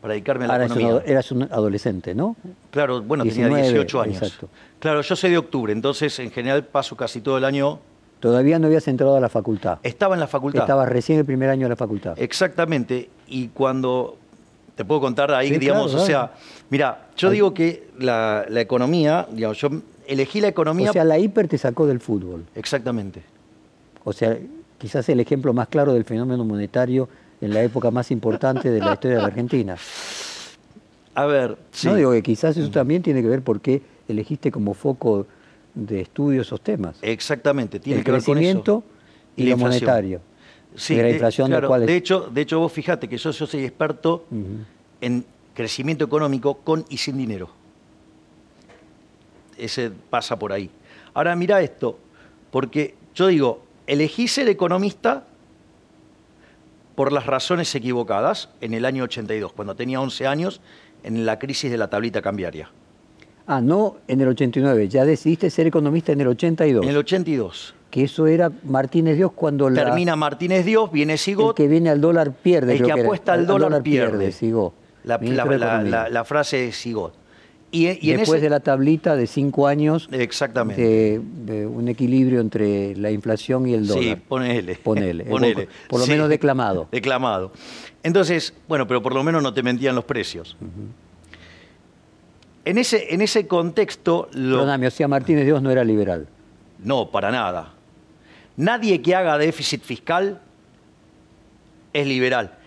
para 0.00 0.14
dedicarme 0.14 0.46
a 0.46 0.48
la 0.48 0.54
Ahora 0.54 0.64
eras 0.64 0.76
un, 0.76 0.82
economía. 0.82 1.12
eras 1.12 1.32
un 1.32 1.42
adolescente, 1.42 2.14
¿no? 2.14 2.36
Claro, 2.70 3.02
bueno, 3.02 3.22
19, 3.24 3.54
tenía 3.54 3.70
18 3.70 4.00
años. 4.00 4.22
exacto. 4.22 4.48
Claro, 4.78 5.02
yo 5.02 5.14
soy 5.14 5.30
de 5.30 5.38
octubre, 5.38 5.72
entonces 5.72 6.18
en 6.20 6.30
general 6.30 6.64
paso 6.64 6.96
casi 6.96 7.20
todo 7.20 7.36
el 7.38 7.44
año. 7.44 7.80
Todavía 8.18 8.58
no 8.58 8.66
habías 8.66 8.88
entrado 8.88 9.16
a 9.16 9.20
la 9.20 9.28
facultad. 9.28 9.78
Estaba 9.82 10.14
en 10.14 10.20
la 10.20 10.26
facultad. 10.26 10.62
Estabas 10.62 10.88
recién 10.88 11.18
el 11.18 11.24
primer 11.24 11.48
año 11.50 11.64
de 11.66 11.70
la 11.70 11.76
facultad. 11.76 12.14
Exactamente. 12.18 13.10
Y 13.28 13.48
cuando 13.48 14.18
te 14.80 14.84
puedo 14.86 15.02
contar 15.02 15.30
ahí, 15.30 15.48
Sí, 15.48 15.58
digamos, 15.58 15.90
claro, 15.90 16.02
o 16.02 16.06
sea, 16.06 16.32
mira, 16.70 17.08
yo 17.14 17.28
digo 17.28 17.52
que 17.52 17.88
la, 17.98 18.46
la 18.48 18.62
economía, 18.62 19.28
digamos, 19.30 19.58
yo 19.58 19.68
elegí 20.06 20.40
la 20.40 20.48
economía. 20.48 20.88
O 20.88 20.92
sea, 20.94 21.04
la 21.04 21.18
hiper 21.18 21.48
te 21.48 21.58
sacó 21.58 21.86
del 21.86 22.00
fútbol. 22.00 22.46
Exactamente. 22.54 23.22
O 24.04 24.14
sea, 24.14 24.38
quizás 24.78 25.06
el 25.10 25.20
ejemplo 25.20 25.52
más 25.52 25.68
claro 25.68 25.92
del 25.92 26.04
fenómeno 26.06 26.46
monetario 26.46 27.10
en 27.42 27.52
la 27.52 27.62
época 27.62 27.90
más 27.90 28.10
importante 28.10 28.70
de 28.70 28.78
la 28.78 28.94
historia 28.94 29.18
de 29.18 29.22
la 29.22 29.28
Argentina. 29.28 29.76
A 31.14 31.26
ver, 31.26 31.58
sí. 31.72 31.86
No 31.86 31.96
digo 31.96 32.12
que 32.12 32.22
quizás 32.22 32.56
eso 32.56 32.70
también 32.70 33.02
tiene 33.02 33.20
que 33.20 33.28
ver 33.28 33.42
por 33.42 33.60
qué 33.60 33.82
elegiste 34.08 34.50
como 34.50 34.72
foco 34.72 35.26
de 35.74 36.00
estudio 36.00 36.40
esos 36.40 36.62
temas. 36.62 36.96
Exactamente, 37.02 37.80
tiene 37.80 37.98
el 37.98 38.04
que 38.06 38.12
ver 38.12 38.24
con 38.24 38.32
crecimiento 38.34 38.78
eso. 38.78 39.36
y, 39.36 39.42
la 39.42 39.50
lo 39.50 39.56
inflación. 39.56 39.80
monetario. 39.90 40.20
Sí, 40.76 40.94
de 40.94 41.02
la 41.02 41.08
de- 41.08 41.12
inflación, 41.14 41.48
claro, 41.48 41.68
¿cuál 41.68 41.82
es? 41.82 41.86
de 41.88 41.96
hecho, 41.96 42.28
de 42.32 42.40
hecho 42.40 42.58
vos 42.60 42.72
fíjate 42.72 43.08
que 43.08 43.16
yo, 43.18 43.30
yo 43.30 43.46
soy 43.46 43.64
experto 43.64 44.24
en 45.00 45.24
crecimiento 45.54 46.04
económico 46.04 46.58
con 46.58 46.84
y 46.88 46.96
sin 46.96 47.16
dinero. 47.18 47.50
Ese 49.58 49.90
pasa 50.10 50.38
por 50.38 50.52
ahí. 50.52 50.70
Ahora 51.12 51.34
mira 51.36 51.60
esto, 51.60 51.98
porque 52.50 52.94
yo 53.14 53.26
digo, 53.26 53.62
elegí 53.86 54.28
ser 54.28 54.48
economista 54.48 55.24
por 56.94 57.12
las 57.12 57.26
razones 57.26 57.74
equivocadas 57.74 58.48
en 58.60 58.74
el 58.74 58.84
año 58.84 59.04
82, 59.04 59.52
cuando 59.52 59.74
tenía 59.74 60.00
11 60.00 60.26
años, 60.26 60.60
en 61.02 61.24
la 61.26 61.38
crisis 61.38 61.70
de 61.70 61.78
la 61.78 61.88
tablita 61.88 62.20
cambiaria. 62.22 62.70
Ah, 63.46 63.60
no 63.60 63.96
en 64.06 64.20
el 64.20 64.28
89, 64.28 64.88
ya 64.88 65.04
decidiste 65.04 65.50
ser 65.50 65.66
economista 65.66 66.12
en 66.12 66.20
el 66.20 66.28
82. 66.28 66.84
En 66.84 66.90
el 66.90 66.96
82. 66.98 67.74
Que 67.90 68.04
eso 68.04 68.26
era 68.28 68.52
Martínez 68.64 69.16
Dios 69.16 69.32
cuando 69.34 69.68
la- 69.68 69.84
Termina 69.84 70.14
Martínez 70.16 70.64
Dios, 70.64 70.92
viene 70.92 71.14
el 71.14 71.18
Sigot, 71.18 71.56
que 71.56 71.66
viene 71.66 71.90
al 71.90 72.00
dólar 72.00 72.32
pierde. 72.32 72.72
El 72.72 72.78
creo 72.78 72.94
que 72.94 73.00
era. 73.00 73.02
apuesta 73.08 73.32
al 73.32 73.46
dólar 73.46 73.82
pierde. 73.82 74.30
Sigo. 74.32 74.72
la, 75.04 75.18
la- 75.18 75.44
la- 75.46 75.82
la- 75.82 76.08
la 76.08 76.24
frase 76.24 76.58
de 76.58 76.72
Sigot. 76.72 77.14
Y, 77.72 77.86
y 78.04 78.10
en 78.10 78.18
Después 78.18 78.38
ese- 78.38 78.40
de 78.46 78.50
la 78.50 78.60
tablita 78.60 79.14
de 79.16 79.26
cinco 79.28 79.66
años 79.68 80.08
Exactamente. 80.12 80.82
de, 80.82 81.20
de 81.46 81.66
un 81.68 81.86
equilibrio 81.88 82.40
entre 82.40 82.96
la 82.96 83.10
inflación 83.12 83.66
y 83.68 83.74
el 83.74 83.86
dólar. 83.86 84.02
Sí, 84.04 84.16
ponele. 84.28 84.74
Ponele. 84.74 85.24
Ponele. 85.30 85.68
Por 85.88 86.00
lo 86.00 86.04
Sí. 86.06 86.10
menos 86.12 86.28
declamado. 86.28 86.88
Declamado. 86.92 87.52
Entonces, 88.02 88.54
bueno, 88.68 88.86
pero 88.88 89.00
por 89.02 89.14
lo 89.14 89.22
menos 89.22 89.40
no 89.42 89.54
te 89.54 89.62
mentían 89.62 89.94
los 89.94 90.04
precios. 90.04 90.56
en, 92.64 92.78
ese, 92.78 93.14
en 93.14 93.20
ese 93.22 93.46
contexto, 93.46 94.28
lo- 94.32 94.56
Perdóname, 94.58 94.86
o 94.86 94.90
sea, 94.90 95.08
Martínez 95.08 95.44
Dios 95.44 95.62
no 95.62 95.70
era 95.70 95.84
liberal. 95.84 96.26
no, 96.82 97.10
para 97.10 97.30
nada. 97.30 97.72
Nadie 98.60 99.00
que 99.00 99.14
haga 99.14 99.38
déficit 99.38 99.82
fiscal 99.82 100.38
es 101.94 102.06
liberal. 102.06 102.58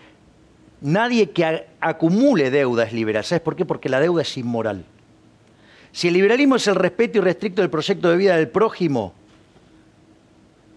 Nadie 0.80 1.30
que 1.30 1.68
acumule 1.78 2.50
deuda 2.50 2.82
es 2.82 2.92
liberal. 2.92 3.22
¿Sabes 3.22 3.42
por 3.42 3.54
qué? 3.54 3.64
Porque 3.64 3.88
la 3.88 4.00
deuda 4.00 4.22
es 4.22 4.36
inmoral. 4.36 4.84
Si 5.92 6.08
el 6.08 6.14
liberalismo 6.14 6.56
es 6.56 6.66
el 6.66 6.74
respeto 6.74 7.18
irrestricto 7.18 7.62
del 7.62 7.70
proyecto 7.70 8.10
de 8.10 8.16
vida 8.16 8.36
del 8.36 8.48
prójimo, 8.48 9.14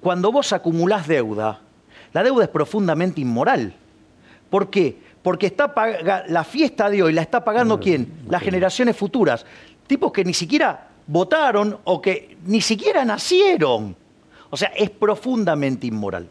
cuando 0.01 0.31
vos 0.31 0.53
acumulás 0.53 1.07
deuda, 1.07 1.61
la 2.13 2.21
deuda 2.21 2.43
es 2.43 2.49
profundamente 2.51 3.19
inmoral. 3.19 3.73
¿Por 4.51 4.69
qué? 4.69 4.99
Porque 5.23 5.47
está 5.47 5.73
la 6.27 6.43
fiesta 6.43 6.91
de 6.91 7.01
hoy 7.01 7.13
la 7.13 7.23
está 7.23 7.43
pagando 7.43 7.79
quién? 7.79 8.19
Las 8.29 8.43
generaciones 8.43 8.95
futuras. 8.95 9.47
Tipos 9.87 10.11
que 10.11 10.23
ni 10.23 10.35
siquiera 10.35 10.89
votaron 11.07 11.79
o 11.85 11.99
que 11.99 12.37
ni 12.45 12.61
siquiera 12.61 13.03
nacieron. 13.03 13.95
O 14.49 14.57
sea, 14.57 14.69
es 14.69 14.89
profundamente 14.89 15.87
inmoral. 15.87 16.27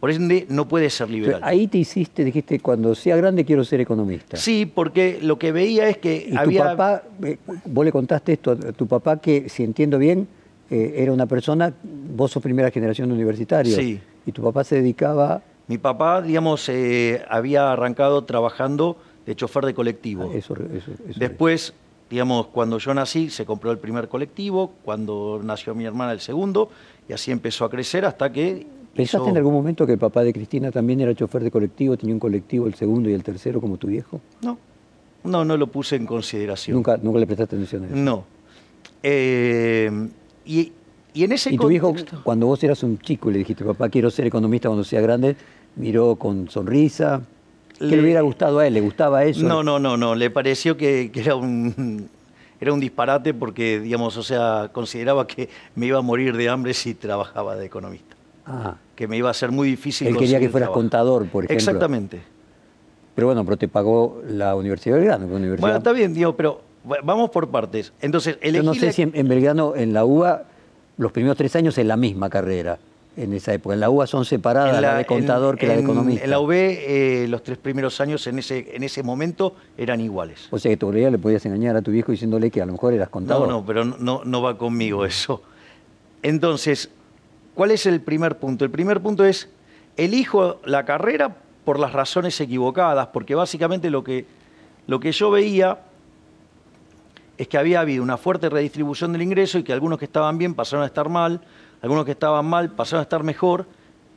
Por 0.00 0.10
ende, 0.10 0.46
no 0.48 0.66
puede 0.66 0.90
ser 0.90 1.08
liberal. 1.10 1.40
Ahí 1.44 1.68
te 1.68 1.78
hiciste, 1.78 2.24
dijiste, 2.24 2.58
cuando 2.58 2.94
sea 2.96 3.16
grande 3.16 3.44
quiero 3.44 3.62
ser 3.64 3.80
economista. 3.80 4.36
Sí, 4.36 4.66
porque 4.66 5.20
lo 5.22 5.38
que 5.38 5.52
veía 5.52 5.88
es 5.88 5.98
que 5.98 6.26
Y 6.28 6.36
había... 6.36 6.62
tu 6.62 6.68
papá, 6.70 7.02
eh, 7.22 7.38
vos 7.66 7.84
le 7.84 7.92
contaste 7.92 8.32
esto 8.32 8.50
a 8.50 8.56
tu 8.72 8.88
papá 8.88 9.20
que, 9.20 9.48
si 9.48 9.62
entiendo 9.62 9.98
bien, 9.98 10.26
eh, 10.70 10.94
era 10.96 11.12
una 11.12 11.26
persona, 11.26 11.72
vos 11.84 12.32
sos 12.32 12.42
primera 12.42 12.70
generación 12.72 13.08
de 13.10 13.14
universitarios. 13.14 13.76
Sí. 13.76 14.00
Y 14.26 14.32
tu 14.32 14.42
papá 14.42 14.64
se 14.64 14.76
dedicaba 14.76 15.40
Mi 15.68 15.78
papá, 15.78 16.20
digamos, 16.20 16.68
eh, 16.68 17.22
había 17.28 17.70
arrancado 17.72 18.24
trabajando 18.24 18.96
de 19.24 19.36
chofer 19.36 19.64
de 19.66 19.74
colectivo. 19.74 20.24
a 20.32 20.34
eso. 20.34 20.54
eso- 20.56 20.90
eso- 21.08 21.18
Después, 21.20 21.74
digamos, 22.12 22.48
cuando 22.48 22.76
yo 22.76 22.92
nací, 22.92 23.30
se 23.30 23.46
compró 23.46 23.70
el 23.70 23.78
primer 23.78 24.06
colectivo, 24.06 24.72
cuando 24.84 25.40
nació 25.42 25.74
mi 25.74 25.86
hermana 25.86 26.12
el 26.12 26.20
segundo, 26.20 26.68
y 27.08 27.14
así 27.14 27.30
empezó 27.30 27.64
a 27.64 27.70
crecer 27.70 28.04
hasta 28.04 28.30
que 28.30 28.66
¿Pensaste 28.94 29.30
en 29.30 29.38
algún 29.38 29.54
momento 29.54 29.86
que 29.86 29.92
el 29.92 29.98
papá 29.98 30.22
de 30.22 30.34
Cristina 30.34 30.70
también 30.70 31.00
era 31.00 31.14
chofer 31.14 31.42
de 31.42 31.50
colectivo, 31.50 31.96
tenía 31.96 32.14
un 32.14 32.20
colectivo, 32.20 32.66
el 32.66 32.74
segundo 32.74 33.08
y 33.08 33.14
el 33.14 33.22
tercero 33.22 33.62
como 33.62 33.78
tu 33.78 33.86
viejo? 33.86 34.20
No, 34.42 34.58
no, 35.24 35.42
no 35.42 35.56
lo 35.56 35.68
puse 35.68 35.96
en 35.96 36.04
consideración. 36.04 36.76
Nunca, 36.76 36.98
nunca 36.98 37.18
le 37.18 37.26
prestaste 37.26 37.56
atención 37.56 37.84
a 37.84 37.86
eso. 37.86 37.96
No. 37.96 38.24
Eh, 39.02 39.90
y, 40.44 40.70
y 41.14 41.24
en 41.24 41.32
ese 41.32 41.54
Y 41.54 41.56
tu 41.56 41.68
viejo, 41.68 41.94
cuando 42.22 42.46
vos 42.46 42.62
eras 42.62 42.82
un 42.82 42.98
chico 42.98 43.30
y 43.30 43.32
le 43.32 43.38
dijiste, 43.38 43.64
papá, 43.64 43.88
quiero 43.88 44.10
ser 44.10 44.26
economista 44.26 44.68
cuando 44.68 44.84
sea 44.84 45.00
grande, 45.00 45.34
miró 45.76 46.16
con 46.16 46.50
sonrisa. 46.50 47.22
¿Qué 47.78 47.84
le, 47.86 47.96
Le- 47.96 48.02
hubiera 48.02 48.20
gustado 48.20 48.58
a 48.60 48.66
él? 48.66 48.74
¿Le 48.74 48.80
gustaba 48.80 49.24
eso? 49.24 49.42
No, 49.46 49.62
no, 49.62 49.78
no, 49.78 49.96
no. 49.96 50.14
Le 50.14 50.30
pareció 50.30 50.76
que, 50.76 51.10
que 51.12 51.20
era 51.20 51.34
un 51.34 52.08
era 52.60 52.72
un 52.72 52.78
disparate 52.80 53.34
porque, 53.34 53.80
digamos, 53.80 54.16
o 54.16 54.22
sea, 54.22 54.70
consideraba 54.72 55.26
que 55.26 55.48
me 55.74 55.86
iba 55.86 55.98
a 55.98 56.02
morir 56.02 56.36
de 56.36 56.48
hambre 56.48 56.74
si 56.74 56.94
trabajaba 56.94 57.56
de 57.56 57.66
economista. 57.66 58.14
Ah, 58.46 58.76
Que 58.94 59.08
me 59.08 59.16
iba 59.16 59.30
a 59.30 59.34
ser 59.34 59.50
muy 59.50 59.68
difícil. 59.68 60.06
él 60.08 60.16
quería 60.16 60.38
que 60.38 60.48
fueras 60.48 60.66
trabajo. 60.68 60.80
contador, 60.80 61.26
por 61.26 61.44
ejemplo. 61.44 61.56
Exactamente. 61.56 62.20
Pero 63.14 63.26
bueno, 63.26 63.44
pero 63.44 63.56
te 63.56 63.68
pagó 63.68 64.22
la 64.28 64.54
Universidad 64.56 64.94
de 64.94 65.00
Belgrano. 65.00 65.26
universidad- 65.26 65.60
Bueno, 65.60 65.76
está 65.78 65.92
bien, 65.92 66.14
digo, 66.14 66.34
pero 66.36 66.60
va- 66.90 66.98
vamos 67.02 67.30
por 67.30 67.48
partes. 67.50 67.92
Entonces, 68.00 68.38
Yo 68.40 68.62
no 68.62 68.74
sé 68.74 68.86
la- 68.86 68.92
si 68.92 69.02
en, 69.02 69.10
en 69.14 69.28
Belgrano, 69.28 69.74
en 69.76 69.92
la 69.92 70.04
UBA, 70.04 70.44
los 70.98 71.10
primeros 71.12 71.36
tres 71.36 71.54
años 71.56 71.76
es 71.78 71.84
la 71.86 71.96
misma 71.96 72.30
carrera 72.30 72.78
en 73.16 73.32
esa 73.34 73.52
época. 73.52 73.74
En 73.74 73.80
la 73.80 73.90
UBA 73.90 74.06
son 74.06 74.24
separadas 74.24 74.74
en 74.74 74.80
la, 74.82 74.94
de 74.96 75.04
contador 75.06 75.54
en- 75.54 75.58
que 75.58 75.66
la 75.66 75.72
de 75.74 75.78
en- 75.80 75.84
economista. 75.84 76.24
En 76.24 76.30
la 76.30 76.40
UB, 76.40 76.50
eh, 76.52 77.26
los 77.28 77.42
tres 77.42 77.58
primeros 77.58 78.00
años 78.00 78.26
en 78.26 78.38
ese, 78.38 78.74
en 78.74 78.82
ese 78.82 79.02
momento 79.02 79.54
eran 79.76 80.00
iguales. 80.00 80.48
O 80.50 80.58
sea 80.58 80.70
que 80.70 80.76
todavía 80.76 81.10
le 81.10 81.18
podías 81.18 81.44
engañar 81.46 81.76
a 81.76 81.82
tu 81.82 81.90
viejo 81.90 82.10
diciéndole 82.12 82.50
que 82.50 82.62
a 82.62 82.66
lo 82.66 82.72
mejor 82.72 82.94
eras 82.94 83.08
contador. 83.10 83.48
No, 83.48 83.60
no, 83.60 83.66
pero 83.66 83.84
no, 83.84 84.22
no 84.24 84.42
va 84.42 84.56
conmigo 84.56 85.04
eso. 85.04 85.42
Entonces, 86.22 86.90
¿cuál 87.54 87.70
es 87.72 87.84
el 87.86 88.00
primer 88.00 88.38
punto? 88.38 88.64
El 88.64 88.70
primer 88.70 89.00
punto 89.00 89.24
es, 89.24 89.48
elijo 89.96 90.60
la 90.64 90.84
carrera 90.84 91.36
por 91.64 91.78
las 91.78 91.92
razones 91.92 92.40
equivocadas, 92.40 93.08
porque 93.08 93.34
básicamente 93.34 93.90
lo 93.90 94.02
que, 94.02 94.24
lo 94.86 95.00
que 95.00 95.12
yo 95.12 95.30
veía 95.30 95.78
es 97.38 97.48
que 97.48 97.58
había 97.58 97.80
habido 97.80 98.02
una 98.02 98.16
fuerte 98.16 98.48
redistribución 98.48 99.12
del 99.12 99.22
ingreso 99.22 99.58
y 99.58 99.62
que 99.64 99.72
algunos 99.72 99.98
que 99.98 100.04
estaban 100.04 100.38
bien 100.38 100.54
pasaron 100.54 100.82
a 100.84 100.86
estar 100.86 101.08
mal, 101.08 101.40
algunos 101.82 102.04
que 102.04 102.12
estaban 102.12 102.46
mal 102.46 102.70
pasaron 102.70 103.00
a 103.00 103.02
estar 103.02 103.22
mejor. 103.22 103.66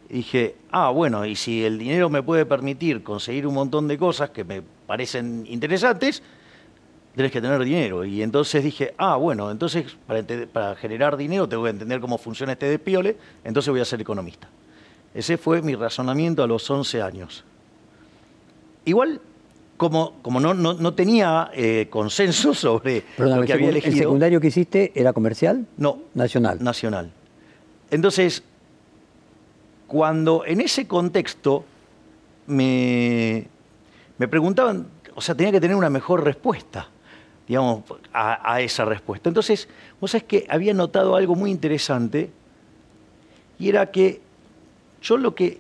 Y 0.10 0.18
dije, 0.18 0.56
ah, 0.72 0.92
bueno, 0.92 1.26
y 1.26 1.36
si 1.36 1.66
el 1.66 1.80
dinero 1.80 2.10
me 2.10 2.22
puede 2.22 2.46
permitir 2.46 3.04
conseguir 3.04 3.48
un 3.48 3.56
montón 3.56 3.88
de 3.88 3.98
cosas 3.98 4.30
que 4.30 4.44
me 4.44 4.62
parecen 4.62 5.46
interesantes, 5.50 6.22
tenés 7.16 7.32
que 7.32 7.42
tener 7.42 7.64
dinero. 7.64 8.06
Y 8.06 8.22
entonces 8.22 8.64
dije, 8.64 8.94
ah, 8.98 9.16
bueno, 9.16 9.50
entonces 9.50 9.98
para, 10.54 10.76
generar 10.76 11.18
dinero 11.18 11.50
tengo 11.50 11.64
que 11.64 11.72
entender 11.72 12.00
cómo 12.00 12.18
funciona 12.20 12.52
este 12.54 12.68
despiole, 12.70 13.18
entonces 13.44 13.72
voy 13.72 13.80
a 13.82 13.86
ser 13.86 14.00
economista. 14.00 14.48
Ese 15.16 15.38
fue 15.38 15.62
mi 15.64 15.74
razonamiento 15.76 16.44
a 16.44 16.48
los 16.48 16.70
11 16.70 17.02
años. 17.02 17.44
Igual, 18.86 19.20
como, 19.78 20.14
como 20.22 20.40
no, 20.40 20.54
no, 20.54 20.74
no 20.74 20.94
tenía 20.94 21.50
eh, 21.54 21.88
consenso 21.90 22.54
sobre 22.54 23.02
Perdóname, 23.18 23.42
lo 23.42 23.48
que 23.48 23.54
había 23.54 23.66
secu- 23.68 23.70
el 23.70 23.76
elegido, 23.78 23.98
secundario 23.98 24.40
que 24.42 24.48
hiciste 24.48 24.92
era 24.94 25.14
comercial? 25.14 25.66
no, 25.78 26.00
Nacional. 26.14 26.64
nacional. 26.64 27.12
Entonces, 27.92 28.44
cuando 29.88 30.44
en 30.46 30.62
ese 30.62 30.88
contexto 30.88 31.66
me, 32.48 33.48
me 34.18 34.28
preguntaban, 34.28 34.88
o 35.14 35.22
sea, 35.22 35.36
tenía 35.36 35.52
que 35.52 35.62
tener 35.62 35.76
una 35.76 35.90
mejor 35.90 36.24
respuesta, 36.24 36.90
digamos, 37.48 37.84
a, 38.12 38.54
a 38.54 38.62
esa 38.62 38.86
respuesta. 38.86 39.30
Entonces, 39.30 39.70
vos 40.02 40.12
sabés 40.12 40.24
que 40.24 40.46
había 40.50 40.74
notado 40.74 41.16
algo 41.16 41.36
muy 41.36 41.52
interesante, 41.52 42.32
y 43.58 43.70
era 43.70 43.92
que 43.92 44.22
yo 45.02 45.18
lo 45.18 45.36
que 45.36 45.60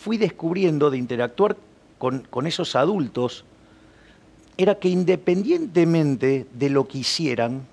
fui 0.00 0.16
descubriendo 0.18 0.90
de 0.90 0.98
interactuar 0.98 1.56
con, 1.98 2.20
con 2.30 2.46
esos 2.46 2.76
adultos 2.76 3.44
era 4.56 4.74
que 4.74 4.88
independientemente 4.88 6.46
de 6.52 6.70
lo 6.70 6.86
que 6.86 6.98
hicieran, 6.98 7.66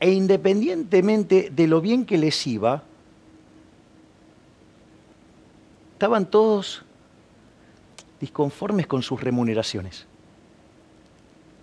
e 0.00 0.12
independientemente 0.12 1.50
de 1.54 1.66
lo 1.66 1.80
bien 1.80 2.04
que 2.04 2.18
les 2.18 2.46
iba, 2.46 2.82
estaban 5.94 6.30
todos 6.30 6.84
disconformes 8.20 8.86
con 8.86 9.02
sus 9.02 9.20
remuneraciones. 9.20 10.06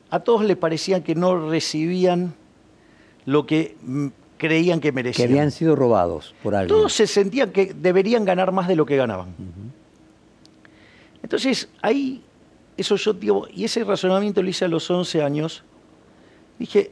A 0.09 0.19
todos 0.19 0.43
les 0.43 0.57
parecía 0.57 1.03
que 1.03 1.15
no 1.15 1.49
recibían 1.49 2.33
lo 3.25 3.45
que 3.45 3.75
mm, 3.81 4.07
creían 4.37 4.79
que 4.79 4.89
Que 4.89 4.91
merecían. 4.93 5.29
habían 5.29 5.51
sido 5.51 5.75
robados 5.75 6.35
por 6.43 6.55
alguien. 6.55 6.77
Todos 6.77 6.93
se 6.93 7.07
sentían 7.07 7.51
que 7.51 7.73
deberían 7.73 8.25
ganar 8.25 8.51
más 8.51 8.67
de 8.67 8.75
lo 8.75 8.85
que 8.85 8.97
ganaban. 8.97 9.33
Entonces, 11.23 11.69
ahí, 11.81 12.21
eso 12.77 12.95
yo 12.97 13.13
digo, 13.13 13.47
y 13.51 13.63
ese 13.63 13.83
razonamiento 13.83 14.43
lo 14.43 14.49
hice 14.49 14.65
a 14.65 14.67
los 14.67 14.89
11 14.89 15.23
años, 15.23 15.63
dije, 16.59 16.91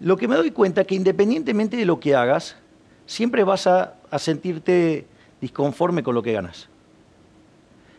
lo 0.00 0.16
que 0.16 0.28
me 0.28 0.36
doy 0.36 0.50
cuenta 0.50 0.84
que 0.84 0.94
independientemente 0.94 1.76
de 1.76 1.84
lo 1.84 2.00
que 2.00 2.14
hagas, 2.14 2.56
siempre 3.06 3.44
vas 3.44 3.66
a, 3.66 3.94
a 4.10 4.18
sentirte 4.18 5.06
disconforme 5.40 6.02
con 6.02 6.14
lo 6.14 6.22
que 6.22 6.32
ganas. 6.32 6.68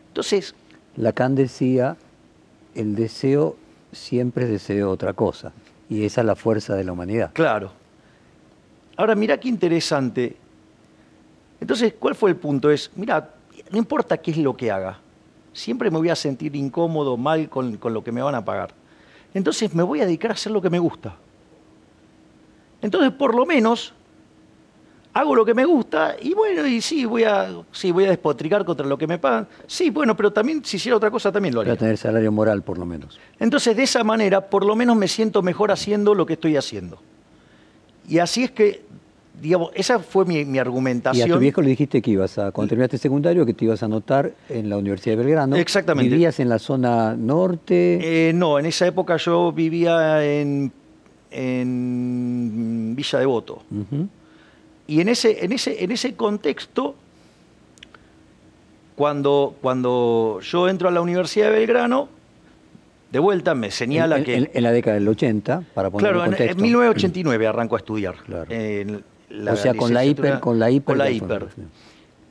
Entonces, 0.10 0.56
Lacan 0.96 1.36
decía, 1.36 1.96
el 2.76 2.96
deseo 2.96 3.56
siempre 3.92 4.46
es 4.46 4.50
deseo 4.50 4.88
de 4.88 4.94
otra 4.94 5.14
cosa. 5.14 5.52
Y 5.90 6.06
esa 6.06 6.22
es 6.22 6.28
la 6.28 6.36
fuerza 6.36 6.76
de 6.76 6.84
la 6.84 6.92
humanidad. 6.92 7.32
Claro. 7.34 7.72
Ahora, 8.98 9.16
mira 9.16 9.40
qué 9.40 9.48
interesante. 9.48 10.36
Entonces, 11.62 11.94
¿cuál 11.98 12.16
fue 12.16 12.32
el 12.32 12.36
punto? 12.36 12.70
Es, 12.70 12.92
mira, 12.96 13.34
no 13.72 13.78
importa 13.78 14.18
qué 14.18 14.32
es 14.32 14.38
lo 14.38 14.56
que 14.56 14.72
haga, 14.72 15.00
siempre 15.54 15.90
me 15.90 15.98
voy 15.98 16.10
a 16.10 16.16
sentir 16.16 16.56
incómodo, 16.56 17.16
mal 17.18 17.50
con, 17.50 17.78
con 17.78 17.94
lo 17.94 18.04
que 18.04 18.12
me 18.12 18.22
van 18.22 18.36
a 18.36 18.44
pagar. 18.44 18.74
Entonces, 19.34 19.74
me 19.74 19.84
voy 19.84 20.02
a 20.02 20.06
dedicar 20.06 20.32
a 20.32 20.34
hacer 20.34 20.52
lo 20.52 20.62
que 20.62 20.70
me 20.70 20.80
gusta. 20.80 21.16
Entonces, 22.82 23.12
por 23.12 23.34
lo 23.36 23.46
menos, 23.46 23.94
hago 25.14 25.36
lo 25.36 25.44
que 25.44 25.56
me 25.56 25.66
gusta 25.66 26.16
y 26.22 26.34
bueno, 26.34 26.66
y 26.68 26.80
sí, 26.80 27.06
voy 27.06 27.24
a, 27.24 27.50
sí, 27.72 27.92
voy 27.92 28.06
a 28.06 28.10
despotricar 28.10 28.64
contra 28.64 28.86
lo 28.86 28.98
que 28.98 29.08
me 29.08 29.18
pagan. 29.18 29.48
Sí, 29.66 29.90
bueno, 29.90 30.16
pero 30.16 30.32
también 30.32 30.64
si 30.64 30.78
hiciera 30.78 30.96
otra 30.96 31.10
cosa 31.10 31.32
también 31.32 31.56
lo 31.56 31.62
haría. 31.62 31.74
Para 31.74 31.80
tener 31.80 31.98
salario 31.98 32.32
moral, 32.32 32.62
por 32.62 32.78
lo 32.78 32.86
menos. 32.86 33.20
Entonces, 33.40 33.76
de 33.76 33.84
esa 33.84 34.04
manera, 34.04 34.48
por 34.50 34.64
lo 34.64 34.76
menos 34.76 34.96
me 34.96 35.08
siento 35.08 35.42
mejor 35.42 35.72
haciendo 35.72 36.14
lo 36.14 36.26
que 36.26 36.34
estoy 36.34 36.56
haciendo. 36.56 37.00
Y 38.08 38.20
así 38.20 38.44
es 38.44 38.52
que, 38.52 38.86
digamos, 39.42 39.72
esa 39.74 40.00
fue 40.00 40.24
mi, 40.26 40.46
mi 40.46 40.58
Y 40.58 40.60
argumentación. 40.60 41.30
a 41.30 41.34
tu 41.34 41.40
viejo 41.40 41.62
le 41.62 41.70
dijiste 41.70 42.02
que 42.02 42.12
ibas 42.12 42.38
a, 42.38 42.52
cuando 42.52 42.70
terminaste 42.70 42.98
secundario, 43.00 43.44
que 43.46 43.54
te 43.54 43.66
ibas 43.66 43.82
a 43.82 43.88
anotar 43.88 44.34
en 44.50 44.70
la 44.70 44.78
Universidad 44.78 45.18
de 45.18 45.24
Belgrano. 45.24 45.56
Exactamente. 45.56 46.12
¿Vivías 46.12 46.40
en 46.40 46.48
la 46.48 46.60
zona 46.60 47.16
norte? 47.16 48.30
Eh, 48.30 48.34
no, 48.34 48.60
en 48.60 48.68
esa 48.68 48.86
época 48.88 49.18
yo 49.18 49.52
vivía 49.52 50.24
en, 50.24 50.72
en 51.32 52.07
Villa 52.98 53.20
Devoto. 53.20 53.64
Ujú. 53.72 54.10
Y 54.88 55.00
en 55.02 55.08
ese, 55.10 55.46
en 55.46 55.52
ese, 55.54 55.84
en 55.84 55.92
ese 55.92 56.16
contexto, 56.16 56.96
cuando, 58.96 59.56
cuando 59.62 60.40
yo 60.42 60.68
entro 60.68 60.90
a 60.90 60.92
la 60.92 61.02
Universidad 61.02 61.48
de 61.52 61.60
Belgrano, 61.60 62.10
de 63.12 63.20
vuelta 63.20 63.54
me 63.56 63.70
señala 63.72 64.18
en, 64.18 64.24
que... 64.24 64.36
en- 64.36 64.50
en 64.54 64.64
la 64.64 64.72
década 64.72 64.96
del 64.96 65.08
80, 65.08 65.64
para 65.74 65.90
poner 65.90 66.04
Claro, 66.12 66.20
en 66.20 66.26
en, 66.28 66.34
en 66.34 66.38
contexto. 66.38 66.62
1989 66.64 67.48
arranco 67.48 67.76
a 67.76 67.80
estudiar. 67.80 68.16
Claro. 68.26 68.50
O 69.52 69.56
sea, 69.56 69.74
con 69.76 69.94
la 69.94 70.04
hiper, 70.04 70.40
con 70.40 70.58
la 70.60 70.72
hiper. 70.72 70.86
Con 70.86 70.98
la 70.98 71.10
hiper. 71.12 71.48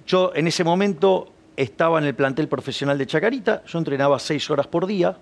Yo 0.07 0.33
en 0.35 0.47
ese 0.47 0.65
momento 0.65 1.31
estaba 1.57 1.99
en 1.99 2.05
el 2.05 2.15
plantel 2.15 2.49
profesional 2.49 2.99
de 2.99 3.07
Chacarita, 3.07 3.63
yo 3.67 3.79
entrenaba 3.79 4.19
seis 4.19 4.51
horas 4.51 4.67
por 4.67 4.87
día. 4.87 5.17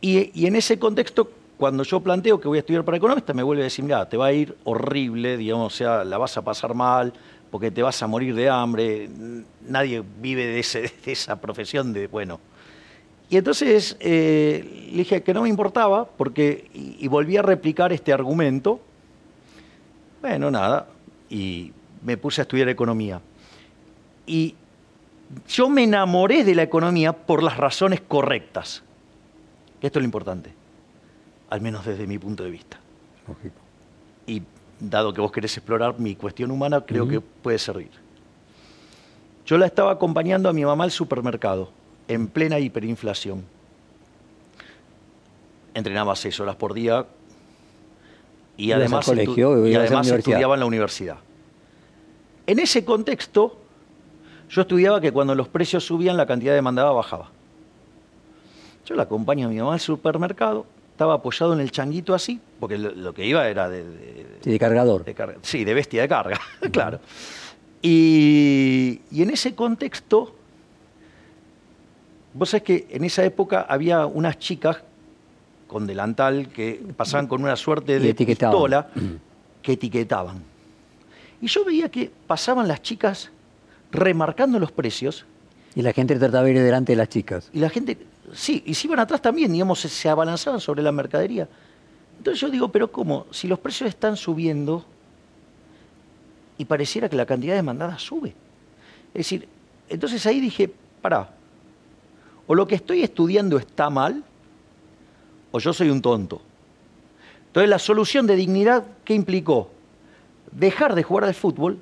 Y, 0.00 0.30
y 0.40 0.46
en 0.46 0.56
ese 0.56 0.78
contexto, 0.78 1.30
cuando 1.60 1.82
yo 1.82 2.00
planteo 2.00 2.40
que 2.40 2.48
voy 2.48 2.56
a 2.56 2.60
estudiar 2.60 2.84
para 2.84 2.96
economista, 2.96 3.34
me 3.34 3.42
vuelve 3.42 3.62
a 3.62 3.64
decir, 3.64 3.84
mira, 3.84 4.08
te 4.08 4.16
va 4.16 4.26
a 4.26 4.32
ir 4.32 4.56
horrible, 4.64 5.36
digamos, 5.36 5.74
o 5.74 5.76
sea, 5.76 6.04
la 6.04 6.16
vas 6.16 6.34
a 6.38 6.42
pasar 6.42 6.74
mal, 6.74 7.12
porque 7.50 7.70
te 7.70 7.82
vas 7.82 8.02
a 8.02 8.06
morir 8.06 8.34
de 8.34 8.48
hambre, 8.48 9.10
nadie 9.68 10.02
vive 10.22 10.46
de 10.46 10.90
esa 11.04 11.38
profesión 11.38 11.92
de, 11.92 12.06
bueno. 12.06 12.40
Y 13.28 13.36
entonces 13.36 13.94
eh, 14.00 14.88
le 14.90 14.96
dije 14.96 15.22
que 15.22 15.34
no 15.34 15.42
me 15.42 15.50
importaba, 15.50 16.06
porque, 16.06 16.70
y, 16.72 17.04
y 17.04 17.08
volví 17.08 17.36
a 17.36 17.42
replicar 17.42 17.92
este 17.92 18.10
argumento. 18.10 18.80
Bueno, 20.22 20.50
nada, 20.50 20.88
y 21.28 21.72
me 22.02 22.16
puse 22.16 22.40
a 22.40 22.42
estudiar 22.42 22.70
economía. 22.70 23.20
Y 24.26 24.54
yo 25.46 25.68
me 25.68 25.84
enamoré 25.84 26.42
de 26.42 26.54
la 26.54 26.62
economía 26.62 27.12
por 27.12 27.42
las 27.42 27.58
razones 27.58 28.00
correctas. 28.00 28.82
Esto 29.82 29.98
es 29.98 30.02
lo 30.02 30.06
importante, 30.06 30.54
al 31.50 31.60
menos 31.60 31.84
desde 31.84 32.06
mi 32.06 32.18
punto 32.18 32.44
de 32.44 32.50
vista. 32.50 32.78
Lógico. 33.28 33.56
Y 34.26 34.42
dado 34.78 35.12
que 35.12 35.20
vos 35.20 35.32
querés 35.32 35.56
explorar 35.56 35.98
mi 35.98 36.14
cuestión 36.14 36.50
humana, 36.50 36.80
creo 36.80 37.06
que 37.06 37.20
puede 37.20 37.58
servir. 37.58 37.90
Yo 39.44 39.58
la 39.58 39.66
estaba 39.66 39.92
acompañando 39.92 40.48
a 40.48 40.52
mi 40.52 40.64
mamá 40.64 40.84
al 40.84 40.92
supermercado, 40.92 41.70
en 42.08 42.28
plena 42.28 42.58
hiperinflación. 42.58 43.44
Entrenaba 45.74 46.14
seis 46.16 46.38
horas 46.40 46.56
por 46.56 46.72
día 46.72 47.06
y 48.56 48.72
además, 48.72 49.06
colegio, 49.06 49.66
y 49.66 49.74
además 49.74 50.08
estudiaba 50.08 50.54
en 50.54 50.60
la 50.60 50.66
universidad. 50.66 51.18
En 52.46 52.58
ese 52.58 52.84
contexto, 52.84 53.58
yo 54.48 54.62
estudiaba 54.62 55.00
que 55.00 55.12
cuando 55.12 55.34
los 55.34 55.48
precios 55.48 55.84
subían, 55.84 56.16
la 56.16 56.26
cantidad 56.26 56.54
demandada 56.54 56.90
bajaba. 56.90 57.30
Yo 58.86 58.94
la 58.94 59.04
acompaño 59.04 59.46
a 59.46 59.50
mi 59.50 59.58
mamá 59.58 59.74
al 59.74 59.80
supermercado, 59.80 60.66
estaba 61.00 61.14
apoyado 61.14 61.54
en 61.54 61.60
el 61.60 61.70
changuito 61.70 62.12
así, 62.14 62.38
porque 62.60 62.76
lo, 62.76 62.90
lo 62.94 63.14
que 63.14 63.24
iba 63.24 63.48
era 63.48 63.70
de, 63.70 63.84
de- 63.84 64.26
Sí, 64.44 64.50
de 64.50 64.58
cargador. 64.58 65.02
de 65.02 65.14
carga. 65.14 65.38
Sí, 65.40 65.64
de 65.64 65.72
bestia 65.72 66.02
de 66.02 66.08
carga, 66.08 66.38
claro. 66.70 67.00
Y, 67.80 69.00
y 69.10 69.22
en 69.22 69.30
ese 69.30 69.54
contexto, 69.54 70.36
vos 72.34 72.50
sabés 72.50 72.64
que 72.64 72.86
en 72.90 73.04
esa 73.04 73.24
época 73.24 73.62
había 73.66 74.04
unas 74.04 74.38
chicas 74.38 74.82
con 75.68 75.86
delantal 75.86 76.48
que 76.50 76.82
pasaban 76.98 77.26
con 77.28 77.42
una 77.42 77.56
suerte 77.56 77.98
de 77.98 78.12
pistola 78.14 78.88
que 79.62 79.72
etiquetaban. 79.72 80.42
Y 81.40 81.46
yo 81.46 81.64
veía 81.64 81.88
que 81.90 82.10
pasaban 82.26 82.68
las 82.68 82.82
chicas 82.82 83.30
remarcando 83.90 84.58
los 84.58 84.70
precios 84.70 85.24
Y 85.74 85.80
la 85.80 85.94
gente 85.94 86.14
trataba 86.16 86.44
de 86.44 86.50
ir 86.50 86.58
delante 86.60 86.92
de 86.92 86.96
las 86.96 87.08
chicas. 87.08 87.48
y 87.54 87.58
la 87.60 87.70
gente, 87.70 87.96
sí, 88.32 88.62
y 88.66 88.74
si 88.74 88.86
iban 88.86 89.00
atrás 89.00 89.20
también, 89.20 89.52
digamos, 89.52 89.80
se, 89.80 89.88
se 89.88 90.08
abalanzaban 90.08 90.60
sobre 90.60 90.82
la 90.82 90.92
mercadería. 90.92 91.48
Entonces 92.18 92.40
yo 92.40 92.50
digo, 92.50 92.68
pero 92.68 92.90
¿cómo? 92.90 93.26
Si 93.30 93.48
los 93.48 93.58
precios 93.58 93.88
están 93.88 94.16
subiendo 94.16 94.84
y 96.58 96.64
pareciera 96.66 97.08
que 97.08 97.16
la 97.16 97.24
cantidad 97.24 97.54
demandada 97.54 97.98
sube. 97.98 98.34
Es 99.14 99.20
decir, 99.20 99.48
entonces 99.88 100.24
ahí 100.26 100.40
dije, 100.40 100.70
pará, 101.00 101.30
o 102.46 102.54
lo 102.54 102.66
que 102.66 102.74
estoy 102.74 103.02
estudiando 103.02 103.56
está 103.56 103.88
mal, 103.90 104.22
o 105.52 105.58
yo 105.58 105.72
soy 105.72 105.88
un 105.88 106.02
tonto. 106.02 106.42
Entonces 107.46 107.70
la 107.70 107.78
solución 107.78 108.26
de 108.26 108.36
dignidad, 108.36 108.84
¿qué 109.04 109.14
implicó? 109.14 109.70
Dejar 110.52 110.94
de 110.94 111.02
jugar 111.02 111.24
al 111.24 111.34
fútbol 111.34 111.80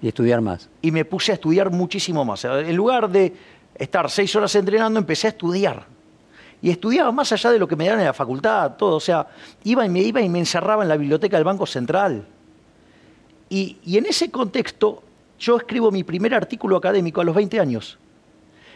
Y 0.00 0.08
estudiar 0.08 0.40
más. 0.40 0.68
y 0.82 0.90
me 0.90 1.04
puse 1.04 1.32
a 1.32 1.34
estudiar 1.34 1.70
muchísimo 1.70 2.24
más. 2.24 2.44
En 2.44 2.76
lugar 2.76 3.10
de 3.10 3.34
estar 3.74 4.10
seis 4.10 4.34
horas 4.36 4.54
entrenando, 4.54 4.98
empecé 4.98 5.28
a 5.28 5.30
estudiar. 5.30 5.86
Y 6.62 6.70
estudiaba 6.70 7.12
más 7.12 7.30
allá 7.32 7.50
de 7.50 7.58
lo 7.58 7.68
que 7.68 7.76
me 7.76 7.84
daban 7.84 8.00
en 8.00 8.06
la 8.06 8.12
facultad, 8.12 8.72
todo. 8.76 8.96
O 8.96 9.00
sea, 9.00 9.26
iba 9.64 9.84
y 9.84 9.88
me 9.88 10.00
iba 10.00 10.20
y 10.20 10.28
me 10.28 10.38
encerraba 10.38 10.82
en 10.82 10.88
la 10.88 10.96
biblioteca 10.96 11.36
del 11.36 11.44
Banco 11.44 11.66
Central. 11.66 12.26
Y, 13.50 13.76
y 13.84 13.98
en 13.98 14.06
ese 14.06 14.30
contexto, 14.30 15.02
yo 15.38 15.56
escribo 15.56 15.90
mi 15.90 16.04
primer 16.04 16.34
artículo 16.34 16.76
académico 16.76 17.20
a 17.20 17.24
los 17.24 17.34
20 17.34 17.60
años, 17.60 17.98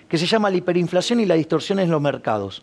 que 0.09 0.19
se 0.19 0.27
llama 0.27 0.51
La 0.51 0.57
hiperinflación 0.57 1.21
y 1.21 1.27
la 1.27 1.35
distorsión 1.35 1.79
en 1.79 1.91
los 1.91 2.01
mercados, 2.01 2.63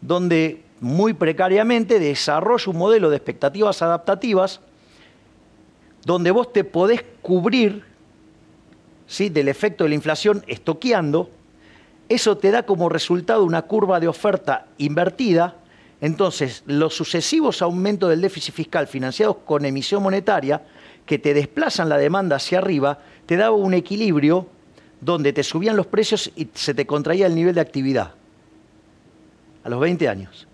donde 0.00 0.62
muy 0.80 1.14
precariamente 1.14 1.98
desarrollo 1.98 2.70
un 2.70 2.78
modelo 2.78 3.10
de 3.10 3.16
expectativas 3.16 3.80
adaptativas 3.82 4.60
donde 6.04 6.30
vos 6.30 6.52
te 6.52 6.64
podés 6.64 7.02
cubrir 7.22 7.84
¿sí? 9.06 9.28
del 9.28 9.48
efecto 9.48 9.84
de 9.84 9.90
la 9.90 9.94
inflación 9.94 10.44
estoqueando, 10.46 11.30
eso 12.14 12.38
te 12.38 12.50
da 12.50 12.64
como 12.64 12.88
resultado 12.88 13.44
una 13.44 13.62
curva 13.62 14.00
de 14.00 14.08
oferta 14.08 14.66
invertida, 14.78 15.56
entonces 16.00 16.62
los 16.66 16.94
sucesivos 16.94 17.62
aumentos 17.62 18.10
del 18.10 18.20
déficit 18.20 18.54
fiscal 18.54 18.86
financiados 18.86 19.36
con 19.44 19.64
emisión 19.64 20.02
monetaria, 20.02 20.62
que 21.06 21.18
te 21.18 21.34
desplazan 21.34 21.88
la 21.88 21.98
demanda 21.98 22.36
hacia 22.36 22.58
arriba, 22.58 22.98
te 23.26 23.36
daba 23.36 23.56
un 23.56 23.74
equilibrio 23.74 24.46
donde 25.00 25.32
te 25.32 25.42
subían 25.42 25.76
los 25.76 25.86
precios 25.86 26.30
y 26.34 26.48
se 26.54 26.74
te 26.74 26.86
contraía 26.86 27.26
el 27.26 27.34
nivel 27.34 27.54
de 27.54 27.60
actividad. 27.60 28.12
A 29.62 29.68
los 29.68 29.80
20 29.80 30.08
años. 30.08 30.46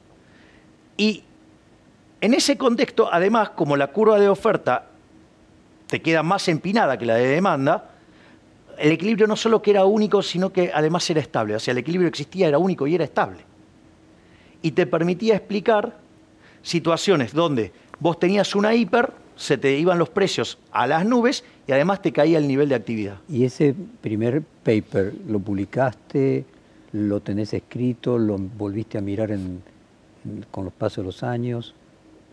Y 0.96 1.24
en 2.20 2.34
ese 2.34 2.56
contexto, 2.56 3.08
además, 3.12 3.50
como 3.50 3.76
la 3.76 3.88
curva 3.88 4.18
de 4.18 4.28
oferta 4.28 4.86
te 5.86 6.02
queda 6.02 6.22
más 6.22 6.46
empinada 6.48 6.98
que 6.98 7.06
la 7.06 7.14
de 7.14 7.26
demanda, 7.26 7.89
el 8.81 8.93
equilibrio 8.93 9.26
no 9.26 9.37
solo 9.37 9.61
que 9.62 9.70
era 9.72 9.85
único, 9.85 10.22
sino 10.22 10.53
que 10.53 10.70
además 10.74 11.09
era 11.11 11.20
estable. 11.20 11.55
O 11.55 11.59
sea, 11.61 11.72
el 11.72 11.78
equilibrio 11.78 12.09
existía, 12.09 12.49
era 12.49 12.59
único 12.59 12.87
y 12.87 12.95
era 12.95 13.05
estable. 13.05 13.39
Y 14.62 14.72
te 14.72 14.87
permitía 14.87 15.37
explicar 15.37 15.97
situaciones 16.62 17.33
donde 17.33 17.72
vos 17.99 18.18
tenías 18.18 18.55
una 18.55 18.74
hiper, 18.74 19.12
se 19.37 19.57
te 19.57 19.78
iban 19.78 19.99
los 19.99 20.11
precios 20.11 20.59
a 20.70 20.87
las 20.87 21.07
nubes 21.07 21.45
y 21.66 21.72
además 21.72 22.03
te 22.03 22.12
caía 22.12 22.39
el 22.39 22.47
nivel 22.47 22.68
de 22.68 22.74
actividad. 22.74 23.16
Y 23.28 23.45
ese 23.45 23.74
primer 24.03 24.43
paper, 24.62 25.14
¿lo 25.28 25.39
publicaste? 25.39 26.45
¿Lo 26.93 27.20
tenés 27.20 27.55
escrito? 27.55 28.18
¿Lo 28.18 28.37
volviste 28.37 28.99
a 28.99 29.01
mirar 29.01 29.31
en- 29.31 29.62
en- 30.24 30.45
con 30.51 30.64
los 30.64 30.72
pasos 30.74 30.99
de 30.99 31.05
los 31.05 31.22
años? 31.22 31.74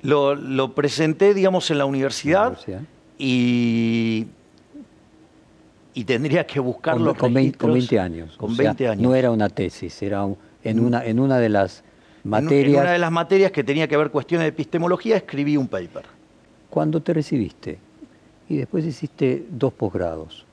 Lo, 0.02 0.36
lo 0.36 0.74
presenté, 0.74 1.34
digamos, 1.34 1.72
en 1.72 1.78
la 1.78 1.86
universidad, 1.86 2.48
universidad. 2.48 2.82
y, 3.18 4.28
y 5.98 6.04
tendría 6.04 6.46
que 6.46 6.60
buscar 6.60 6.96
Con, 6.98 7.16
con 7.16 7.34
20, 7.34 7.58
con 7.58 7.74
registros. 7.74 8.00
20 8.00 8.00
años. 8.00 8.38
Con 8.38 8.52
o 8.52 8.56
sea, 8.56 8.66
20 8.66 8.88
años. 8.90 9.02
No 9.02 9.16
era 9.16 9.32
una 9.32 9.50
tesis, 9.50 10.00
era 10.04 10.24
un- 10.26 10.38
en, 10.64 10.80
una, 10.80 11.04
en 11.04 11.20
una 11.20 11.40
de 11.40 11.50
las 11.50 11.80
En- 11.80 11.86
En, 12.26 12.30
materias. 12.30 12.82
una 12.84 12.92
de 12.92 13.00
las 13.00 13.12
materias 13.12 13.52
que 13.52 13.64
tenía 13.64 13.88
que 13.88 13.98
ver 13.98 14.12
cuestiones 14.12 14.44
de 14.46 14.50
epistemología, 14.50 15.18
escribí 15.18 15.58
un 15.58 15.68
paper. 15.68 16.04
Cuando 16.70 17.02
te 17.02 17.14
recibiste 17.14 17.80
y 18.48 18.58
después 18.58 18.86
hiciste 18.86 19.46
dos 19.50 19.74
posgrados 19.74 20.46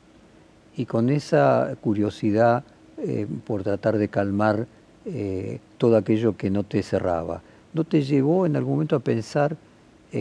y 0.77 0.87
con 0.87 1.11
esa 1.11 1.75
curiosidad 1.81 2.65
eh, 2.99 3.27
por 3.47 3.63
tratar 3.65 3.99
de 3.99 4.09
calmar 4.09 4.67
eh, 5.05 5.59
todo 5.77 5.97
aquello 5.99 6.39
que 6.39 6.49
no 6.49 6.63
te 6.65 6.83
cerraba, 6.83 7.43
¿no 7.75 7.85
te 7.85 8.01
llevó 8.03 8.47
en 8.47 8.57
algún 8.57 8.75
momento 8.77 8.97
a 8.97 9.01
pensar 9.01 9.57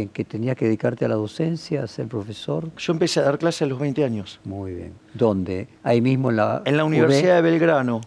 en 0.01 0.09
que 0.09 0.25
tenías 0.25 0.55
que 0.57 0.65
dedicarte 0.65 1.05
a 1.05 1.07
la 1.07 1.15
docencia, 1.15 1.83
a 1.83 1.87
ser 1.87 2.07
profesor? 2.07 2.69
Yo 2.77 2.93
empecé 2.93 3.19
a 3.19 3.23
dar 3.23 3.37
clases 3.37 3.61
a 3.61 3.65
los 3.67 3.79
20 3.79 4.03
años. 4.03 4.39
Muy 4.43 4.73
bien. 4.73 4.93
¿Dónde? 5.13 5.67
Ahí 5.83 6.01
mismo 6.01 6.29
en 6.31 6.37
la 6.37 6.61
En 6.65 6.77
la 6.77 6.83
UB? 6.83 6.87
Universidad 6.87 7.35
de 7.35 7.41
Belgrano. 7.41 8.01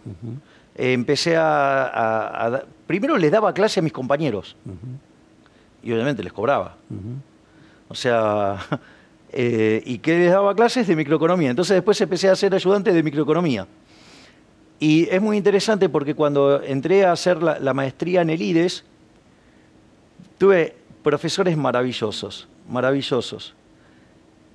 Eh, 0.75 0.93
empecé 0.93 1.37
a, 1.37 1.85
a- 2.47 2.63
Primero 2.85 3.17
les 3.17 3.31
daba 3.31 3.53
clase 3.53 3.79
a 3.79 3.83
mis 3.83 3.91
compañeros. 3.93 4.55
Y 5.83 5.91
obviamente 5.91 6.21
les 6.23 6.33
cobraba. 6.33 6.77
O 7.87 7.95
sea, 7.95 8.57
eh, 9.31 9.81
¿y 9.85 9.97
qué 9.99 10.19
les 10.19 10.31
daba 10.31 10.53
clases? 10.55 10.87
De 10.87 10.95
microeconomía. 10.95 11.49
Entonces 11.49 11.75
después 11.75 11.99
empecé 12.01 12.29
a 12.29 12.35
ser 12.35 12.53
ayudante 12.53 12.91
de 12.93 13.01
microeconomía. 13.03 13.65
Y 14.79 15.07
es 15.09 15.21
muy 15.21 15.37
interesante 15.37 15.89
porque 15.89 16.13
cuando 16.13 16.61
entré 16.61 17.03
a 17.05 17.11
hacer 17.11 17.41
la, 17.41 17.57
la 17.59 17.73
maestría 17.73 18.21
en 18.21 18.29
el 18.29 18.41
IDES, 18.41 18.83
tuve 20.37 20.76
profesores 21.11 21.55
maravillosos, 21.55 22.49
maravillosos. 22.69 23.53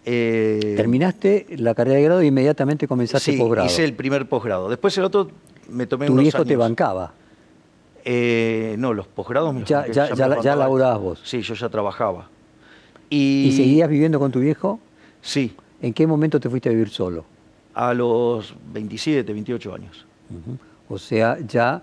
Eh, 0.05 0.75
Terminaste 0.77 1.47
la 1.57 1.75
carrera 1.75 1.97
de 1.97 2.03
grado 2.05 2.21
e 2.21 2.27
inmediatamente 2.27 2.87
comenzaste 2.87 3.33
sí, 3.33 3.39
posgrado. 3.39 3.67
hice 3.67 3.85
el 3.85 3.95
primer 3.95 4.29
posgrado. 4.29 4.69
Después 4.69 4.97
el 4.99 5.05
otro 5.05 5.31
me 5.71 5.87
tomé 5.87 6.07
Tu 6.07 6.13
unos 6.13 6.25
viejo 6.25 6.45
te 6.45 6.57
bancaba. 6.57 7.15
Eh, 8.05 8.75
no, 8.79 8.93
los 8.93 9.07
posgrados 9.07 9.55
me 9.55 9.65
Ya- 9.65 9.87
ya- 9.87 10.13
ya 10.13 10.41
ya 10.43 10.57
laburabas 10.57 11.01
vos. 11.01 11.21
Sí, 11.25 11.41
yo 11.41 11.55
ya 11.55 11.69
trabajaba. 11.71 12.29
Y, 13.09 13.45
¿Y 13.49 13.53
seguías 13.53 13.89
viviendo 13.89 14.19
con 14.19 14.31
tu 14.31 14.41
viejo? 14.41 14.79
Sí, 15.23 15.55
¿En 15.81 15.93
qué 15.95 16.07
momento 16.07 16.39
te 16.39 16.49
fuiste 16.51 16.69
a 16.69 16.73
vivir 16.73 16.91
solo? 16.91 17.25
a 17.75 17.95
los 17.95 18.55
27, 18.75 19.33
28 19.33 19.75
años. 19.75 20.05
O 20.91 20.99
sea, 20.99 21.39
ya 21.49 21.83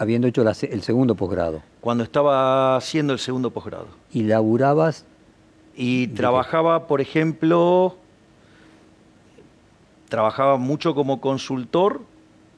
habiendo 0.00 0.26
hecho 0.26 0.42
la 0.42 0.56
el 0.62 0.82
segundo 0.82 1.14
posgrado. 1.14 1.62
Cuando 1.82 2.04
estaba 2.04 2.74
haciendo 2.74 3.12
el 3.12 3.18
segundo 3.18 3.50
posgrado. 3.50 3.88
Y 4.10 4.22
laburabas, 4.22 5.04
Y 5.76 6.06
trabajaba, 6.08 6.86
por 6.86 7.02
ejemplo, 7.02 7.96
trabajaba 10.08 10.56
mucho 10.56 10.94
como 10.94 11.20
consultor 11.20 12.00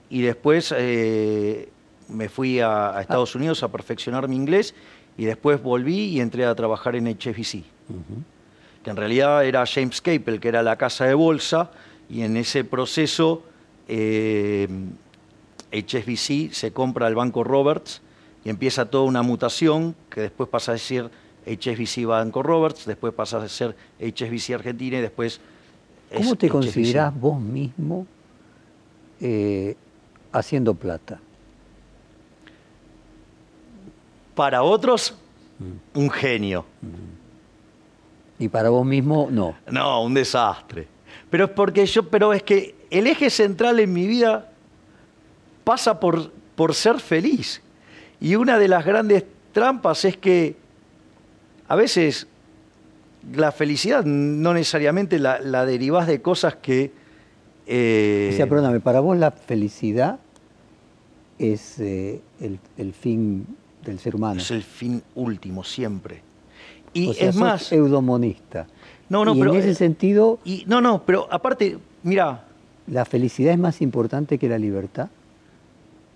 y 0.09 0.23
después 0.23 0.73
eh, 0.77 1.69
me 2.09 2.29
fui 2.29 2.61
a, 2.61 2.97
a 2.97 3.01
Estados 3.01 3.35
Unidos 3.35 3.65
a 3.65 3.73
perfeccionar 3.73 4.29
mi 4.29 4.37
inglés 4.37 4.73
y 5.19 5.25
después 5.25 5.61
volví 5.61 6.11
y 6.11 6.21
entré 6.21 6.45
a 6.45 6.55
trabajar 6.55 6.95
en 6.95 7.09
HSBC. 7.09 7.65
Que 8.85 8.91
en 8.91 8.97
realidad 8.97 9.45
era 9.45 9.67
James 9.67 10.01
Capel, 10.01 10.39
que 10.39 10.47
era 10.47 10.63
la 10.63 10.77
casa 10.77 11.07
de 11.07 11.15
bolsa, 11.15 11.73
y 12.09 12.23
en 12.23 12.37
ese 12.37 12.63
proceso 12.63 13.43
eh, 13.89 14.69
HSBC 15.73 16.53
se 16.53 16.73
compra 16.73 17.07
al 17.07 17.15
Banco 17.15 17.45
Roberts 17.45 18.03
y 18.45 18.51
empieza 18.51 18.87
toda 18.87 19.05
una 19.05 19.23
mutación 19.23 19.95
que 20.11 20.21
después 20.23 20.49
pasa 20.49 20.73
a 20.73 20.79
ser 20.79 21.11
HSBC 21.47 22.05
Banco 22.07 22.43
Roberts, 22.43 22.85
después 22.87 23.13
pasa 23.15 23.43
a 23.43 23.49
ser 23.49 23.75
HSBC 24.01 24.51
Argentina 24.55 24.99
y 24.99 25.01
después... 25.01 25.41
es 26.11 26.19
¿cómo 26.19 26.37
te 26.37 26.47
HSBC. 26.47 26.53
considerás 26.53 27.19
vos 27.19 27.41
mismo 27.41 28.07
eh, 29.21 29.77
haciendo 30.33 30.75
plata? 30.75 31.21
Para 34.35 34.63
otros, 34.63 35.15
Mm. 35.59 35.99
un 35.99 36.11
genio. 36.11 36.65
Y 38.39 38.49
para 38.49 38.71
vos 38.71 38.85
mismo, 38.85 39.29
no. 39.31 39.55
No, 39.71 40.03
un 40.03 40.15
desastre. 40.15 40.89
Pero 41.31 41.45
es 41.45 41.51
porque 41.51 41.87
yo, 41.87 42.09
pero 42.09 42.33
es 42.33 42.43
que 42.43 42.75
el 42.91 43.07
eje 43.07 43.31
central 43.31 43.79
en 43.79 43.93
mi 43.93 44.07
vida 44.07 44.52
pasa 45.65 46.01
por, 46.01 46.31
por 46.55 46.75
ser 46.75 47.01
feliz. 47.01 47.63
Y 48.21 48.37
una 48.37 48.59
de 48.59 48.69
las 48.69 48.85
grandes 48.85 49.25
trampas 49.53 50.05
es 50.05 50.17
que 50.17 50.57
a 51.69 51.77
veces 51.77 52.27
la 53.35 53.53
felicidad 53.53 54.05
no 54.05 54.55
necesariamente 54.55 55.19
la, 55.19 55.41
la 55.41 55.65
derivás 55.67 56.07
de 56.07 56.21
cosas 56.21 56.57
que... 56.57 56.93
eh, 57.67 58.31
O 58.33 58.37
sea, 58.37 58.47
perdóname, 58.49 58.81
para 58.81 59.01
vos 59.01 59.17
la 59.17 59.31
felicidad 59.31 60.19
es 61.39 61.79
eh, 61.81 62.21
el, 62.41 62.59
el 62.77 62.93
fin 62.93 63.47
del 63.85 63.99
ser 63.99 64.15
humano. 64.17 64.41
es 64.41 64.51
el 64.51 64.63
fin 64.63 65.03
último, 65.15 65.65
siempre. 65.65 66.23
Y 66.93 67.09
o 67.09 67.15
sea, 67.15 67.29
es 67.29 67.35
sos 67.35 67.43
más... 67.43 67.73
eudomonista. 67.73 68.67
No, 69.09 69.25
no, 69.25 69.35
y 69.35 69.39
pero, 69.41 69.53
en 69.55 69.61
ese 69.61 69.71
eh, 69.71 69.75
sentido, 69.75 70.39
Y, 70.45 70.65
no, 70.67 70.81
no, 70.81 71.03
pero 71.05 71.27
aparte, 71.31 71.79
mira, 72.03 72.45
¿la 72.87 73.05
felicidad 73.05 73.53
es 73.53 73.59
más 73.59 73.81
importante 73.83 74.39
que 74.39 74.49
la 74.49 74.59
libertad? 74.59 75.09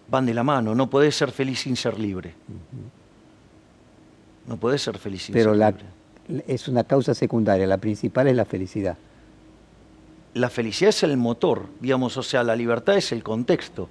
Van 0.09 0.27
de 0.27 0.35
la 0.35 0.43
mano. 0.43 0.75
No 0.75 0.89
podés 0.89 1.17
ser 1.17 1.31
feliz 1.31 1.61
sin 1.61 1.77
ser 1.77 1.99
libre. 1.99 2.35
No 4.47 4.57
podés 4.57 4.83
ser 4.83 4.99
feliz 4.99 5.25
sin 5.25 5.33
Pero 5.33 5.51
ser 5.51 5.59
la, 5.59 5.71
libre. 5.71 6.45
es 6.47 6.69
una 6.69 6.85
causa 6.85 7.15
secundaria, 7.15 7.67
la 7.67 7.79
principal 7.79 8.29
es 8.29 8.37
la 8.37 8.45
felicidad. 8.45 8.97
La 10.35 10.51
felicidad 10.51 10.91
es 10.91 11.03
el 11.03 11.17
motor, 11.17 11.67
digamos, 11.81 12.17
o 12.17 12.23
sea, 12.23 12.43
la 12.45 12.55
libertad 12.55 12.97
es 12.97 13.11
el 13.11 13.23
contexto. 13.23 13.89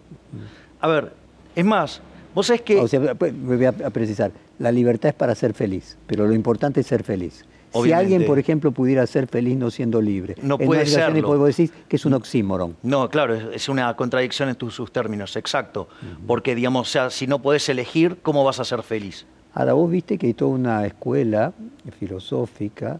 A 0.79 0.87
ver, 0.87 1.13
es 1.55 1.65
más, 1.65 2.01
vos 2.35 2.47
sabés 2.47 2.61
que... 2.61 2.79
O 2.79 2.87
sea, 2.87 3.15
pues, 3.15 3.33
me 3.33 3.55
voy 3.55 3.65
a 3.65 3.71
precisar, 3.71 4.31
la 4.59 4.71
libertad 4.71 5.09
es 5.09 5.15
para 5.15 5.33
ser 5.33 5.53
feliz, 5.53 5.97
pero 6.05 6.27
lo 6.27 6.33
importante 6.33 6.81
es 6.81 6.87
ser 6.87 7.03
feliz. 7.03 7.43
Si 7.83 7.91
alguien, 7.91 8.25
por 8.25 8.39
ejemplo, 8.39 8.71
pudiera 8.71 9.05
ser 9.07 9.27
feliz 9.27 9.57
no 9.57 9.71
siendo 9.71 10.01
libre, 10.01 10.35
No 10.41 10.57
en 10.59 10.65
puede 10.65 10.85
situación 10.85 11.15
serlo. 11.15 11.47
en 11.47 11.69
que 11.87 11.95
es 11.95 12.05
un 12.05 12.13
oxímoron. 12.13 12.75
No, 12.83 13.09
claro, 13.09 13.35
es, 13.51 13.69
una 13.69 13.95
contradicción 13.95 14.49
en 14.49 14.55
tus, 14.55 14.73
sus 14.73 14.91
términos, 14.91 15.35
exacto. 15.35 15.87
Porque, 16.27 16.55
digamos, 16.55 16.87
o 16.87 16.91
sea, 16.91 17.09
si 17.09 17.27
no 17.27 17.41
podés 17.41 17.67
elegir, 17.69 18.17
¿cómo 18.21 18.43
vas 18.43 18.59
a 18.59 18.65
ser 18.65 18.83
feliz? 18.83 19.25
Ahora, 19.53 19.73
vos 19.73 19.89
viste 19.89 20.17
que 20.17 20.27
hay 20.27 20.33
toda 20.33 20.51
una 20.51 20.85
escuela 20.85 21.53
filosófica 21.99 22.99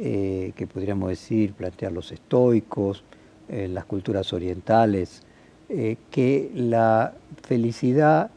eh, 0.00 0.52
que 0.54 0.68
podríamos 0.68 1.08
decir, 1.08 1.54
plantear 1.54 1.90
los 1.90 2.12
estoicos, 2.12 3.02
eh, 3.48 3.66
las 3.66 3.84
culturas 3.84 4.32
orientales, 4.32 5.22
eh, 5.68 5.96
que 6.12 6.52
la 6.54 7.14
felicidad 7.42 8.30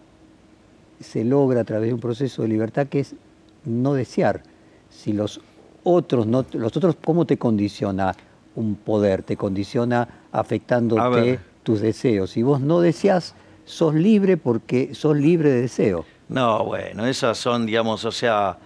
se 1.00 1.24
logra 1.24 1.62
a 1.62 1.64
través 1.64 1.90
de 1.90 1.94
un 1.94 2.00
proceso 2.00 2.42
de 2.42 2.48
libertad 2.48 2.88
que 2.88 3.02
es 3.02 3.16
no 3.64 3.94
desear. 3.94 4.42
Si 4.90 5.14
los 5.14 5.40
otros, 5.84 6.28
no, 6.28 6.46
los 6.54 6.76
otros, 6.78 6.96
¿cómo 7.04 7.26
te 7.26 7.38
condiciona 7.38 8.16
un 8.56 8.76
poder? 8.76 9.24
Te 9.24 9.38
condiciona 9.38 10.08
afectándote 10.32 11.40
tus 11.64 11.82
deseos. 11.82 12.32
Si 12.32 12.44
vos 12.44 12.60
no 12.62 12.80
deseas, 12.82 13.36
sos 13.66 13.94
libre 13.96 14.38
porque 14.38 14.94
sos 14.96 15.16
libre 15.18 15.50
de 15.52 15.62
deseo. 15.62 16.06
No, 16.30 16.66
bueno, 16.66 17.06
esas 17.06 17.38
son, 17.38 17.66
digamos, 17.66 18.04
o 18.06 18.12
sea, 18.12 18.58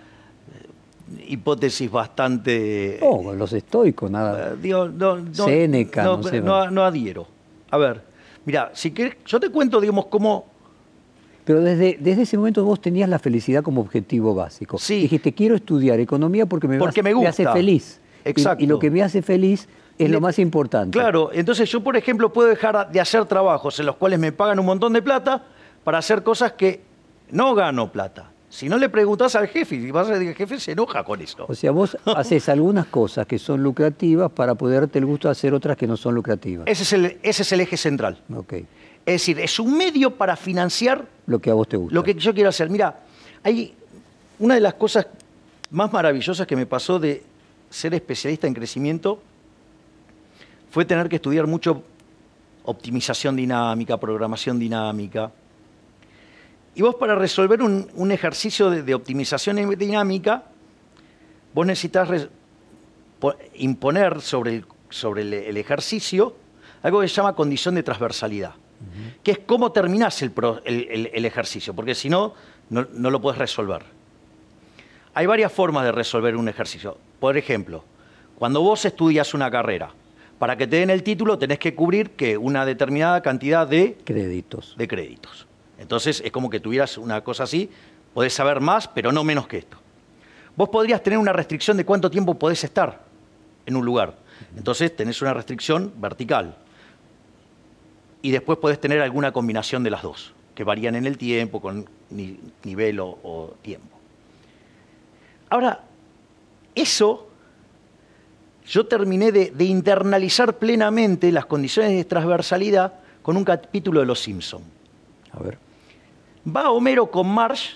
eh, 0.54 1.24
hipótesis 1.30 1.90
bastante... 1.92 3.00
Oh, 3.02 3.34
los 3.34 3.54
estoicos, 3.54 4.10
nada. 4.12 4.54
Eh, 4.54 4.58
digo, 4.62 4.88
no, 4.88 5.18
no, 5.18 5.34
Séneca, 5.34 6.04
no, 6.04 6.18
no 6.18 6.24
sé. 6.24 6.42
no- 6.42 6.70
no 6.72 6.84
adhiero. 6.84 7.28
A 7.72 7.78
ver, 7.78 8.02
mira, 8.46 8.72
si 8.74 8.92
querés, 8.92 9.18
yo 9.26 9.40
te 9.40 9.50
cuento, 9.50 9.80
digamos, 9.82 10.06
cómo... 10.08 10.46
Pero 11.46 11.62
desde, 11.62 11.98
desde 12.00 12.24
ese 12.24 12.38
momento 12.38 12.66
vos 12.66 12.82
tenías 12.82 13.08
la 13.08 13.20
felicidad 13.20 13.64
como 13.64 13.82
objetivo 13.82 14.34
básico. 14.34 14.78
Sí. 14.80 15.02
Dijiste, 15.02 15.34
quiero 15.34 15.56
estudiar 15.56 16.00
economía 16.00 16.48
porque 16.48 16.68
me, 16.68 16.78
Porque 16.80 17.04
me 17.04 17.28
hace 17.28 17.48
feliz. 17.48 18.02
Exacto. 18.26 18.64
Y, 18.64 18.68
lo 18.68 18.80
que 18.80 18.90
me 18.90 19.04
hace 19.04 19.22
feliz 19.22 19.70
es 19.98 20.10
Le- 20.10 20.16
lo 20.16 20.22
más 20.22 20.40
importante. 20.40 20.98
Claro, 20.98 21.30
entonces 21.32 21.70
yo, 21.70 21.82
por 21.82 21.96
ejemplo, 21.96 22.34
puedo 22.34 22.50
dejar 22.50 22.92
de 22.92 23.00
hacer 23.00 23.26
trabajos 23.26 23.80
en 23.80 23.86
los 23.86 23.96
cuales 23.96 24.20
me 24.20 24.32
pagan 24.32 24.60
un 24.60 24.66
montón 24.66 24.94
de 24.94 25.04
plata 25.04 25.44
para 25.84 26.00
hacer 26.00 26.24
cosas 26.24 26.54
que 26.54 26.82
no 27.32 27.54
gano 27.54 27.92
plata. 27.92 28.32
Si 28.50 28.70
no 28.70 28.78
le 28.78 28.90
preguntas 28.90 29.36
al 29.36 29.48
jefe, 29.48 29.76
y 29.76 29.92
vas 29.92 30.08
a 30.08 30.14
decir, 30.14 30.30
el 30.30 30.36
jefe 30.36 30.60
se 30.60 30.72
enoja 30.72 31.04
con 31.04 31.22
eso. 31.22 31.46
O 31.48 31.54
sea, 31.54 31.72
vos 31.72 31.98
haces 32.06 32.50
algunas 32.50 32.88
cosas 32.88 33.28
que 33.28 33.38
son 33.38 33.62
lucrativas 33.62 34.32
para 34.32 34.56
poder 34.56 34.82
darte 34.82 34.98
el 35.00 35.06
gusto 35.06 35.28
de 35.28 35.34
hacer 35.34 35.54
otras 35.54 35.78
que 35.78 35.86
no 35.86 35.98
son 35.98 36.16
lucrativas. 36.16 36.66
Ese 36.68 36.84
es 36.84 36.94
el, 36.94 37.18
ese 37.22 37.44
es 37.44 37.52
el 37.52 37.62
eje 37.62 37.78
central. 37.78 38.24
Ok. 38.34 38.54
Es 39.06 39.14
decir, 39.22 39.40
es 39.40 39.60
un 39.60 39.78
medio 39.78 40.12
para 40.16 40.36
financiar 40.36 41.06
Lo 41.28 41.40
que 41.40 41.50
a 41.52 41.54
vos 41.54 41.68
te 41.70 41.78
gusta. 41.78 41.94
lo 41.94 42.04
que 42.04 42.16
yo 42.16 42.34
quiero 42.34 42.50
hacer. 42.50 42.70
Mira, 42.70 43.02
hay 43.44 43.74
una 44.40 44.56
de 44.56 44.62
las 44.62 44.74
cosas 44.76 45.08
más 45.72 45.92
maravillosas 45.94 46.48
que 46.48 46.56
me 46.56 46.66
pasó 46.66 47.00
de 47.00 47.24
ser 47.70 47.94
especialista 47.94 48.48
en 48.48 48.54
crecimiento 48.54 49.22
fue 50.72 50.86
tener 50.86 51.08
que 51.08 51.18
estudiar 51.18 51.48
mucho 51.48 51.84
optimización 52.64 53.36
dinámica, 53.36 53.98
programación 54.00 54.58
dinámica. 54.60 55.32
Y 56.74 56.82
vos 56.82 56.96
para 56.96 57.16
resolver 57.16 57.62
un, 57.62 57.88
un 57.96 58.12
ejercicio 58.12 58.70
de, 58.70 58.84
de 58.84 58.94
optimización 58.96 59.56
dinámica, 59.78 60.44
vos 61.54 61.66
necesitas 61.66 62.10
imponer 63.56 64.20
sobre, 64.22 64.56
el, 64.58 64.66
sobre 64.90 65.22
el- 65.22 65.34
el 65.34 65.58
ejercicio 65.58 66.36
algo 66.84 67.02
que 67.02 67.08
se 67.08 67.16
llama 67.16 67.34
condición 67.34 67.74
de 67.76 67.82
transversalidad, 67.84 68.54
que 69.24 69.32
es 69.32 69.40
cómo 69.40 69.72
terminás 69.72 70.22
el, 70.22 70.32
pro- 70.32 70.62
el- 70.66 70.88
el- 70.90 71.12
el 71.14 71.26
ejercicio, 71.26 71.74
porque 71.74 71.96
si 71.96 72.10
no, 72.10 72.34
no, 72.70 72.88
no 72.94 73.10
lo 73.10 73.22
puedes 73.22 73.38
resolver. 73.38 73.84
Hay 75.14 75.26
varias 75.26 75.52
formas 75.52 75.86
de 75.86 75.92
resolver 75.92 76.36
un 76.36 76.50
ejercicio. 76.50 76.98
Por 77.20 77.38
ejemplo, 77.38 77.84
cuando 78.38 78.62
vos 78.62 78.84
estudias 78.86 79.34
una 79.34 79.50
carrera, 79.50 79.92
para 80.40 80.58
que 80.58 80.68
te 80.68 80.78
den 80.78 80.90
el 80.90 81.04
título 81.04 81.38
tenés 81.38 81.60
que 81.60 81.74
cubrir 81.74 82.12
que 82.12 82.38
una 82.38 82.66
determinada 82.66 83.22
cantidad 83.22 83.66
de 83.68 83.98
Créditos. 84.04 84.76
de 84.78 84.88
créditos. 84.88 85.48
Entonces 85.78 86.22
es 86.26 86.32
como 86.32 86.50
que 86.50 86.60
tuvieras 86.60 86.98
una 86.98 87.22
cosa 87.22 87.44
así, 87.44 87.70
podés 88.14 88.34
saber 88.34 88.60
más, 88.60 88.88
pero 88.90 89.12
no 89.14 89.24
menos 89.24 89.48
que 89.48 89.58
esto. 89.60 89.78
Vos 90.58 90.70
podrías 90.70 91.02
tener 91.04 91.20
una 91.20 91.34
restricción 91.34 91.78
de 91.78 91.86
cuánto 91.86 92.10
tiempo 92.10 92.34
podés 92.36 92.64
estar 92.64 93.04
en 93.66 93.76
un 93.76 93.86
lugar. 93.86 94.18
Entonces 94.58 94.94
tenés 94.96 95.22
una 95.22 95.34
restricción 95.34 95.94
vertical. 95.98 96.58
Y 98.26 98.32
después 98.32 98.58
podés 98.58 98.82
tener 98.82 99.02
alguna 99.02 99.32
combinación 99.32 99.84
de 99.84 99.92
las 99.92 100.02
dos, 100.02 100.34
que 100.56 100.64
varían 100.64 100.96
en 100.96 101.06
el 101.06 101.16
tiempo, 101.16 101.62
con 101.62 101.88
ni- 102.10 102.40
nivel 102.64 103.00
o, 103.00 103.20
o 103.22 103.54
tiempo. 103.62 104.00
Ahora, 105.48 105.84
eso 106.74 107.30
yo 108.66 108.88
terminé 108.88 109.32
de, 109.32 109.52
de 109.52 109.66
internalizar 109.66 110.58
plenamente 110.58 111.32
las 111.32 111.46
condiciones 111.46 111.92
de 111.92 112.04
transversalidad 112.04 112.94
con 113.22 113.38
un 113.38 113.44
capítulo 113.44 114.00
de 114.00 114.08
Los 114.08 114.22
Simpson. 114.22 114.64
A 115.32 115.44
ver. 115.44 115.60
Va 116.48 116.72
Homero 116.72 117.12
con 117.12 117.30
Marsh, 117.30 117.76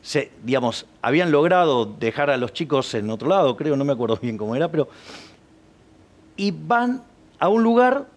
se, 0.00 0.30
digamos, 0.44 0.86
habían 1.02 1.32
logrado 1.32 1.86
dejar 1.86 2.30
a 2.30 2.36
los 2.36 2.52
chicos 2.52 2.94
en 2.94 3.10
otro 3.10 3.28
lado, 3.28 3.56
creo, 3.56 3.74
no 3.74 3.84
me 3.84 3.94
acuerdo 3.94 4.16
bien 4.16 4.38
cómo 4.38 4.54
era, 4.54 4.68
pero... 4.68 4.88
Y 6.36 6.52
van 6.52 7.02
a 7.40 7.48
un 7.48 7.64
lugar 7.64 8.13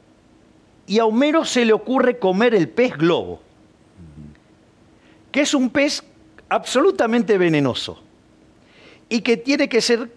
y 0.87 0.99
a 0.99 1.05
Homero 1.05 1.43
se 1.45 1.65
le 1.65 1.73
ocurre 1.73 2.17
comer 2.17 2.55
el 2.55 2.69
pez 2.69 2.97
globo, 2.97 3.41
que 5.31 5.41
es 5.41 5.53
un 5.53 5.69
pez 5.69 6.01
absolutamente 6.49 7.37
venenoso 7.37 8.01
y 9.09 9.21
que 9.21 9.37
tiene 9.37 9.67
que 9.67 9.81
ser 9.81 10.09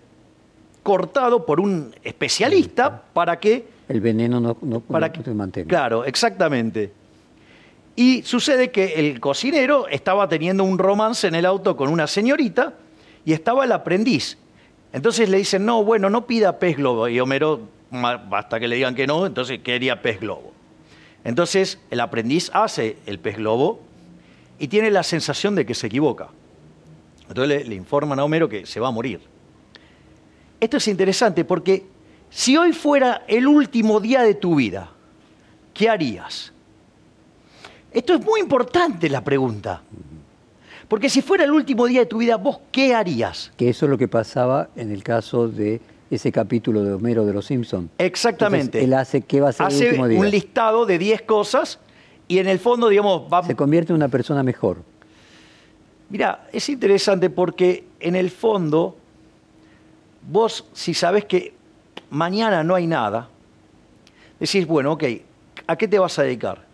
cortado 0.82 1.44
por 1.44 1.60
un 1.60 1.94
especialista 2.04 3.02
para 3.12 3.38
que 3.38 3.66
El 3.88 4.00
veneno 4.00 4.40
no, 4.40 4.56
no, 4.62 4.80
para 4.80 5.12
que 5.12 5.20
te 5.20 5.34
mantenga. 5.34 5.68
Claro, 5.68 6.04
exactamente. 6.04 6.92
Y 7.96 8.22
sucede 8.22 8.70
que 8.70 8.94
el 8.94 9.20
cocinero 9.20 9.88
estaba 9.88 10.28
teniendo 10.28 10.64
un 10.64 10.78
romance 10.78 11.26
en 11.26 11.34
el 11.34 11.44
auto 11.44 11.76
con 11.76 11.90
una 11.90 12.06
señorita 12.06 12.74
y 13.24 13.32
estaba 13.32 13.64
el 13.64 13.72
aprendiz. 13.72 14.38
Entonces 14.92 15.28
le 15.28 15.38
dicen, 15.38 15.64
no, 15.66 15.84
bueno, 15.84 16.08
no 16.08 16.26
pida 16.26 16.58
pez 16.58 16.76
globo. 16.76 17.08
Y 17.08 17.20
Homero, 17.20 17.60
basta 17.90 18.58
que 18.58 18.68
le 18.68 18.76
digan 18.76 18.94
que 18.94 19.06
no, 19.06 19.26
entonces 19.26 19.58
quería 19.58 20.00
pez 20.00 20.20
globo. 20.20 20.52
Entonces 21.24 21.78
el 21.90 22.00
aprendiz 22.00 22.50
hace 22.52 22.96
el 23.06 23.18
pez 23.18 23.36
globo 23.36 23.80
y 24.58 24.68
tiene 24.68 24.90
la 24.90 25.02
sensación 25.02 25.54
de 25.54 25.66
que 25.66 25.74
se 25.74 25.86
equivoca. 25.86 26.28
Entonces 27.28 27.68
le, 27.68 27.74
informan 27.74 28.18
a 28.18 28.24
Homero 28.24 28.48
que 28.48 28.66
se 28.66 28.80
va 28.80 28.88
a 28.88 28.90
morir. 28.90 29.20
Esto 30.58 30.76
es 30.76 30.88
interesante 30.88 31.44
porque 31.44 31.86
si 32.28 32.56
hoy 32.56 32.72
fuera 32.72 33.22
el 33.26 33.46
último 33.46 34.00
día 34.00 34.22
de 34.22 34.34
tu 34.34 34.56
vida, 34.56 34.90
¿qué 35.72 35.88
harías? 35.88 36.52
Esto 37.92 38.14
es 38.14 38.24
muy 38.24 38.40
importante 38.40 39.08
la 39.08 39.22
pregunta. 39.22 39.82
Porque 40.88 41.08
si 41.08 41.22
fuera 41.22 41.44
el 41.44 41.52
último 41.52 41.86
día 41.86 42.00
de 42.00 42.06
tu 42.06 42.18
vida, 42.18 42.36
¿vos 42.36 42.58
qué 42.72 42.94
harías? 42.94 43.52
Que 43.56 43.68
eso 43.68 43.86
es 43.86 43.90
lo 43.90 43.96
que 43.96 44.08
pasaba 44.08 44.70
en 44.74 44.90
el 44.90 45.04
caso 45.04 45.48
de 45.48 45.80
ese 46.10 46.32
capítulo 46.32 46.82
de 46.82 46.92
Homero 46.92 47.24
de 47.24 47.32
los 47.32 47.46
Simpsons. 47.46 47.88
Exactamente. 47.98 48.82
él 48.82 48.92
hace 48.94 49.20
qué 49.22 49.40
va 49.40 49.50
a 49.50 49.52
ser 49.52 49.70
el 49.70 49.86
último 49.88 50.08
día. 50.08 50.18
un 50.20 50.30
listado 50.30 50.84
de 50.86 50.98
10 50.98 51.22
cosas 51.22 51.78
y 52.26 52.38
en 52.38 52.48
el 52.48 52.58
fondo, 52.58 52.88
digamos, 52.88 53.22
va... 53.32 53.42
Se 53.44 53.54
convierte 53.56 53.92
en 53.92 53.96
una 53.96 54.08
persona 54.08 54.42
mejor. 54.42 54.78
Mira, 56.08 56.46
es 56.52 56.68
interesante 56.68 57.30
porque 57.30 57.84
en 58.00 58.16
el 58.16 58.30
fondo, 58.30 58.96
vos 60.28 60.66
si 60.72 60.94
sabés 60.94 61.24
que 61.24 61.54
mañana 62.10 62.64
no 62.64 62.74
hay 62.74 62.86
nada, 62.88 63.28
decís, 64.40 64.66
bueno, 64.66 64.92
ok, 64.92 65.04
¿a 65.68 65.76
qué 65.76 65.86
te 65.86 65.98
vas 65.98 66.18
a 66.18 66.24
dedicar? 66.24 66.64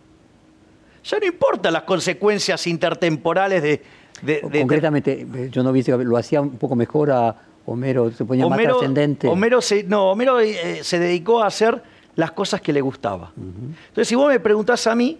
Ya 1.04 1.18
no 1.18 1.26
importa 1.26 1.70
las 1.70 1.82
consecuencias 1.82 2.66
intertemporales 2.66 3.62
de... 3.62 3.82
de- 4.22 4.40
de- 4.50 4.60
Concretamente, 4.60 5.26
eh, 5.34 5.48
yo 5.52 5.62
no 5.62 5.72
vi, 5.72 5.82
lo 5.82 6.16
hacía 6.16 6.40
un 6.40 6.56
poco 6.56 6.74
mejor 6.74 7.10
a 7.10 7.36
Homero 7.66 8.10
se 8.12 8.24
ponía 8.24 8.46
más 8.46 8.58
trascendente. 8.58 9.28
Homero, 9.28 9.60
se, 9.60 9.82
no, 9.82 10.12
Homero 10.12 10.38
eh, 10.40 10.80
se 10.82 10.98
dedicó 11.00 11.42
a 11.42 11.48
hacer 11.48 11.82
las 12.14 12.30
cosas 12.30 12.60
que 12.60 12.72
le 12.72 12.80
gustaba. 12.80 13.32
Entonces, 13.36 14.08
si 14.08 14.14
vos 14.14 14.28
me 14.28 14.38
preguntás 14.40 14.86
a 14.86 14.94
mí, 14.94 15.18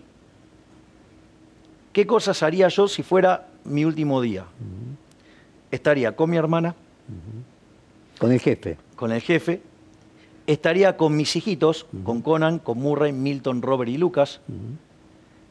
¿qué 1.92 2.07
cosas 2.07 2.42
haría 2.42 2.68
yo 2.68 2.86
si 2.86 3.03
fuera 3.03 3.49
mi 3.64 3.84
último 3.84 4.20
día? 4.20 4.44
Estaría 5.70 6.14
con 6.14 6.30
mi 6.30 6.36
hermana. 6.36 6.74
Con 8.18 8.32
el 8.32 8.40
jefe. 8.40 8.78
Con 8.94 9.12
el 9.12 9.20
jefe. 9.20 9.61
Estaría 10.47 10.97
con 10.97 11.16
mis 11.16 11.34
hijitos, 11.34 11.86
con 12.05 12.22
Conan, 12.22 12.61
con 12.61 12.78
Murray, 12.78 13.12
Milton, 13.12 13.61
Robert 13.61 13.90
y 13.90 13.99
Lucas. 13.99 14.40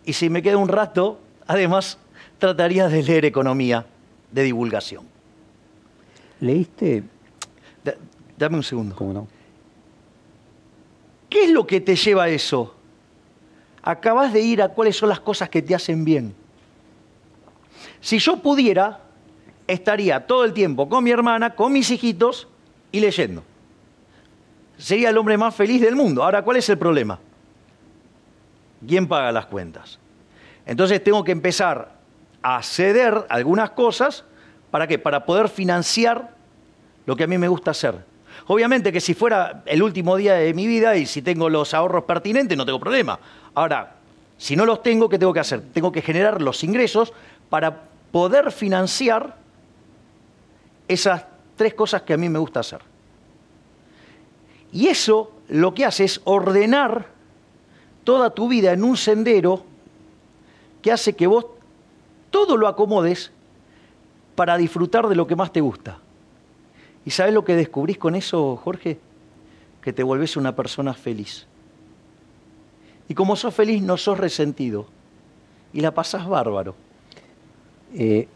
Y 0.06 0.14
si 0.14 0.30
me 0.30 0.42
queda 0.42 0.58
un 0.58 0.70
rato, 0.70 1.20
además, 1.46 1.98
trataría 2.40 2.88
de 2.88 3.04
leer 3.04 3.26
economía 3.26 3.86
de 4.32 4.44
divulgación. 4.44 5.15
¿Leíste? 6.40 7.04
dame 8.38 8.58
un 8.58 8.64
segundo. 8.64 8.96
¿Cómo 8.96 9.14
no? 9.14 9.28
¿Qué 11.30 11.46
es 11.46 11.52
lo 11.52 11.66
que 11.66 11.82
te 11.82 11.96
lleva 11.96 12.24
a 12.24 12.30
eso? 12.30 12.76
Acabas 13.82 14.34
de 14.34 14.42
ir 14.42 14.62
a 14.62 14.70
cuáles 14.70 14.98
son 14.98 15.10
las 15.10 15.20
cosas 15.20 15.50
que 15.50 15.62
te 15.62 15.76
hacen 15.76 16.04
bien. 16.04 16.34
Si 18.02 18.20
yo 18.20 18.38
pudiera, 18.38 19.02
estaría 19.68 20.26
todo 20.26 20.44
el 20.44 20.54
tiempo 20.54 20.90
con 20.90 21.04
mi 21.04 21.12
hermana, 21.12 21.56
con 21.56 21.74
mis 21.74 21.90
hijitos 21.92 22.48
y 22.92 23.00
leyendo. 23.00 23.44
Sería 24.78 25.10
el 25.10 25.18
hombre 25.18 25.38
más 25.38 25.56
feliz 25.56 25.82
del 25.82 25.96
mundo. 25.96 26.24
Ahora, 26.24 26.44
¿cuál 26.44 26.58
es 26.58 26.70
el 26.70 26.78
problema? 26.78 27.20
¿Quién 28.86 29.08
paga 29.08 29.32
las 29.32 29.46
cuentas? 29.46 30.00
Entonces 30.66 31.04
tengo 31.04 31.24
que 31.24 31.32
empezar 31.32 31.96
a 32.42 32.62
ceder 32.62 33.26
algunas 33.30 33.72
cosas. 33.72 34.26
¿Para 34.76 34.88
qué? 34.88 35.00
Para 35.00 35.26
poder 35.26 35.48
financiar 35.48 36.32
lo 37.06 37.16
que 37.16 37.24
a 37.24 37.28
mí 37.28 37.38
me 37.38 37.48
gusta 37.48 37.72
hacer. 37.72 37.96
Obviamente 38.48 38.92
que 38.92 39.00
si 39.00 39.14
fuera 39.14 39.64
el 39.66 39.82
último 39.82 40.18
día 40.18 40.34
de 40.34 40.54
mi 40.54 40.68
vida 40.68 40.98
y 40.98 41.06
si 41.06 41.22
tengo 41.22 41.50
los 41.50 41.74
ahorros 41.74 42.04
pertinentes, 42.04 42.58
no 42.58 42.66
tengo 42.66 42.82
problema. 42.82 43.18
Ahora, 43.54 43.96
si 44.38 44.58
no 44.58 44.66
los 44.66 44.84
tengo, 44.84 45.08
¿qué 45.08 45.18
tengo 45.18 45.32
que 45.32 45.40
hacer? 45.40 45.62
Tengo 45.72 45.94
que 45.94 46.02
generar 46.02 46.42
los 46.42 46.62
ingresos 46.66 47.14
para 47.50 47.84
poder 48.12 48.52
financiar 48.52 49.38
esas 50.90 51.24
tres 51.56 51.74
cosas 51.74 52.02
que 52.02 52.12
a 52.12 52.18
mí 52.18 52.28
me 52.28 52.40
gusta 52.40 52.60
hacer. 52.60 52.82
Y 54.74 54.88
eso 54.88 55.32
lo 55.48 55.74
que 55.74 55.86
hace 55.86 56.04
es 56.04 56.20
ordenar 56.26 57.08
toda 58.04 58.32
tu 58.32 58.50
vida 58.50 58.74
en 58.74 58.84
un 58.84 58.98
sendero 58.98 59.64
que 60.82 60.92
hace 60.92 61.16
que 61.16 61.28
vos 61.28 61.46
todo 62.30 62.58
lo 62.58 62.68
acomodes 62.68 63.32
para 64.36 64.58
disfrutar 64.58 65.08
de 65.08 65.16
lo 65.16 65.28
que 65.28 65.36
más 65.36 65.52
te 65.52 65.62
gusta. 65.62 66.00
¿Y 67.06 67.12
sabes 67.12 67.34
lo 67.34 67.46
que 67.46 67.56
descubrís 67.56 67.98
con 67.98 68.16
eso, 68.16 68.56
Jorge? 68.58 68.98
Que 69.82 69.94
te 69.94 70.04
volvés 70.04 70.38
una 70.38 70.56
persona 70.56 70.94
feliz. 70.94 71.48
Y 73.08 73.14
como 73.14 73.36
sos 73.36 73.54
feliz, 73.54 73.82
no 73.82 73.98
sos 73.98 74.18
resentido. 74.18 74.88
Y 75.74 75.82
la 75.82 75.92
pasás 75.92 76.28
bárbaro. 76.28 76.76
Eh, 77.94 78.28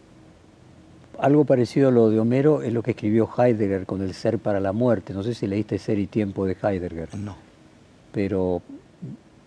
algo 1.19 1.43
parecido 1.45 1.89
a 1.89 1.91
lo 1.91 2.09
de 2.09 2.19
Homero 2.19 2.61
es 2.61 2.71
lo 2.71 2.83
que 2.83 2.91
escribió 2.91 3.29
Heidegger 3.37 3.85
con 3.85 4.01
el 4.01 4.13
ser 4.13 4.39
para 4.39 4.59
la 4.59 4.71
muerte. 4.71 5.13
No 5.13 5.23
sé 5.23 5.33
si 5.33 5.47
leíste 5.47 5.77
Ser 5.79 5.99
y 5.99 6.07
Tiempo 6.07 6.45
de 6.45 6.55
Heidegger. 6.61 7.15
No. 7.15 7.35
Pero 8.11 8.61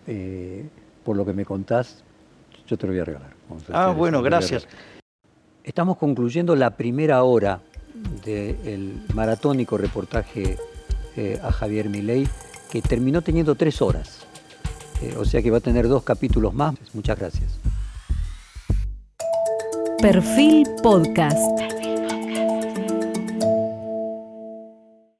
eh, 0.07 0.65
por 1.03 1.15
lo 1.15 1.25
que 1.25 1.33
me 1.33 1.45
contás, 1.45 2.03
yo 2.67 2.77
te 2.77 2.85
lo 2.85 2.93
voy 2.93 3.01
a 3.01 3.05
regalar. 3.05 3.33
ah, 3.71 3.93
bueno, 3.95 4.21
gracias. 4.21 4.67
Estamos 5.63 5.97
concluyendo 5.97 6.55
la 6.57 6.71
primera 6.71 7.23
hora 7.23 7.61
del 8.25 9.01
maratónico 9.13 9.77
reportaje 9.77 10.57
eh, 11.15 11.39
a 11.41 11.51
Javier 11.51 11.89
Milei, 11.89 12.27
que 12.69 12.81
terminó 12.81 13.21
teniendo 13.21 13.55
tres 13.55 13.81
horas. 13.81 14.25
Eh, 15.01 15.15
o 15.17 15.23
sea 15.23 15.41
que 15.41 15.51
va 15.51 15.57
a 15.57 15.61
tener 15.61 15.87
dos 15.87 16.03
capítulos 16.03 16.53
más. 16.53 16.75
Muchas 16.93 17.17
gracias. 17.17 17.59
Perfil 20.01 20.67
Podcast. 20.81 21.82